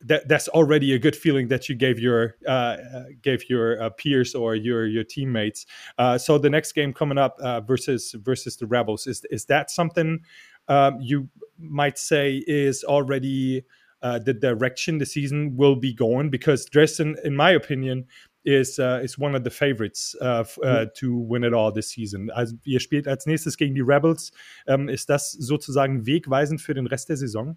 that 0.00 0.28
that's 0.28 0.48
already 0.48 0.92
a 0.92 0.98
good 0.98 1.16
feeling 1.16 1.48
that 1.48 1.68
you 1.68 1.74
gave 1.74 1.98
your 1.98 2.36
uh, 2.46 2.50
uh, 2.50 3.04
gave 3.22 3.48
your 3.48 3.80
uh, 3.82 3.90
peers 3.90 4.34
or 4.34 4.54
your 4.54 4.86
your 4.86 5.04
teammates. 5.04 5.66
Uh, 5.98 6.18
so 6.18 6.38
the 6.38 6.50
next 6.50 6.72
game 6.72 6.92
coming 6.92 7.18
up 7.18 7.36
uh, 7.40 7.60
versus 7.60 8.14
versus 8.22 8.56
the 8.56 8.66
Rebels 8.66 9.06
is 9.06 9.24
is 9.30 9.46
that 9.46 9.70
something 9.70 10.20
um, 10.68 11.00
you 11.00 11.28
might 11.58 11.98
say 11.98 12.44
is 12.46 12.84
already 12.84 13.64
uh, 14.02 14.18
the 14.18 14.34
direction 14.34 14.98
the 14.98 15.06
season 15.06 15.56
will 15.56 15.76
be 15.76 15.94
going? 15.94 16.30
Because 16.30 16.66
Dresden, 16.66 17.16
in 17.24 17.34
my 17.34 17.50
opinion, 17.50 18.06
is 18.44 18.78
is 18.78 19.18
one 19.18 19.34
of 19.34 19.44
the 19.44 19.50
favorites 19.50 20.14
mm. 20.20 20.94
to 20.94 21.16
win 21.16 21.42
it 21.42 21.54
all 21.54 21.72
this 21.72 21.88
season. 21.88 22.30
Also 22.36 22.54
ihr 22.64 22.80
spielt 22.80 23.08
als 23.08 23.24
nächstes 23.26 23.56
gegen 23.56 23.74
die 23.74 23.80
Rebels. 23.80 24.30
Um, 24.66 24.88
ist 24.90 25.08
das 25.08 25.32
sozusagen 25.32 26.06
wegweisend 26.06 26.60
für 26.60 26.74
den 26.74 26.86
Rest 26.86 27.08
der 27.08 27.16
Saison? 27.16 27.56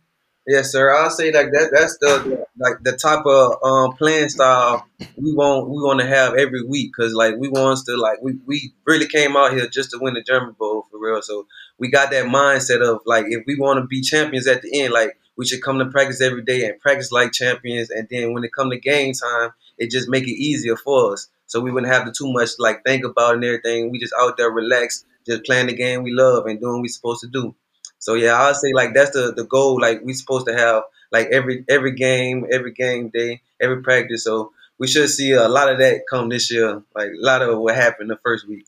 Yes, 0.50 0.72
sir. 0.72 0.92
I'll 0.92 1.12
say 1.12 1.32
like 1.32 1.52
that. 1.52 1.70
That's 1.72 1.98
the 2.00 2.48
like 2.58 2.78
the 2.82 2.94
type 2.98 3.24
of 3.26 3.64
um, 3.64 3.96
playing 3.98 4.30
style 4.30 4.88
we 5.16 5.32
want. 5.34 5.70
We 5.70 5.76
want 5.78 6.00
to 6.00 6.08
have 6.08 6.34
every 6.34 6.64
week 6.64 6.92
because 6.92 7.14
like 7.14 7.36
we 7.38 7.50
want 7.50 7.78
to 7.86 7.96
like 7.98 8.18
we 8.24 8.40
we 8.48 8.74
really 8.84 9.08
came 9.08 9.38
out 9.38 9.54
here 9.54 9.68
just 9.68 9.92
to 9.92 10.00
win 10.02 10.16
the 10.16 10.24
German 10.24 10.56
Bowl 10.58 10.88
for 10.90 11.00
real. 11.00 11.22
So 11.22 11.46
we 11.78 11.90
got 11.92 12.10
that 12.12 12.26
mindset 12.26 12.82
of 12.82 13.02
like 13.06 13.26
if 13.30 13.44
we 13.46 13.58
want 13.60 13.80
to 13.80 13.86
be 13.86 14.02
champions 14.02 14.48
at 14.48 14.64
the 14.64 14.82
end, 14.82 14.92
like 14.92 15.20
we 15.38 15.46
should 15.46 15.62
come 15.62 15.78
to 15.78 15.86
practice 15.86 16.20
every 16.20 16.44
day 16.44 16.66
and 16.66 16.80
practice 16.80 17.12
like 17.12 17.32
champions. 17.32 17.92
And 17.92 18.08
then 18.10 18.34
when 18.34 18.44
it 18.44 18.52
come 18.58 18.72
to 18.72 18.80
game 18.80 19.14
time, 19.14 19.52
it 19.78 19.92
just 19.92 20.10
make 20.10 20.24
it 20.24 20.32
easier 20.32 20.76
for 20.78 21.14
us. 21.14 21.30
So 21.46 21.62
we 21.62 21.72
wouldn't 21.72 21.94
have 21.94 22.06
to 22.06 22.12
too 22.12 22.32
much 22.34 22.52
like 22.58 22.84
think 22.84 23.06
about 23.06 23.36
and 23.36 23.46
everything. 23.46 23.92
We 23.92 24.00
just 24.00 24.14
out 24.20 24.38
there 24.38 24.50
relax, 24.50 25.06
just 25.28 25.44
playing 25.46 25.68
the 25.68 25.76
game 25.76 26.02
we 26.02 26.12
love 26.12 26.48
and 26.48 26.60
doing 26.60 26.74
what 26.74 26.82
we 26.82 26.88
supposed 26.88 27.22
to 27.22 27.28
do. 27.28 27.56
So 28.00 28.14
yeah, 28.16 28.34
I'll 28.34 28.56
say 28.56 28.72
like 28.74 28.94
that's 28.94 29.12
the 29.12 29.34
the 29.36 29.44
goal. 29.46 29.80
Like 29.80 30.02
we 30.04 30.14
supposed 30.14 30.48
to 30.48 30.56
have 30.56 30.84
like 31.12 31.28
every 31.28 31.66
every 31.70 31.92
game, 31.94 32.46
every 32.52 32.72
game 32.74 33.10
day, 33.10 33.42
every 33.62 33.82
practice. 33.82 34.24
So 34.24 34.52
we 34.78 34.88
should 34.88 35.10
see 35.10 35.34
a 35.34 35.48
lot 35.50 35.70
of 35.72 35.80
that 35.80 36.04
come 36.10 36.30
this 36.30 36.52
year. 36.52 36.82
Like 36.96 37.10
a 37.10 37.26
lot 37.26 37.42
of 37.42 37.60
what 37.60 37.76
happened 37.76 38.10
the 38.10 38.18
first 38.24 38.48
week. 38.48 38.66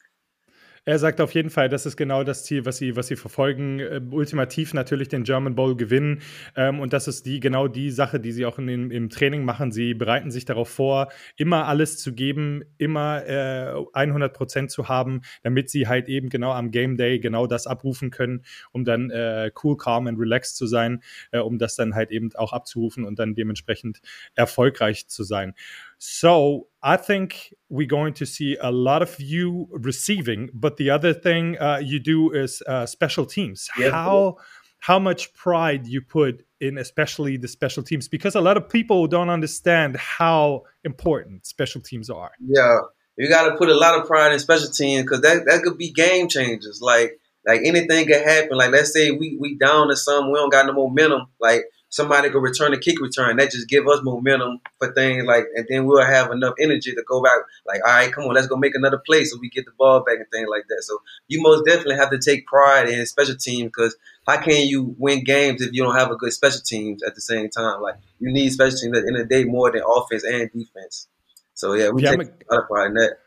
Er 0.84 0.98
sagt 0.98 1.22
auf 1.22 1.36
jeden 1.36 1.52
Fall, 1.52 1.70
das 1.70 1.86
ist 1.86 1.96
genau 1.96 2.24
das 2.24 2.44
Ziel, 2.44 2.65
was 2.65 2.78
sie, 2.78 2.96
was 2.96 3.06
sie 3.06 3.15
verfolgen. 3.15 3.80
Äh, 3.80 4.02
ultimativ 4.10 4.74
natürlich 4.74 5.10
den 5.10 5.24
German 5.24 5.54
Bowl 5.54 5.76
gewinnen. 5.78 6.24
Ähm, 6.56 6.80
und 6.80 6.91
das 6.91 7.08
ist 7.08 7.28
die, 7.28 7.39
genau 7.39 7.67
die 7.67 7.91
Sache, 7.91 8.20
die 8.20 8.32
sie 8.32 8.48
auch 8.48 8.58
in 8.58 8.65
den, 8.65 8.89
im 8.89 9.12
Training 9.12 9.46
machen. 9.46 9.72
Sie 9.72 9.94
bereiten 9.94 10.32
sich 10.32 10.44
darauf 10.46 10.70
vor, 10.70 11.10
immer 11.36 11.67
alles 11.67 12.00
zu 12.00 12.13
geben, 12.15 12.63
immer 12.80 13.24
äh, 13.28 13.76
100 13.94 14.34
Prozent 14.34 14.72
zu 14.72 14.89
haben, 14.89 15.22
damit 15.44 15.70
sie 15.70 15.88
halt 15.88 16.10
eben 16.10 16.30
genau 16.30 16.52
am 16.52 16.72
Game 16.72 16.98
Day 16.98 17.20
genau 17.20 17.46
das 17.46 17.67
abrufen 17.67 18.10
können, 18.10 18.44
um 18.72 18.84
dann 18.84 19.12
äh, 19.12 19.52
cool, 19.63 19.78
calm 19.78 20.08
and 20.08 20.17
relaxed 20.17 20.56
zu 20.56 20.65
sein, 20.65 21.04
äh, 21.32 21.38
um 21.38 21.60
das 21.60 21.76
dann 21.76 21.94
halt 21.94 22.10
eben 22.10 22.34
auch 22.34 22.54
abzurufen 22.54 23.06
und 23.06 23.20
dann 23.20 23.36
dementsprechend 23.36 24.02
erfolgreich 24.34 25.08
zu 25.08 25.24
sein. 25.24 25.54
So 26.04 26.66
I 26.82 26.98
think 26.98 27.54
we're 27.70 27.86
going 27.86 28.16
to 28.16 28.26
see 28.26 28.58
a 28.60 28.72
lot 28.72 29.04
of 29.04 29.20
you 29.20 29.68
receiving, 29.70 30.50
but 30.52 30.78
the 30.78 30.90
other 30.90 31.14
thing 31.14 31.60
uh, 31.60 31.78
you 31.78 32.00
do 32.00 32.32
is 32.32 32.64
uh, 32.66 32.88
special 32.88 33.24
teams. 33.28 33.70
How 33.76 34.38
how 34.80 34.98
much 34.98 35.32
pride 35.36 35.86
you 35.86 36.02
put 36.02 36.44
in, 36.60 36.80
especially 36.80 37.38
the 37.38 37.48
special 37.48 37.84
teams, 37.84 38.08
because 38.08 38.34
a 38.34 38.42
lot 38.42 38.58
of 38.58 38.68
people 38.68 39.06
don't 39.06 39.30
understand 39.30 39.96
how 39.96 40.64
important 40.84 41.46
special 41.46 41.82
teams 41.82 42.10
are. 42.10 42.32
Yeah, 42.44 42.80
you 43.16 43.30
got 43.30 43.50
to 43.50 43.56
put 43.58 43.70
a 43.70 43.78
lot 43.78 44.00
of 44.00 44.08
pride 44.08 44.34
in 44.34 44.40
special 44.40 44.72
teams 44.72 45.04
because 45.04 45.22
that 45.22 45.46
that 45.46 45.62
could 45.62 45.78
be 45.78 45.92
game 45.92 46.28
changers. 46.28 46.80
Like 46.82 47.20
like 47.46 47.62
anything 47.64 48.08
could 48.08 48.24
happen. 48.24 48.58
Like 48.58 48.72
let's 48.72 48.92
say 48.92 49.12
we 49.12 49.38
we 49.40 49.56
down 49.56 49.90
to 49.90 49.96
some, 49.96 50.32
we 50.32 50.40
don't 50.40 50.52
got 50.52 50.66
no 50.66 50.74
momentum. 50.74 51.28
Like 51.40 51.66
somebody 51.91 52.30
could 52.30 52.41
return 52.41 52.73
a 52.73 52.80
kick 52.80 52.99
return. 52.99 53.38
That 53.38 53.51
just 53.51 53.67
give 53.67 53.88
us 53.88 53.99
momentum 54.01 54.62
for 54.80 54.91
things 54.93 55.25
like, 55.25 55.45
and 55.56 55.67
then 55.69 55.86
we'll 55.86 56.04
have 56.04 56.32
enough 56.32 56.56
energy 56.60 56.95
to 56.95 57.04
go 57.08 57.21
back. 57.21 57.34
Like, 57.67 57.82
all 57.86 57.93
right, 57.93 58.12
come 58.12 58.23
on, 58.23 58.34
let's 58.34 58.47
go 58.47 58.56
make 58.56 58.75
another 58.75 58.97
play 58.97 59.25
so 59.25 59.38
we 59.39 59.49
get 59.49 59.65
the 59.65 59.71
ball 59.77 60.04
back 60.04 60.17
and 60.17 60.25
things 60.32 60.47
like 60.49 60.63
that. 60.69 60.82
So 60.84 60.97
you 61.27 61.41
most 61.41 61.65
definitely 61.65 61.97
have 61.97 62.10
to 62.10 62.17
take 62.17 62.47
pride 62.47 62.89
in 62.89 63.06
special 63.06 63.36
teams 63.36 63.65
because 63.65 63.95
how 64.25 64.41
can 64.41 64.67
you 64.67 64.95
win 64.97 65.23
games 65.23 65.62
if 65.62 65.73
you 65.73 65.84
don't 65.84 65.95
have 65.95 66.10
a 66.10 66.15
good 66.15 66.34
special 66.34 66.62
teams 66.62 67.04
at 67.04 67.13
the 67.13 67.21
same 67.21 67.49
time? 67.49 67.82
Like 67.82 67.95
you 68.19 68.32
need 68.32 68.49
special 68.49 68.80
teams 68.80 68.97
at 68.97 69.04
the 69.04 69.08
end 69.08 69.17
of 69.17 69.30
the 69.30 69.36
day 69.36 69.43
more 69.43 69.71
than 69.71 69.84
offense 69.84 70.23
and 70.23 70.49
defense. 70.51 71.08
So 71.54 71.73
yeah, 71.73 71.89
we, 71.89 72.01
we 72.01 72.04
take 72.04 72.19
a 72.19 72.56
lot 72.56 72.63
of 72.63 72.67
pride 72.67 72.88
in 72.88 72.93
that. 72.95 73.17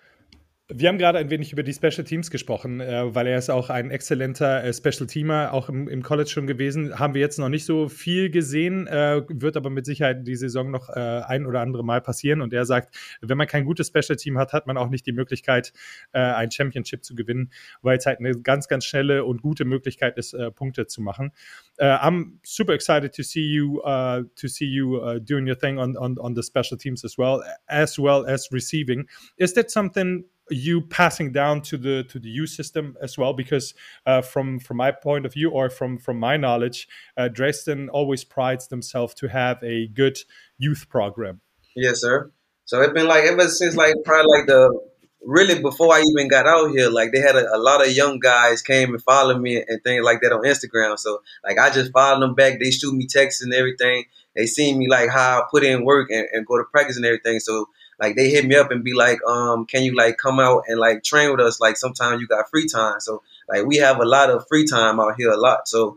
Wir 0.69 0.89
haben 0.89 0.97
gerade 0.97 1.19
ein 1.19 1.29
wenig 1.29 1.53
über 1.53 1.63
die 1.63 1.75
Special 1.75 2.05
Teams 2.05 2.31
gesprochen, 2.31 2.81
äh, 2.81 3.15
weil 3.15 3.27
er 3.27 3.37
ist 3.37 3.51
auch 3.51 3.69
ein 3.69 3.91
exzellenter 3.91 4.65
äh, 4.65 4.73
Special 4.73 5.07
Teamer, 5.07 5.53
auch 5.53 5.69
im, 5.69 5.89
im, 5.89 6.03
College 6.03 6.31
schon 6.31 6.47
gewesen. 6.47 6.99
Haben 6.99 7.13
wir 7.13 7.21
jetzt 7.21 7.39
noch 7.39 7.51
nicht 7.51 7.67
so 7.67 7.91
viel 7.91 8.31
gesehen, 8.31 8.87
äh, 8.87 9.21
wird 9.29 9.59
aber 9.59 9.69
mit 9.69 9.85
Sicherheit 9.85 10.27
die 10.27 10.37
Saison 10.37 10.71
noch 10.71 10.89
äh, 10.89 11.21
ein 11.27 11.45
oder 11.45 11.61
andere 11.61 11.85
Mal 11.85 12.01
passieren. 12.01 12.41
Und 12.41 12.55
er 12.55 12.65
sagt, 12.65 12.97
wenn 13.21 13.37
man 13.37 13.47
kein 13.47 13.67
gutes 13.67 13.89
Special 13.89 14.17
Team 14.17 14.39
hat, 14.39 14.55
hat 14.55 14.67
man 14.67 14.79
auch 14.79 14.89
nicht 14.89 15.05
die 15.05 15.13
Möglichkeit, 15.13 15.75
äh, 16.13 16.21
ein 16.21 16.51
Championship 16.51 17.05
zu 17.05 17.15
gewinnen, 17.15 17.53
weil 17.83 17.99
es 17.99 18.07
halt 18.07 18.21
eine 18.21 18.33
ganz, 18.33 18.67
ganz 18.67 18.87
schnelle 18.87 19.27
und 19.27 19.43
gute 19.43 19.67
Möglichkeit 19.67 20.17
ist, 20.17 20.33
äh, 20.33 20.51
Punkte 20.51 20.87
zu 20.87 21.03
machen. 21.03 21.33
I'm 21.79 22.39
super 22.45 22.73
excited 22.73 23.13
to 23.17 23.25
see 23.25 23.43
you 23.43 23.81
uh, 23.81 24.23
to 24.37 24.47
see 24.47 24.65
you 24.65 24.97
uh, 24.99 25.19
doing 25.19 25.45
your 25.45 25.59
thing 25.59 25.77
on, 25.77 25.97
on 25.97 26.17
on 26.19 26.37
the 26.37 26.43
special 26.43 26.79
teams 26.79 27.05
as 27.05 27.19
well, 27.19 27.43
as 27.67 27.99
well 27.99 28.25
as 28.25 28.53
receiving. 28.53 29.09
Is 29.37 29.55
that 29.55 29.73
something? 29.73 30.25
You 30.51 30.81
passing 30.81 31.33
down 31.33 31.63
to 31.63 31.77
the 31.77 32.05
to 32.05 32.19
the 32.19 32.29
youth 32.29 32.51
system 32.51 32.97
as 33.01 33.17
well 33.17 33.33
because 33.33 33.75
uh, 34.07 34.21
from 34.21 34.59
from 34.59 34.77
my 34.77 34.91
point 34.91 35.25
of 35.25 35.33
view 35.33 35.51
or 35.51 35.71
from 35.71 35.99
from 35.99 36.19
my 36.19 36.37
knowledge 36.37 36.89
uh, 37.17 37.29
dresden 37.29 37.89
always 37.89 38.25
prides 38.25 38.69
themselves 38.69 39.15
to 39.15 39.29
have 39.29 39.63
a 39.63 39.89
good 39.89 40.19
youth 40.59 40.87
program. 40.89 41.41
Yes 41.75 42.01
sir. 42.01 42.31
So 42.67 42.81
it's 42.83 42.93
been 42.93 43.09
like 43.09 43.25
ever 43.25 43.49
since 43.49 43.77
like 43.77 43.95
probably 44.05 44.39
like 44.39 44.47
the 44.47 44.81
really 45.27 45.61
before 45.61 45.95
i 45.95 46.03
even 46.03 46.29
got 46.29 46.47
out 46.47 46.71
here 46.71 46.91
like 46.91 47.11
they 47.11 47.21
had 47.21 47.35
a, 47.35 47.57
a 47.57 47.59
lot 47.59 47.81
of 47.81 47.91
young 47.91 48.19
guys 48.19 48.61
came 48.61 48.93
and 48.93 49.03
followed 49.03 49.41
me 49.41 49.57
and 49.57 49.83
things 49.83 50.05
like 50.05 50.21
that 50.21 50.33
on 50.33 50.43
instagram. 50.43 50.99
So 50.99 51.23
like 51.43 51.59
i 51.59 51.71
just 51.71 51.93
followed 51.93 52.21
them 52.21 52.35
back. 52.35 52.59
They 52.61 52.71
shoot 52.71 52.95
me 52.95 53.07
texts 53.07 53.43
and 53.43 53.53
everything. 53.55 54.05
They 54.37 54.47
see 54.47 54.77
me 54.77 54.89
like 54.89 55.11
how 55.11 55.41
i 55.41 55.43
put 55.51 55.65
in 55.65 55.85
work 55.85 56.11
and, 56.11 56.27
and 56.33 56.47
go 56.47 56.59
to 56.59 56.65
practice 56.65 56.97
and 56.97 57.07
everything. 57.07 57.41
So 57.41 57.69
like 58.01 58.17
they 58.17 58.31
hit 58.31 58.45
me 58.45 58.57
up 58.57 58.71
and 58.71 58.85
be 58.85 58.95
like, 58.95 59.19
um, 59.27 59.67
can 59.67 59.83
you 59.83 59.95
like 59.97 60.17
come 60.19 60.41
out 60.41 60.65
and 60.69 60.79
like 60.79 61.03
train 61.03 61.31
with 61.31 61.41
us? 61.41 61.61
Like 61.61 61.77
sometimes 61.77 62.21
you 62.21 62.27
got 62.27 62.51
free 62.51 62.67
time. 62.67 63.01
So 63.01 63.23
like 63.49 63.67
we 63.67 63.77
have 63.77 63.99
a 63.99 64.05
lot 64.05 64.31
of 64.31 64.47
free 64.49 64.67
time 64.67 65.01
out 65.01 65.15
here 65.17 65.31
a 65.31 65.37
lot. 65.37 65.69
So 65.69 65.97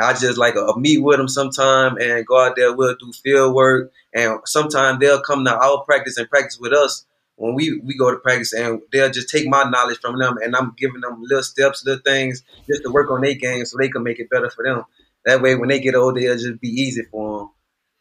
I 0.00 0.12
just 0.12 0.38
like 0.38 0.56
a, 0.56 0.78
meet 0.78 0.98
with 0.98 1.18
them 1.18 1.28
sometime 1.28 1.96
and 1.98 2.26
go 2.26 2.44
out 2.44 2.56
there. 2.56 2.74
We'll 2.74 2.96
do 2.96 3.12
field 3.12 3.54
work, 3.54 3.92
and 4.12 4.40
sometimes 4.44 4.98
they'll 4.98 5.20
come 5.20 5.44
to 5.44 5.56
our 5.56 5.84
practice 5.84 6.16
and 6.16 6.28
practice 6.28 6.58
with 6.58 6.72
us 6.72 7.06
when 7.36 7.54
we 7.54 7.80
we 7.84 7.96
go 7.96 8.10
to 8.10 8.18
practice 8.18 8.52
and 8.52 8.80
they'll 8.92 9.10
just 9.10 9.28
take 9.28 9.48
my 9.48 9.64
knowledge 9.64 9.98
from 9.98 10.18
them 10.18 10.36
and 10.42 10.54
I'm 10.54 10.72
giving 10.76 11.00
them 11.00 11.20
little 11.22 11.42
steps, 11.42 11.84
little 11.84 12.02
things 12.04 12.42
just 12.68 12.82
to 12.84 12.90
work 12.90 13.10
on 13.10 13.22
their 13.22 13.34
game 13.34 13.64
so 13.64 13.76
they 13.76 13.88
can 13.88 14.02
make 14.02 14.20
it 14.20 14.30
better 14.30 14.50
for 14.50 14.64
them. 14.64 14.84
That 15.24 15.42
way, 15.42 15.54
when 15.54 15.68
they 15.68 15.80
get 15.80 15.94
older, 15.94 16.20
it'll 16.20 16.36
just 16.36 16.60
be 16.60 16.68
easy 16.68 17.02
for 17.10 17.38
them. 17.38 17.50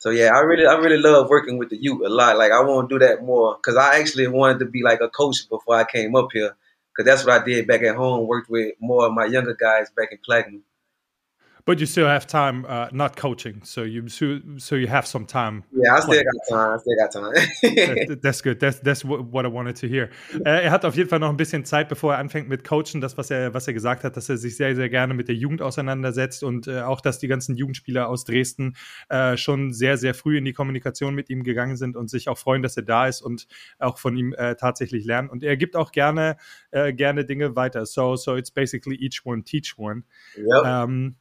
So 0.03 0.09
yeah, 0.09 0.31
I 0.35 0.39
really 0.39 0.65
I 0.65 0.73
really 0.73 0.97
love 0.97 1.29
working 1.29 1.57
with 1.57 1.69
the 1.69 1.77
youth 1.77 2.01
a 2.05 2.09
lot. 2.09 2.37
Like 2.37 2.51
I 2.51 2.59
want 2.59 2.89
to 2.89 2.99
do 2.99 3.05
that 3.05 3.23
more 3.23 3.55
because 3.55 3.77
I 3.77 4.01
actually 4.01 4.27
wanted 4.27 4.59
to 4.59 4.65
be 4.65 4.83
like 4.83 4.99
a 4.99 5.07
coach 5.07 5.47
before 5.47 5.77
I 5.77 5.85
came 5.85 6.13
up 6.13 6.27
here 6.33 6.57
because 6.91 7.05
that's 7.09 7.25
what 7.25 7.41
I 7.41 7.45
did 7.45 7.67
back 7.67 7.83
at 7.83 7.95
home. 7.95 8.27
Worked 8.27 8.49
with 8.49 8.75
more 8.81 9.05
of 9.05 9.13
my 9.13 9.23
younger 9.23 9.53
guys 9.53 9.91
back 9.95 10.09
in 10.11 10.17
Platinum 10.17 10.65
but 11.65 11.79
you 11.79 11.85
still 11.85 12.07
have 12.07 12.27
time 12.27 12.65
uh, 12.65 12.87
not 12.91 13.15
coaching 13.15 13.61
so 13.63 13.83
you 13.83 14.07
so, 14.09 14.39
so 14.57 14.75
you 14.75 14.87
have 14.87 15.07
some 15.07 15.25
time. 15.25 15.63
Yeah 15.71 15.95
I 15.95 15.99
still 16.01 16.21
got 16.23 16.33
time 16.49 16.73
I 16.73 16.77
still 16.77 16.97
got 16.97 17.11
time. 17.11 18.19
that's 18.21 18.41
good. 18.41 18.59
That's 18.59 18.79
that's 18.79 19.05
what 19.05 19.45
I 19.45 19.49
wanted 19.49 19.77
to 19.77 19.87
hear. 19.87 20.09
Äh, 20.45 20.65
er 20.65 20.71
hat 20.71 20.83
auf 20.85 20.95
jeden 20.95 21.09
Fall 21.09 21.19
noch 21.19 21.29
ein 21.29 21.37
bisschen 21.37 21.63
Zeit 21.65 21.87
bevor 21.89 22.13
er 22.13 22.19
anfängt 22.19 22.49
mit 22.49 22.63
coachen. 22.63 23.01
Das 23.01 23.17
was 23.17 23.31
er 23.31 23.53
was 23.53 23.67
er 23.67 23.73
gesagt 23.73 24.03
hat 24.03 24.17
dass 24.17 24.29
er 24.29 24.37
sich 24.37 24.57
sehr 24.57 24.75
sehr 24.75 24.89
gerne 24.89 25.13
mit 25.13 25.27
der 25.27 25.35
Jugend 25.35 25.61
auseinandersetzt 25.61 26.43
und 26.43 26.67
äh, 26.67 26.81
auch 26.81 27.01
dass 27.01 27.19
die 27.19 27.27
ganzen 27.27 27.55
Jugendspieler 27.55 28.09
aus 28.09 28.25
Dresden 28.25 28.75
äh, 29.09 29.37
schon 29.37 29.73
sehr 29.73 29.97
sehr 29.97 30.13
früh 30.13 30.37
in 30.37 30.45
die 30.45 30.53
Kommunikation 30.53 31.15
mit 31.15 31.29
ihm 31.29 31.43
gegangen 31.43 31.77
sind 31.77 31.95
und 31.95 32.09
sich 32.09 32.27
auch 32.27 32.37
freuen 32.37 32.61
dass 32.61 32.75
er 32.75 32.83
da 32.83 33.07
ist 33.07 33.21
und 33.21 33.47
auch 33.79 33.97
von 33.97 34.17
ihm 34.17 34.33
äh, 34.33 34.55
tatsächlich 34.55 35.05
lernen. 35.05 35.29
Und 35.29 35.43
er 35.43 35.55
gibt 35.55 35.75
auch 35.75 35.91
gerne 35.91 36.35
äh, 36.71 36.93
gerne 36.93 37.25
Dinge 37.25 37.55
weiter. 37.55 37.85
So 37.85 38.15
so 38.15 38.35
it's 38.35 38.51
basically 38.51 38.97
each 38.97 39.21
one 39.25 39.43
teach 39.43 39.75
one. 39.77 40.03
Yep. 40.35 40.65
um, 40.65 41.15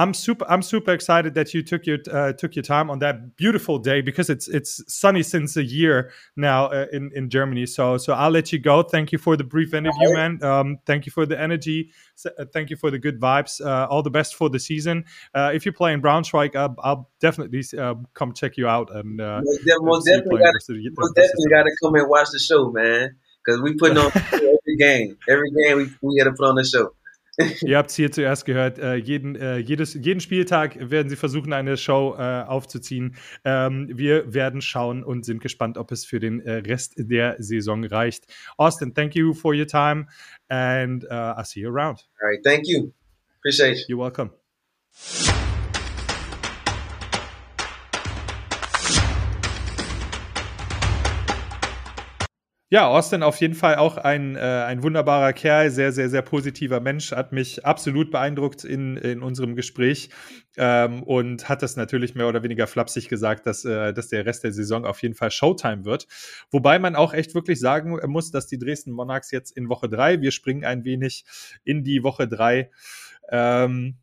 I'm 0.00 0.14
super. 0.14 0.46
I'm 0.48 0.62
super 0.62 0.94
excited 0.94 1.34
that 1.34 1.52
you 1.52 1.62
took 1.62 1.84
your 1.84 1.98
uh, 2.10 2.32
took 2.32 2.56
your 2.56 2.62
time 2.62 2.88
on 2.88 3.00
that 3.00 3.36
beautiful 3.36 3.78
day 3.78 4.00
because 4.00 4.30
it's 4.30 4.48
it's 4.48 4.82
sunny 4.88 5.22
since 5.22 5.58
a 5.58 5.62
year 5.62 6.10
now 6.36 6.68
uh, 6.68 6.86
in 6.90 7.10
in 7.14 7.28
Germany. 7.28 7.66
So 7.66 7.98
so 7.98 8.14
I'll 8.14 8.30
let 8.30 8.50
you 8.50 8.58
go. 8.58 8.82
Thank 8.82 9.12
you 9.12 9.18
for 9.18 9.36
the 9.36 9.44
brief 9.44 9.74
interview, 9.74 10.14
man. 10.14 10.42
Um, 10.42 10.78
thank 10.86 11.04
you 11.04 11.12
for 11.12 11.26
the 11.26 11.38
energy. 11.38 11.90
Uh, 12.24 12.46
thank 12.50 12.70
you 12.70 12.76
for 12.76 12.90
the 12.90 12.98
good 12.98 13.20
vibes. 13.20 13.60
Uh, 13.60 13.88
all 13.90 14.02
the 14.02 14.10
best 14.10 14.36
for 14.36 14.48
the 14.48 14.58
season. 14.58 15.04
Uh, 15.34 15.50
if 15.52 15.66
you're 15.66 15.74
playing 15.74 16.00
Braunschweig, 16.00 16.56
I'll, 16.56 16.74
I'll 16.82 17.10
definitely 17.20 17.62
uh, 17.78 17.96
come 18.14 18.32
check 18.32 18.56
you 18.56 18.66
out. 18.66 18.90
And 18.94 19.18
most, 19.18 19.60
most 19.82 20.04
definitely, 20.06 20.38
gotta, 20.38 20.92
most 20.96 21.14
definitely 21.14 21.50
got 21.50 21.64
to 21.64 21.76
come 21.82 21.94
and 21.96 22.08
watch 22.08 22.28
the 22.32 22.38
show, 22.38 22.70
man. 22.70 23.16
Because 23.44 23.60
we 23.60 23.74
putting 23.74 23.98
on 23.98 24.10
every 24.32 24.76
game. 24.78 25.18
Every 25.28 25.50
game 25.50 25.76
we 25.76 25.90
we 26.00 26.18
got 26.18 26.24
to 26.24 26.32
put 26.32 26.46
on 26.46 26.54
the 26.54 26.64
show. 26.64 26.94
Ihr 27.62 27.78
habt 27.78 27.90
es 27.90 27.96
hier 27.96 28.10
zuerst 28.12 28.44
gehört. 28.44 28.78
Äh, 28.78 28.96
jeden, 28.96 29.36
äh, 29.36 29.58
jedes, 29.58 29.94
jeden 29.94 30.20
Spieltag 30.20 30.90
werden 30.90 31.08
sie 31.08 31.16
versuchen, 31.16 31.52
eine 31.52 31.76
Show 31.76 32.14
äh, 32.18 32.42
aufzuziehen. 32.42 33.16
Ähm, 33.44 33.88
wir 33.92 34.32
werden 34.34 34.60
schauen 34.60 35.04
und 35.04 35.24
sind 35.24 35.40
gespannt, 35.40 35.78
ob 35.78 35.92
es 35.92 36.04
für 36.04 36.20
den 36.20 36.40
äh, 36.40 36.54
Rest 36.56 36.94
der 36.96 37.36
Saison 37.38 37.84
reicht. 37.84 38.24
Austin, 38.56 38.94
thank 38.94 39.14
you 39.14 39.32
for 39.32 39.54
your 39.54 39.66
time 39.66 40.06
and 40.48 41.04
uh, 41.04 41.34
I'll 41.36 41.44
see 41.44 41.60
you 41.60 41.70
around. 41.70 42.06
All 42.20 42.28
right, 42.28 42.44
thank 42.44 42.66
you. 42.66 42.92
Appreciate 43.38 43.88
you. 43.88 43.96
You're 43.96 43.98
welcome. 43.98 44.30
Ja, 52.72 52.86
Austin 52.86 53.24
auf 53.24 53.36
jeden 53.40 53.54
Fall 53.54 53.74
auch 53.74 53.96
ein, 53.96 54.36
äh, 54.36 54.38
ein 54.38 54.84
wunderbarer 54.84 55.32
Kerl, 55.32 55.72
sehr, 55.72 55.90
sehr, 55.90 56.08
sehr 56.08 56.22
positiver 56.22 56.78
Mensch, 56.78 57.10
hat 57.10 57.32
mich 57.32 57.66
absolut 57.66 58.12
beeindruckt 58.12 58.62
in, 58.62 58.96
in 58.96 59.22
unserem 59.22 59.56
Gespräch 59.56 60.10
ähm, 60.56 61.02
und 61.02 61.48
hat 61.48 61.62
das 61.62 61.74
natürlich 61.74 62.14
mehr 62.14 62.28
oder 62.28 62.44
weniger 62.44 62.68
flapsig 62.68 63.08
gesagt, 63.08 63.44
dass, 63.48 63.64
äh, 63.64 63.92
dass 63.92 64.06
der 64.06 64.24
Rest 64.24 64.44
der 64.44 64.52
Saison 64.52 64.84
auf 64.84 65.02
jeden 65.02 65.16
Fall 65.16 65.32
Showtime 65.32 65.84
wird. 65.84 66.06
Wobei 66.52 66.78
man 66.78 66.94
auch 66.94 67.12
echt 67.12 67.34
wirklich 67.34 67.58
sagen 67.58 67.98
muss, 68.08 68.30
dass 68.30 68.46
die 68.46 68.58
Dresden 68.58 68.92
Monarchs 68.92 69.32
jetzt 69.32 69.56
in 69.56 69.68
Woche 69.68 69.88
drei, 69.88 70.20
wir 70.20 70.30
springen 70.30 70.64
ein 70.64 70.84
wenig 70.84 71.24
in 71.64 71.82
die 71.82 72.04
Woche 72.04 72.28
drei, 72.28 72.70
ähm, 73.30 73.96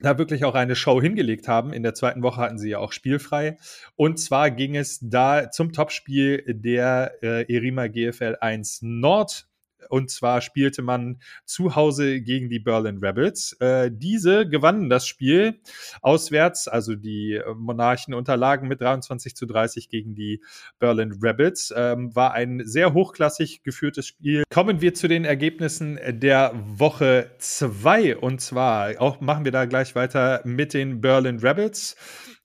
da 0.00 0.18
wirklich 0.18 0.44
auch 0.44 0.54
eine 0.54 0.76
Show 0.76 1.00
hingelegt 1.00 1.48
haben. 1.48 1.72
In 1.72 1.82
der 1.82 1.94
zweiten 1.94 2.22
Woche 2.22 2.40
hatten 2.40 2.58
sie 2.58 2.70
ja 2.70 2.78
auch 2.78 2.92
spielfrei. 2.92 3.56
Und 3.96 4.18
zwar 4.18 4.50
ging 4.50 4.76
es 4.76 5.00
da 5.02 5.50
zum 5.50 5.72
Topspiel 5.72 6.44
der 6.46 7.14
äh, 7.22 7.52
Erima 7.52 7.88
GFL 7.88 8.36
1 8.40 8.80
Nord. 8.82 9.47
Und 9.88 10.10
zwar 10.10 10.40
spielte 10.40 10.82
man 10.82 11.20
zu 11.44 11.76
Hause 11.76 12.20
gegen 12.20 12.48
die 12.48 12.58
Berlin 12.58 12.98
Rebels. 12.98 13.56
Äh, 13.60 13.90
diese 13.92 14.48
gewannen 14.48 14.88
das 14.88 15.06
Spiel 15.06 15.60
auswärts, 16.02 16.68
also 16.68 16.94
die 16.94 17.40
Monarchen 17.56 18.14
unterlagen 18.14 18.68
mit 18.68 18.80
23 18.80 19.34
zu 19.34 19.46
30 19.46 19.88
gegen 19.88 20.14
die 20.14 20.42
Berlin 20.78 21.18
Rebels. 21.22 21.72
Ähm, 21.76 22.14
war 22.14 22.34
ein 22.34 22.62
sehr 22.64 22.94
hochklassig 22.94 23.62
geführtes 23.62 24.06
Spiel. 24.06 24.44
Kommen 24.52 24.80
wir 24.80 24.94
zu 24.94 25.08
den 25.08 25.24
Ergebnissen 25.24 25.98
der 26.08 26.52
Woche 26.54 27.30
2. 27.38 28.16
Und 28.16 28.40
zwar 28.40 29.00
auch 29.00 29.20
machen 29.20 29.44
wir 29.44 29.52
da 29.52 29.64
gleich 29.64 29.94
weiter 29.94 30.40
mit 30.44 30.74
den 30.74 31.00
Berlin 31.00 31.38
Rebels. 31.38 31.96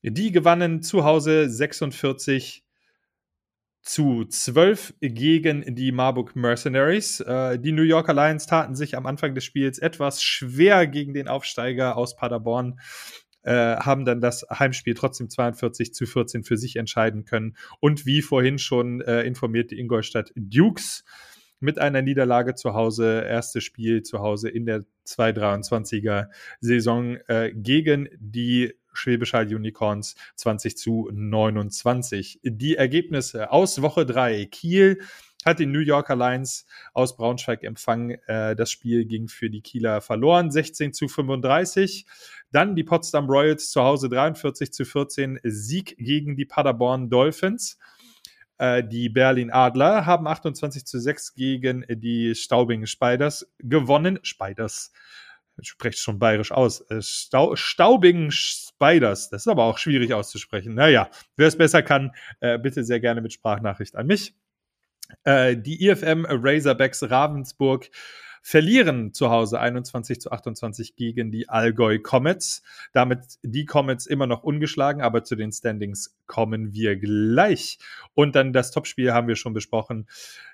Die 0.02 0.32
gewannen 0.32 0.82
zu 0.82 1.06
Hause 1.06 1.50
46 1.50 2.62
zu 3.84 4.24
12 4.24 4.96
gegen 5.02 5.76
die 5.76 5.91
Marburg 5.91 6.36
Mercenaries. 6.36 7.19
Äh, 7.19 7.60
die 7.60 7.74
New 7.74 7.84
Yorker 7.84 8.13
Lions 8.13 8.48
taten 8.48 8.76
sich 8.76 8.96
am 8.96 9.06
Anfang 9.06 9.36
des 9.36 9.43
Spiels 9.43 9.78
etwas 9.78 10.24
schwer 10.24 10.88
gegen 10.88 11.13
den 11.13 11.28
Aufsteiger 11.28 11.98
aus 11.98 12.15
Paderborn, 12.15 12.80
äh, 13.43 13.76
haben 13.76 14.06
dann 14.06 14.22
das 14.22 14.46
Heimspiel 14.50 14.93
trotzdem 14.93 15.30
42 15.30 15.93
zu 15.93 16.06
14 16.06 16.43
für 16.46 16.58
sich 16.58 16.78
entscheiden 16.78 17.26
können. 17.26 17.58
Und 17.82 18.06
wie 18.06 18.22
vorhin 18.22 18.58
schon 18.58 19.02
äh, 19.02 19.24
informiert 19.24 19.72
die 19.72 19.80
Ingolstadt 19.80 20.32
Dukes 20.36 21.04
mit 21.60 21.78
einer 21.78 22.02
Niederlage 22.02 22.56
zu 22.56 22.74
Hause, 22.74 23.24
erstes 23.28 23.63
Spiel 23.65 24.02
zu 24.04 24.19
Hause 24.19 24.50
in 24.50 24.65
der 24.65 24.86
223er 25.06 26.28
Saison 26.62 27.17
äh, 27.28 27.52
gegen 27.54 28.08
die 28.17 28.74
Schwäbisch 28.93 29.34
Hall 29.34 29.53
Unicorns 29.53 30.15
20 30.36 30.77
zu 30.77 31.10
29. 31.12 32.39
Die 32.43 32.75
Ergebnisse 32.75 33.51
aus 33.51 33.82
Woche 33.82 34.06
3. 34.06 34.45
Kiel 34.45 34.99
hat 35.45 35.60
die 35.60 35.65
New 35.65 35.79
Yorker 35.79 36.15
Lions 36.15 36.65
aus 36.93 37.15
Braunschweig 37.15 37.63
empfangen. 37.63 38.17
Äh, 38.27 38.56
das 38.56 38.71
Spiel 38.71 39.06
ging 39.06 39.27
für 39.27 39.49
die 39.49 39.62
Kieler 39.62 40.01
verloren, 40.01 40.51
16 40.51 40.93
zu 40.93 41.08
35. 41.08 42.06
Dann 42.51 42.75
die 42.75 42.84
Potsdam 42.84 43.27
Royals 43.27 43.71
zu 43.71 43.82
Hause 43.82 44.10
43 44.10 44.71
zu 44.71 44.86
14, 44.86 45.39
Sieg 45.43 45.95
gegen 45.97 46.36
die 46.36 46.45
Paderborn 46.45 47.10
Dolphins. 47.10 47.77
Äh, 48.58 48.84
die 48.84 49.10
Berlin 49.10 49.51
Adler 49.51 50.06
haben 50.06 50.27
28 50.27 50.86
zu 50.86 50.99
6 50.99 51.36
gegen 51.36 51.86
die 51.89 52.36
Staubing 52.36 52.86
Spiders 52.86 53.47
gewonnen. 53.60 54.19
Spiders, 54.23 54.91
sprecht 55.61 55.99
schon 55.99 56.19
bayerisch 56.19 56.51
aus. 56.51 56.81
Äh, 56.89 57.01
Stau 57.01 57.55
Staubing 57.55 58.31
Spiders. 58.31 59.29
Das 59.29 59.43
ist 59.43 59.47
aber 59.47 59.63
auch 59.63 59.77
schwierig 59.77 60.13
auszusprechen. 60.13 60.73
Naja, 60.75 61.09
wer 61.35 61.47
es 61.47 61.57
besser 61.57 61.83
kann, 61.83 62.11
äh, 62.39 62.57
bitte 62.57 62.83
sehr 62.83 62.99
gerne 62.99 63.21
mit 63.21 63.33
Sprachnachricht 63.33 63.95
an 63.95 64.07
mich. 64.07 64.35
Äh, 65.23 65.57
die 65.57 65.85
IFM 65.85 66.25
Razorbacks 66.27 67.09
Ravensburg 67.09 67.89
verlieren 68.45 69.13
zu 69.13 69.29
Hause 69.29 69.59
21 69.59 70.19
zu 70.19 70.31
28 70.31 70.97
gegen 70.97 71.31
die 71.31 71.47
Allgäu 71.47 71.97
Comets. 71.99 72.61
Damit 72.91 73.19
die 73.41 73.65
Comets 73.65 74.05
immer 74.05 74.27
noch 74.27 74.43
ungeschlagen, 74.43 75.01
aber 75.01 75.23
zu 75.23 75.35
den 75.35 75.53
Standings 75.53 76.17
kommen 76.27 76.73
wir 76.73 76.97
gleich. 76.97 77.79
Und 78.13 78.35
dann 78.35 78.51
das 78.51 78.71
Topspiel 78.71 79.13
haben 79.13 79.29
wir 79.29 79.37
schon 79.37 79.53
besprochen. 79.53 80.07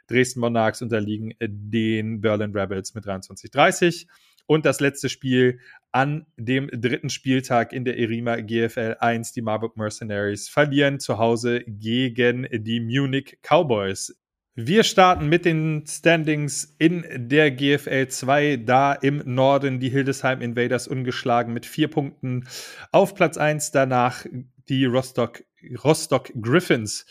Dresden 0.07 0.39
Monarchs 0.39 0.83
unterliegen 0.83 1.33
den 1.39 2.21
Berlin 2.21 2.55
Rebels 2.55 2.93
mit 2.93 3.05
23-30. 3.05 4.05
Und 4.49 4.65
das 4.65 4.79
letzte 4.79 5.09
Spiel 5.09 5.59
an 5.91 6.25
dem 6.35 6.69
dritten 6.73 7.11
Spieltag 7.11 7.71
in 7.71 7.85
der 7.85 7.99
Erima 7.99 8.37
GFL 8.37 8.95
1, 8.99 9.31
die 9.33 9.43
Marburg 9.43 9.77
Mercenaries, 9.77 10.49
verlieren 10.49 10.99
zu 10.99 11.19
Hause 11.19 11.63
gegen 11.67 12.47
die 12.51 12.79
Munich 12.79 13.37
Cowboys. 13.43 14.19
Wir 14.55 14.83
starten 14.83 15.29
mit 15.29 15.45
den 15.45 15.85
Standings 15.85 16.75
in 16.79 17.05
der 17.15 17.51
GFL 17.51 18.07
2, 18.07 18.57
da 18.57 18.93
im 18.93 19.21
Norden 19.23 19.79
die 19.79 19.89
Hildesheim 19.89 20.41
Invaders 20.41 20.87
ungeschlagen 20.87 21.53
mit 21.53 21.67
vier 21.67 21.87
Punkten. 21.87 22.47
Auf 22.91 23.13
Platz 23.13 23.37
1, 23.37 23.69
danach 23.69 24.25
die 24.67 24.85
Rostock, 24.85 25.43
Rostock 25.83 26.31
Griffins 26.41 27.05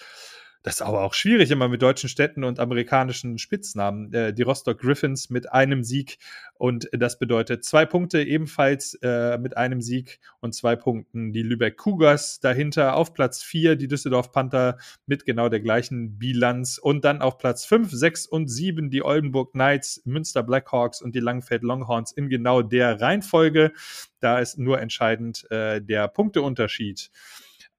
das 0.63 0.77
ist 0.77 0.83
aber 0.83 1.03
auch 1.03 1.15
schwierig 1.15 1.51
immer 1.51 1.69
mit 1.69 1.83
deutschen 1.83 2.09
Städten 2.09 2.43
und 2.43 2.59
amerikanischen 2.59 3.39
Spitznamen. 3.39 4.13
Äh, 4.13 4.35
die 4.35 4.43
Rostock 4.43 4.79
Griffins 4.79 5.31
mit 5.31 5.53
einem 5.53 5.85
Sieg 5.85 6.19
und 6.55 6.89
das 6.93 7.19
bedeutet 7.19 7.65
zwei 7.65 7.87
Punkte 7.87 8.23
ebenfalls 8.23 8.95
äh, 9.03 9.39
mit 9.39 9.57
einem 9.57 9.81
Sieg 9.81 10.19
und 10.41 10.55
zwei 10.55 10.75
Punkten 10.75 11.33
die 11.33 11.43
Lübeck 11.43 11.77
Cougars 11.77 12.41
dahinter 12.41 12.97
auf 12.97 13.15
Platz 13.15 13.43
vier 13.43 13.77
die 13.77 13.87
Düsseldorf 13.87 14.33
Panther 14.33 14.79
mit 15.07 15.25
genau 15.25 15.49
der 15.49 15.61
gleichen 15.61 16.19
Bilanz 16.19 16.79
und 16.79 17.05
dann 17.05 17.23
auf 17.23 17.39
Platz 17.39 17.65
fünf, 17.65 17.93
sechs 17.93 18.27
und 18.27 18.49
sieben 18.49 18.91
die 18.91 19.05
Oldenburg 19.05 19.53
Knights, 19.53 20.03
Münster 20.05 20.43
Blackhawks 20.43 21.01
und 21.01 21.15
die 21.15 21.21
Langfeld 21.21 21.63
Longhorns 21.63 22.11
in 22.11 22.29
genau 22.29 22.63
der 22.63 23.01
Reihenfolge. 23.01 23.73
Da 24.21 24.41
ist 24.41 24.59
nur 24.59 24.81
entscheidend 24.81 25.49
äh, 25.51 25.81
der 25.81 26.09
Punkteunterschied. 26.09 27.11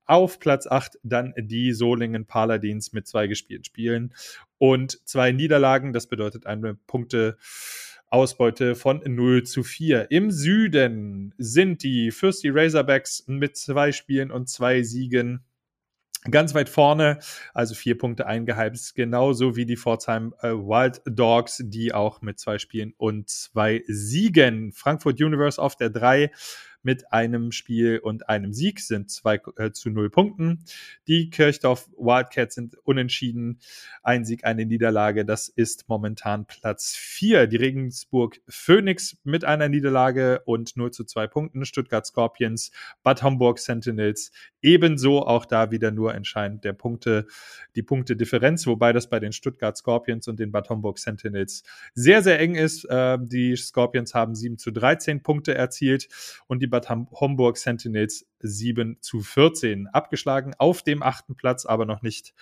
Auf 0.09 0.39
Platz 0.39 0.65
8 0.65 0.97
dann 1.03 1.35
die 1.37 1.71
Solingen 1.71 2.25
Paladins 2.25 2.93
mit 2.93 3.07
zwei 3.07 3.27
gespielten 3.27 3.63
Spielen 3.63 4.15
und 4.57 4.99
zwei 5.07 5.31
Niederlagen. 5.31 5.93
Das 5.93 6.07
bedeutet 6.07 6.47
eine 6.47 6.73
Punkte. 6.73 7.37
Ausbeute 8.11 8.73
von 8.73 9.03
0 9.05 9.43
zu 9.43 9.61
4. 9.61 10.09
Im 10.09 10.31
Süden 10.31 11.35
sind 11.37 11.83
die 11.83 12.09
Fürsti 12.09 12.49
Razorbacks 12.49 13.25
mit 13.27 13.55
zwei 13.55 13.91
Spielen 13.91 14.31
und 14.31 14.49
zwei 14.49 14.81
Siegen 14.81 15.45
ganz 16.29 16.53
weit 16.53 16.69
vorne, 16.69 17.19
also 17.53 17.75
vier 17.75 17.97
Punkte 17.97 18.25
eingeheimst, 18.25 18.95
genauso 18.95 19.55
wie 19.55 19.65
die 19.65 19.77
Pforzheim 19.77 20.33
äh, 20.41 20.49
Wild 20.49 21.01
Dogs, 21.05 21.61
die 21.63 21.93
auch 21.93 22.21
mit 22.21 22.39
zwei 22.39 22.57
Spielen 22.57 22.93
und 22.97 23.29
zwei 23.29 23.83
Siegen. 23.87 24.71
Frankfurt 24.73 25.21
Universe 25.21 25.61
auf 25.61 25.75
der 25.75 25.89
3 25.89 26.31
mit 26.81 27.11
einem 27.11 27.51
Spiel 27.51 27.99
und 27.99 28.29
einem 28.29 28.53
Sieg 28.53 28.79
sind 28.79 29.09
zwei 29.09 29.39
äh, 29.57 29.71
zu 29.71 29.89
null 29.89 30.09
Punkten. 30.09 30.63
Die 31.07 31.29
Kirchdorf 31.29 31.89
Wildcats 31.97 32.55
sind 32.55 32.77
unentschieden. 32.83 33.59
Ein 34.03 34.25
Sieg, 34.25 34.45
eine 34.45 34.65
Niederlage. 34.65 35.25
Das 35.25 35.49
ist 35.49 35.89
momentan 35.89 36.45
Platz 36.45 36.95
4. 36.95 37.47
Die 37.47 37.57
Regensburg 37.57 38.39
Phoenix 38.47 39.17
mit 39.23 39.43
einer 39.43 39.67
Niederlage 39.67 40.41
und 40.45 40.77
0 40.77 40.91
zu 40.91 41.03
2 41.03 41.27
Punkten. 41.27 41.65
Stuttgart 41.65 42.05
Scorpions, 42.05 42.71
Bad 43.03 43.23
Homburg 43.23 43.59
Sentinels. 43.59 44.31
Ebenso 44.61 45.21
auch 45.21 45.45
da 45.45 45.71
wieder 45.71 45.91
nur 45.91 46.15
entscheidend 46.15 46.63
der 46.63 46.73
Punkte, 46.73 47.27
die 47.75 47.83
Punktedifferenz, 47.83 48.67
wobei 48.67 48.93
das 48.93 49.09
bei 49.09 49.19
den 49.19 49.33
Stuttgart 49.33 49.75
Scorpions 49.77 50.27
und 50.27 50.39
den 50.39 50.51
Bad 50.51 50.69
Homburg 50.69 50.99
Sentinels 50.99 51.63
sehr, 51.93 52.21
sehr 52.21 52.39
eng 52.39 52.55
ist. 52.55 52.87
Ähm, 52.89 53.27
die 53.27 53.55
Scorpions 53.55 54.13
haben 54.13 54.35
7 54.35 54.57
zu 54.57 54.71
13 54.71 55.23
Punkte 55.23 55.55
erzielt 55.55 56.07
und 56.47 56.61
die 56.61 56.68
Bad 56.69 56.89
Homburg 56.89 57.57
Sentinels 57.57 58.27
7 58.39 58.97
zu 59.01 59.21
14 59.21 59.87
abgeschlagen. 59.87 60.53
Auf 60.57 60.83
dem 60.83 61.03
achten 61.03 61.35
Platz 61.35 61.65
aber 61.65 61.85
noch 61.85 62.01
nicht 62.01 62.33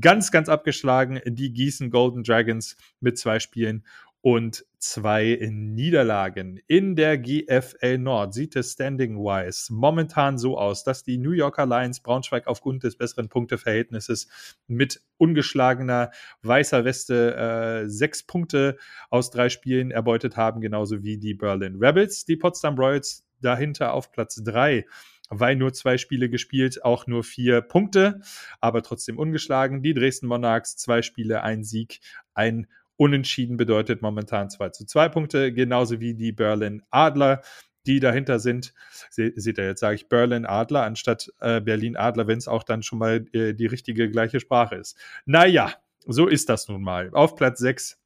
ganz, 0.00 0.30
ganz 0.30 0.48
abgeschlagen. 0.48 1.20
Die 1.26 1.52
Gießen 1.52 1.90
Golden 1.90 2.22
Dragons 2.22 2.76
mit 3.00 3.18
zwei 3.18 3.40
Spielen 3.40 3.84
und 4.20 4.66
zwei 4.78 5.38
Niederlagen. 5.50 6.60
In 6.66 6.96
der 6.96 7.18
GFL 7.18 7.98
Nord 7.98 8.34
sieht 8.34 8.56
es 8.56 8.72
standing-wise 8.72 9.72
momentan 9.72 10.38
so 10.38 10.58
aus, 10.58 10.84
dass 10.84 11.02
die 11.02 11.18
New 11.18 11.30
Yorker 11.30 11.66
Lions 11.66 12.00
Braunschweig 12.00 12.46
aufgrund 12.46 12.84
des 12.84 12.96
besseren 12.96 13.28
Punkteverhältnisses 13.28 14.28
mit 14.66 15.02
ungeschlagener 15.18 16.10
weißer 16.42 16.84
Weste 16.84 17.36
äh, 17.36 17.88
sechs 17.88 18.22
Punkte 18.24 18.76
aus 19.10 19.30
drei 19.30 19.48
Spielen 19.48 19.90
erbeutet 19.90 20.36
haben, 20.36 20.60
genauso 20.60 21.02
wie 21.02 21.18
die 21.18 21.34
Berlin 21.34 21.76
Rebels. 21.80 22.24
Die 22.24 22.36
Potsdam 22.36 22.76
Royals 22.76 23.27
dahinter 23.40 23.92
auf 23.92 24.12
Platz 24.12 24.42
drei 24.42 24.84
weil 25.30 25.56
nur 25.56 25.72
zwei 25.72 25.98
Spiele 25.98 26.30
gespielt, 26.30 26.84
auch 26.84 27.06
nur 27.06 27.22
vier 27.22 27.60
Punkte, 27.60 28.20
aber 28.60 28.82
trotzdem 28.82 29.18
ungeschlagen. 29.18 29.82
Die 29.82 29.92
Dresden 29.92 30.26
Monarchs, 30.26 30.76
zwei 30.76 31.02
Spiele, 31.02 31.42
ein 31.42 31.64
Sieg, 31.64 32.00
ein 32.34 32.66
Unentschieden 32.96 33.56
bedeutet 33.56 34.02
momentan 34.02 34.50
2 34.50 34.70
zu 34.70 34.84
2 34.84 35.08
Punkte, 35.08 35.52
genauso 35.52 36.00
wie 36.00 36.14
die 36.14 36.32
Berlin 36.32 36.82
Adler, 36.90 37.42
die 37.86 38.00
dahinter 38.00 38.40
sind. 38.40 38.74
Se 39.08 39.32
seht 39.36 39.58
ihr, 39.58 39.66
jetzt 39.66 39.80
sage 39.80 39.94
ich 39.94 40.08
Berlin 40.08 40.44
Adler 40.44 40.82
anstatt 40.82 41.32
äh, 41.40 41.60
Berlin 41.60 41.96
Adler, 41.96 42.26
wenn 42.26 42.38
es 42.38 42.48
auch 42.48 42.64
dann 42.64 42.82
schon 42.82 42.98
mal 42.98 43.24
äh, 43.32 43.54
die 43.54 43.66
richtige 43.66 44.10
gleiche 44.10 44.40
Sprache 44.40 44.74
ist. 44.74 44.96
Naja, 45.26 45.74
so 46.06 46.26
ist 46.26 46.48
das 46.48 46.68
nun 46.68 46.82
mal. 46.82 47.10
Auf 47.12 47.36
Platz 47.36 47.60
6 47.60 47.97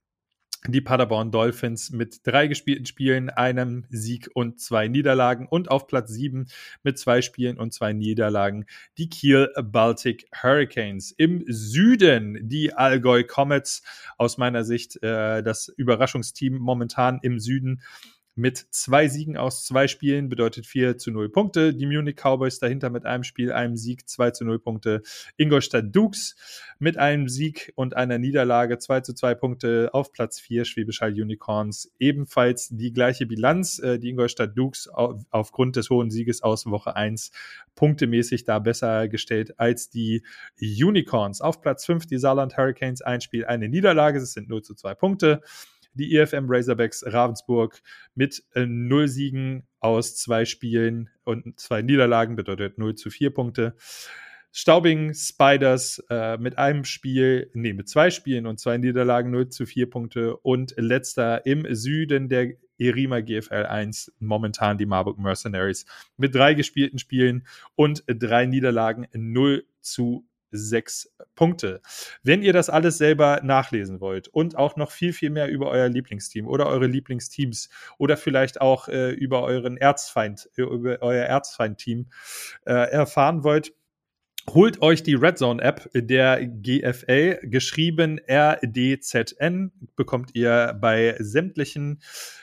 die 0.68 0.80
Paderborn 0.80 1.30
Dolphins 1.30 1.90
mit 1.90 2.20
drei 2.24 2.46
gespielten 2.46 2.86
Spielen, 2.86 3.30
einem 3.30 3.84
Sieg 3.90 4.30
und 4.34 4.60
zwei 4.60 4.88
Niederlagen 4.88 5.46
und 5.48 5.70
auf 5.70 5.86
Platz 5.86 6.10
sieben 6.10 6.46
mit 6.82 6.98
zwei 6.98 7.20
Spielen 7.20 7.58
und 7.58 7.72
zwei 7.72 7.92
Niederlagen 7.92 8.66
die 8.96 9.08
Kiel 9.08 9.52
Baltic 9.62 10.28
Hurricanes. 10.32 11.12
Im 11.12 11.44
Süden 11.48 12.38
die 12.48 12.74
Allgäu 12.74 13.24
Comets, 13.24 13.82
aus 14.18 14.38
meiner 14.38 14.64
Sicht 14.64 15.02
äh, 15.02 15.42
das 15.42 15.68
Überraschungsteam 15.68 16.54
momentan 16.58 17.18
im 17.22 17.40
Süden 17.40 17.82
mit 18.34 18.66
zwei 18.70 19.08
Siegen 19.08 19.36
aus 19.36 19.66
zwei 19.66 19.88
Spielen 19.88 20.28
bedeutet 20.30 20.66
4 20.66 20.96
zu 20.96 21.10
0 21.10 21.28
Punkte. 21.28 21.74
Die 21.74 21.84
Munich 21.84 22.16
Cowboys 22.16 22.58
dahinter 22.58 22.88
mit 22.88 23.04
einem 23.04 23.24
Spiel, 23.24 23.52
einem 23.52 23.76
Sieg, 23.76 24.08
2 24.08 24.30
zu 24.30 24.44
0 24.44 24.58
Punkte. 24.58 25.02
Ingolstadt 25.36 25.94
Dukes 25.94 26.36
mit 26.78 26.96
einem 26.96 27.28
Sieg 27.28 27.72
und 27.74 27.94
einer 27.94 28.18
Niederlage, 28.18 28.78
2 28.78 29.00
zu 29.02 29.14
2 29.14 29.34
Punkte 29.34 29.90
auf 29.92 30.12
Platz 30.12 30.40
4. 30.40 30.64
Schwäbisch 30.64 31.02
Hall 31.02 31.12
Unicorns 31.12 31.92
ebenfalls 31.98 32.68
die 32.70 32.92
gleiche 32.92 33.26
Bilanz. 33.26 33.78
Äh, 33.78 33.98
die 33.98 34.08
Ingolstadt 34.08 34.56
Dukes 34.56 34.88
aufgrund 34.88 35.76
des 35.76 35.90
hohen 35.90 36.10
Sieges 36.10 36.42
aus 36.42 36.64
Woche 36.66 36.96
1 36.96 37.32
punktemäßig 37.74 38.44
da 38.44 38.58
besser 38.58 39.08
gestellt 39.08 39.58
als 39.58 39.90
die 39.90 40.22
Unicorns. 40.58 41.40
Auf 41.42 41.60
Platz 41.60 41.84
5 41.84 42.06
die 42.06 42.18
Saarland 42.18 42.56
Hurricanes, 42.56 43.02
ein 43.02 43.20
Spiel, 43.20 43.44
eine 43.44 43.68
Niederlage. 43.68 44.18
Es 44.18 44.32
sind 44.32 44.48
0 44.48 44.62
zu 44.62 44.74
2 44.74 44.94
Punkte 44.94 45.42
die 45.94 46.16
EFM 46.16 46.46
Razorbacks 46.48 47.04
Ravensburg 47.06 47.82
mit 48.14 48.42
äh, 48.54 48.66
null 48.66 49.08
Siegen 49.08 49.66
aus 49.80 50.16
zwei 50.16 50.44
Spielen 50.44 51.10
und 51.24 51.58
zwei 51.58 51.82
Niederlagen, 51.82 52.36
bedeutet 52.36 52.78
0 52.78 52.94
zu 52.94 53.10
4 53.10 53.30
Punkte. 53.30 53.74
Staubing 54.54 55.14
Spiders 55.14 56.04
äh, 56.10 56.36
mit 56.36 56.58
einem 56.58 56.84
Spiel, 56.84 57.50
nee, 57.54 57.72
mit 57.72 57.88
zwei 57.88 58.10
Spielen 58.10 58.46
und 58.46 58.60
zwei 58.60 58.76
Niederlagen 58.76 59.30
0 59.30 59.48
zu 59.48 59.64
4 59.64 59.88
Punkte 59.88 60.36
und 60.36 60.74
letzter 60.76 61.46
im 61.46 61.66
Süden 61.74 62.28
der 62.28 62.52
Erima 62.78 63.20
GFL 63.20 63.66
1 63.66 64.12
momentan 64.18 64.76
die 64.76 64.86
Marburg 64.86 65.18
Mercenaries 65.18 65.86
mit 66.16 66.34
drei 66.34 66.54
gespielten 66.54 66.98
Spielen 66.98 67.46
und 67.76 68.04
drei 68.06 68.44
Niederlagen 68.44 69.06
0 69.14 69.64
zu 69.80 70.26
sechs 70.52 71.12
Punkte. 71.34 71.80
Wenn 72.22 72.42
ihr 72.42 72.52
das 72.52 72.70
alles 72.70 72.98
selber 72.98 73.40
nachlesen 73.42 74.00
wollt 74.00 74.28
und 74.28 74.56
auch 74.56 74.76
noch 74.76 74.90
viel, 74.90 75.12
viel 75.12 75.30
mehr 75.30 75.48
über 75.48 75.68
euer 75.70 75.88
Lieblingsteam 75.88 76.46
oder 76.46 76.66
eure 76.66 76.86
Lieblingsteams 76.86 77.68
oder 77.98 78.16
vielleicht 78.16 78.60
auch 78.60 78.88
äh, 78.88 79.10
über 79.10 79.42
euren 79.42 79.76
Erzfeind, 79.76 80.48
äh, 80.56 80.62
über 80.62 80.98
euer 81.00 81.24
Erzfeind-Team 81.24 82.10
äh, 82.66 82.72
erfahren 82.72 83.44
wollt, 83.44 83.72
Holt 84.50 84.82
euch 84.82 85.04
die 85.04 85.14
Red 85.14 85.38
Zone 85.38 85.62
App 85.62 85.88
der 85.94 86.44
GFL, 86.44 87.38
geschrieben 87.44 88.18
RDZN, 88.26 89.70
bekommt 89.94 90.34
ihr 90.34 90.76
bei 90.80 91.14
sämtlichen 91.20 92.00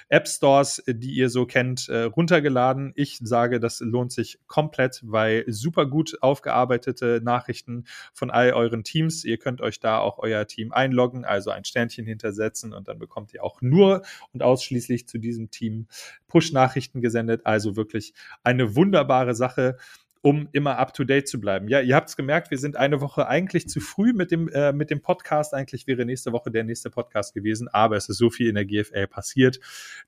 App 0.08 0.28
Stores, 0.28 0.82
die 0.88 1.12
ihr 1.12 1.30
so 1.30 1.46
kennt, 1.46 1.90
äh, 1.90 2.04
runtergeladen. 2.04 2.94
Ich 2.96 3.20
sage, 3.22 3.60
das 3.60 3.82
lohnt 3.82 4.14
sich 4.14 4.40
komplett, 4.48 5.02
weil 5.04 5.44
super 5.48 5.86
gut 5.86 6.18
aufgearbeitete 6.22 7.20
Nachrichten 7.22 7.84
von 8.14 8.32
all 8.32 8.54
euren 8.54 8.84
Teams. 8.86 9.26
Ihr 9.26 9.38
könnt 9.38 9.62
euch 9.62 9.82
da 9.82 10.00
auch 10.00 10.18
euer 10.20 10.48
Team 10.48 10.72
einloggen, 10.72 11.26
also 11.26 11.52
ein 11.52 11.66
Sternchen 11.66 12.06
hintersetzen 12.06 12.74
und 12.74 12.88
dann 12.88 12.98
bekommt 12.98 13.34
ihr 13.34 13.44
auch 13.44 13.62
nur 13.62 14.04
und 14.32 14.42
ausschließlich 14.42 15.08
zu 15.08 15.20
diesem 15.20 15.52
Team 15.52 15.88
Push-Nachrichten 16.28 17.02
gesendet. 17.02 17.42
Also 17.46 17.76
wirklich 17.76 18.14
eine 18.42 18.76
wunderbare 18.76 19.36
Sache 19.36 19.78
um 20.22 20.50
immer 20.52 20.78
up 20.78 20.94
to 20.94 21.04
date 21.04 21.28
zu 21.28 21.40
bleiben. 21.40 21.68
Ja, 21.70 21.80
ihr 21.80 21.96
habt 21.96 22.10
es 22.10 22.18
gemerkt, 22.18 22.52
wir 22.52 22.58
sind 22.58 22.76
eine 22.76 23.00
Woche 23.00 23.28
eigentlich 23.28 23.70
zu 23.70 23.80
früh 23.80 24.12
mit 24.14 24.32
dem, 24.32 24.50
äh, 24.50 24.74
mit 24.74 24.90
dem 24.90 25.02
Podcast. 25.02 25.54
Eigentlich 25.54 25.88
wäre 25.88 26.06
nächste 26.06 26.34
Woche 26.34 26.52
der 26.52 26.64
nächste 26.64 26.90
Podcast 26.90 27.34
gewesen, 27.34 27.68
aber 27.70 27.96
es 27.96 28.10
ist 28.10 28.18
so 28.18 28.30
viel 28.30 28.50
in 28.50 28.56
der 28.56 28.66
GFL 28.66 29.08
passiert, 29.08 29.60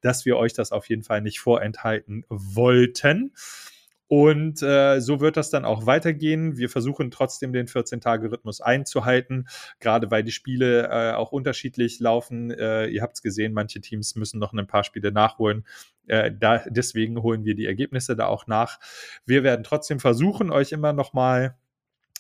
dass 0.02 0.26
wir 0.26 0.38
euch 0.38 0.54
das 0.54 0.72
auf 0.72 0.90
jeden 0.90 1.04
Fall 1.04 1.22
nicht 1.22 1.40
vorenthalten 1.40 2.26
wollten. 2.28 3.32
Und 4.12 4.62
äh, 4.62 5.00
so 5.00 5.22
wird 5.22 5.38
das 5.38 5.52
dann 5.52 5.64
auch 5.64 5.86
weitergehen. 5.86 6.58
Wir 6.58 6.68
versuchen 6.68 7.12
trotzdem 7.12 7.54
den 7.54 7.68
14-Tage-Rhythmus 7.68 8.60
einzuhalten, 8.60 9.48
gerade 9.80 10.12
weil 10.12 10.22
die 10.22 10.34
Spiele 10.34 10.90
äh, 10.90 11.14
auch 11.14 11.32
unterschiedlich 11.32 12.02
laufen. 12.02 12.52
Äh, 12.52 12.88
ihr 12.88 13.04
habt 13.04 13.16
es 13.16 13.22
gesehen, 13.22 13.54
manche 13.54 13.80
Teams 13.80 14.18
müssen 14.18 14.38
noch 14.38 14.52
ein 14.52 14.68
paar 14.68 14.84
Spiele 14.84 15.14
nachholen. 15.14 15.66
Äh, 16.08 16.30
da, 16.38 16.58
deswegen 16.68 17.22
holen 17.22 17.46
wir 17.46 17.56
die 17.56 17.66
Ergebnisse 17.66 18.18
da 18.18 18.26
auch 18.26 18.48
nach. 18.48 18.82
Wir 19.26 19.44
werden 19.44 19.64
trotzdem 19.64 20.02
versuchen, 20.02 20.52
euch 20.52 20.74
immer 20.74 20.92
noch 20.92 21.14
mal 21.14 21.56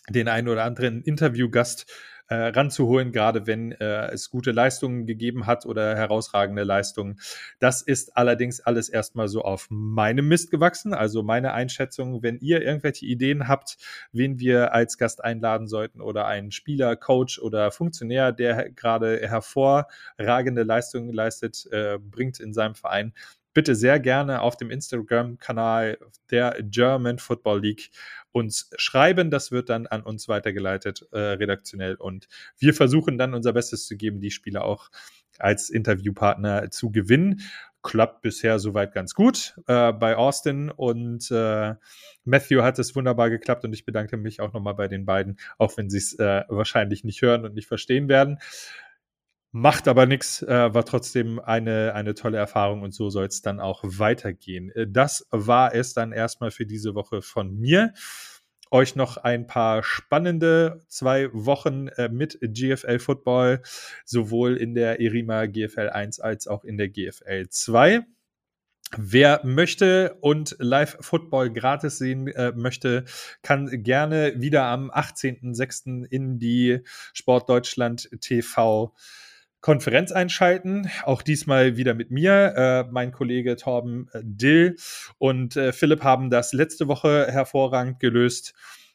den 0.10 0.30
einen 0.30 0.48
oder 0.48 0.64
anderen 0.64 1.02
Interviewgast 1.02 1.92
äh, 2.32 2.48
ranzuholen, 2.48 3.12
gerade 3.12 3.46
wenn 3.46 3.74
äh, 3.74 4.08
es 4.14 4.30
gute 4.30 4.52
Leistungen 4.52 5.06
gegeben 5.06 5.48
hat 5.48 5.66
oder 5.66 5.98
herausragende 5.98 6.64
Leistungen. 6.64 7.20
Das 7.60 7.82
ist 7.82 8.16
allerdings 8.16 8.62
alles 8.62 8.88
erstmal 8.88 9.28
so 9.28 9.42
auf 9.42 9.68
meinem 9.70 10.30
Mist 10.30 10.50
gewachsen. 10.50 10.94
Also 10.94 11.24
meine 11.24 11.52
Einschätzung, 11.52 12.24
wenn 12.24 12.38
ihr 12.40 12.62
irgendwelche 12.62 13.06
Ideen 13.06 13.50
habt, 13.50 13.78
wen 14.14 14.40
wir 14.40 14.74
als 14.74 14.98
Gast 14.98 15.22
einladen 15.22 15.68
sollten 15.68 16.00
oder 16.00 16.26
einen 16.26 16.52
Spieler, 16.52 16.96
Coach 16.96 17.38
oder 17.38 17.70
Funktionär, 17.70 18.32
der 18.32 18.70
gerade 18.70 19.20
hervorragende 19.28 20.64
Leistungen 20.64 21.12
leistet, 21.12 21.68
äh, 21.74 21.98
bringt 22.00 22.40
in 22.40 22.54
seinem 22.54 22.76
Verein, 22.76 23.14
bitte 23.54 23.76
sehr 23.76 24.00
gerne 24.00 24.42
auf 24.42 24.58
dem 24.58 24.72
Instagram-Kanal 24.72 25.98
der 26.30 26.58
German 26.64 27.20
Football 27.20 27.62
League 27.62 27.92
uns 28.32 28.70
schreiben. 28.78 29.30
Das 29.32 29.52
wird 29.52 29.70
dann 29.70 29.88
an 29.88 30.04
uns 30.04 30.28
weitergeleitet, 30.28 31.08
äh, 31.12 31.20
redaktionell. 31.20 31.96
Und 31.96 32.28
wir 32.58 32.74
versuchen 32.74 33.18
dann 33.18 33.34
unser 33.34 33.54
Bestes 33.54 33.88
zu 33.88 33.98
geben, 33.98 34.22
die 34.22 34.32
Spieler 34.32 34.66
auch 34.66 34.90
als 35.40 35.70
Interviewpartner 35.70 36.72
zu 36.72 36.92
gewinnen. 36.92 37.42
klappt 37.84 38.22
bisher 38.22 38.60
soweit 38.60 38.94
ganz 38.94 39.16
gut 39.16 39.56
äh, 39.68 39.92
bei 39.92 40.16
Austin 40.16 40.70
und 40.70 41.32
äh, 41.32 41.74
Matthew 42.24 42.62
hat 42.62 42.78
es 42.78 42.96
wunderbar 42.96 43.32
geklappt 43.32 43.66
und 43.66 43.74
ich 43.74 43.86
bedanke 43.86 44.18
mich 44.18 44.40
auch 44.40 44.54
nochmal 44.54 44.76
bei 44.76 44.88
den 44.88 45.06
beiden, 45.06 45.40
auch 45.58 45.76
wenn 45.78 45.90
sie 45.90 45.98
es 45.98 46.14
äh, 46.20 46.44
wahrscheinlich 46.48 47.04
nicht 47.04 47.24
hören 47.24 47.44
und 47.44 47.56
nicht 47.56 47.68
verstehen 47.68 48.08
werden. 48.08 48.38
Macht 49.54 49.90
aber 49.90 50.06
nichts, 50.06 50.42
äh, 50.44 50.74
war 50.74 50.86
trotzdem 50.86 51.38
eine, 51.40 51.94
eine 51.94 52.16
tolle 52.16 52.38
Erfahrung 52.38 52.84
und 52.84 52.94
so 52.94 53.10
soll 53.10 53.26
es 53.26 53.42
dann 53.42 53.60
auch 53.60 53.84
weitergehen. 53.84 54.72
Äh, 54.72 54.88
das 54.90 55.28
war 55.30 55.76
es 55.76 55.94
dann 55.94 56.14
erstmal 56.14 56.52
für 56.52 56.66
diese 56.66 56.96
Woche 56.96 57.22
von 57.22 57.54
mir. 57.60 57.94
Euch 58.74 58.96
noch 58.96 59.18
ein 59.18 59.48
paar 59.48 59.84
spannende 59.84 60.80
zwei 60.88 61.28
Wochen 61.34 61.90
äh, 61.90 62.08
mit 62.08 62.40
GFL 62.42 63.00
Football, 63.00 63.62
sowohl 64.06 64.56
in 64.56 64.74
der 64.74 65.02
Erima 65.02 65.48
GFL 65.48 65.90
1 65.90 66.22
als 66.22 66.48
auch 66.48 66.64
in 66.64 66.78
der 66.78 66.88
GFL 66.88 67.50
2. 67.50 68.06
Wer 68.98 69.42
möchte 69.44 70.18
und 70.22 70.56
Live-Football 70.60 71.52
gratis 71.52 71.98
sehen 71.98 72.28
äh, 72.28 72.54
möchte, 72.54 73.04
kann 73.42 73.84
gerne 73.84 74.34
wieder 74.38 74.64
am 74.64 74.92
18.06. 74.92 76.06
in 76.06 76.40
die 76.40 76.80
Sportdeutschland 77.14 78.10
TV 78.22 78.94
Konferenz 79.62 80.12
einschalten. 80.12 80.90
Auch 81.04 81.22
diesmal 81.22 81.78
wieder 81.78 81.94
mit 81.94 82.12
mir. 82.12 82.54
Äh, 82.56 82.92
mein 82.92 83.12
Kollege 83.12 83.56
Torben 83.56 84.10
äh, 84.12 84.22
Dill 84.24 84.76
und 85.20 85.56
äh, 85.56 85.72
Philipp 85.72 86.04
haben 86.04 86.30
das 86.30 86.52
letzte 86.52 86.88
Woche 86.88 87.28
hervorragend 87.30 88.00
gelöst 88.00 88.54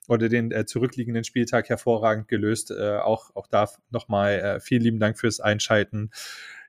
oder 0.08 0.28
den 0.28 0.50
äh, 0.50 0.66
zurückliegenden 0.66 1.24
Spieltag 1.24 1.68
hervorragend 1.68 2.28
gelöst. 2.28 2.70
Äh, 2.70 2.98
auch, 2.98 3.34
auch 3.34 3.46
da 3.46 3.68
nochmal 3.90 4.34
äh, 4.34 4.60
vielen 4.60 4.82
lieben 4.82 5.00
Dank 5.00 5.18
fürs 5.18 5.40
Einschalten. 5.40 6.10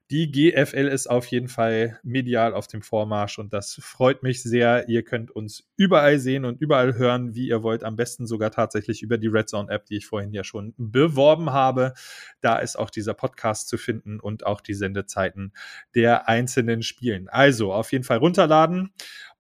Die 0.10 0.32
GFL 0.32 0.88
ist 0.88 1.08
auf 1.08 1.26
jeden 1.28 1.50
Fall 1.50 2.00
medial 2.02 2.54
auf 2.54 2.68
dem 2.68 2.82
Vormarsch 2.82 3.40
und 3.40 3.52
das 3.52 3.78
freut 3.82 4.24
mich 4.24 4.42
sehr. 4.42 4.88
Ihr 4.88 5.04
könnt 5.04 5.32
uns 5.32 5.68
überall 5.76 6.18
sehen 6.18 6.46
und 6.46 6.62
überall 6.62 6.98
hören, 6.98 7.36
wie 7.36 7.50
ihr 7.50 7.62
wollt. 7.62 7.84
Am 7.84 7.98
besten 7.98 8.26
sogar 8.26 8.52
tatsächlich 8.52 9.02
über 9.02 9.18
die 9.18 9.28
Red 9.28 9.50
Zone 9.50 9.70
App, 9.70 9.86
die 9.86 9.98
ich 9.98 10.08
vorhin 10.08 10.32
ja 10.32 10.46
schon 10.46 10.74
beworben 10.78 11.52
habe. 11.52 11.94
Da 12.40 12.58
ist 12.60 12.78
auch 12.78 12.90
dieser 12.90 13.16
Podcast 13.16 13.68
zu 13.68 13.78
finden 13.78 14.22
und 14.22 14.46
auch 14.46 14.62
die 14.62 14.76
Sendezeiten 14.76 15.52
der 15.94 16.30
einzelnen 16.30 16.84
Spielen. 16.84 17.28
Also 17.28 17.74
auf 17.74 17.92
jeden 17.92 18.06
Fall 18.06 18.20
runterladen 18.20 18.94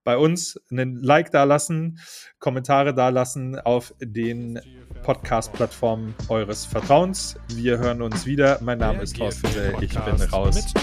bei 0.07 0.17
uns 0.17 0.57
einen 0.71 1.03
Like 1.03 1.31
da 1.31 1.43
lassen, 1.43 1.99
Kommentare 2.39 2.93
da 2.93 3.09
lassen 3.09 3.59
auf 3.59 3.93
den 3.99 4.57
Podcast-Plattformen 5.03 6.15
eures 6.29 6.63
Vertrauens. 6.63 7.37
Wir 7.49 7.77
hören 7.77 8.01
uns 8.01 8.25
wieder. 8.25 8.57
Mein 8.61 8.77
Name 8.77 9.01
ist 9.01 9.17
Thorsten 9.17 9.47
Sell. 9.47 9.75
Ich 9.81 9.89
bin 9.99 10.15
raus. 10.31 10.73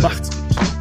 Macht's 0.00 0.30
gut. 0.30 0.73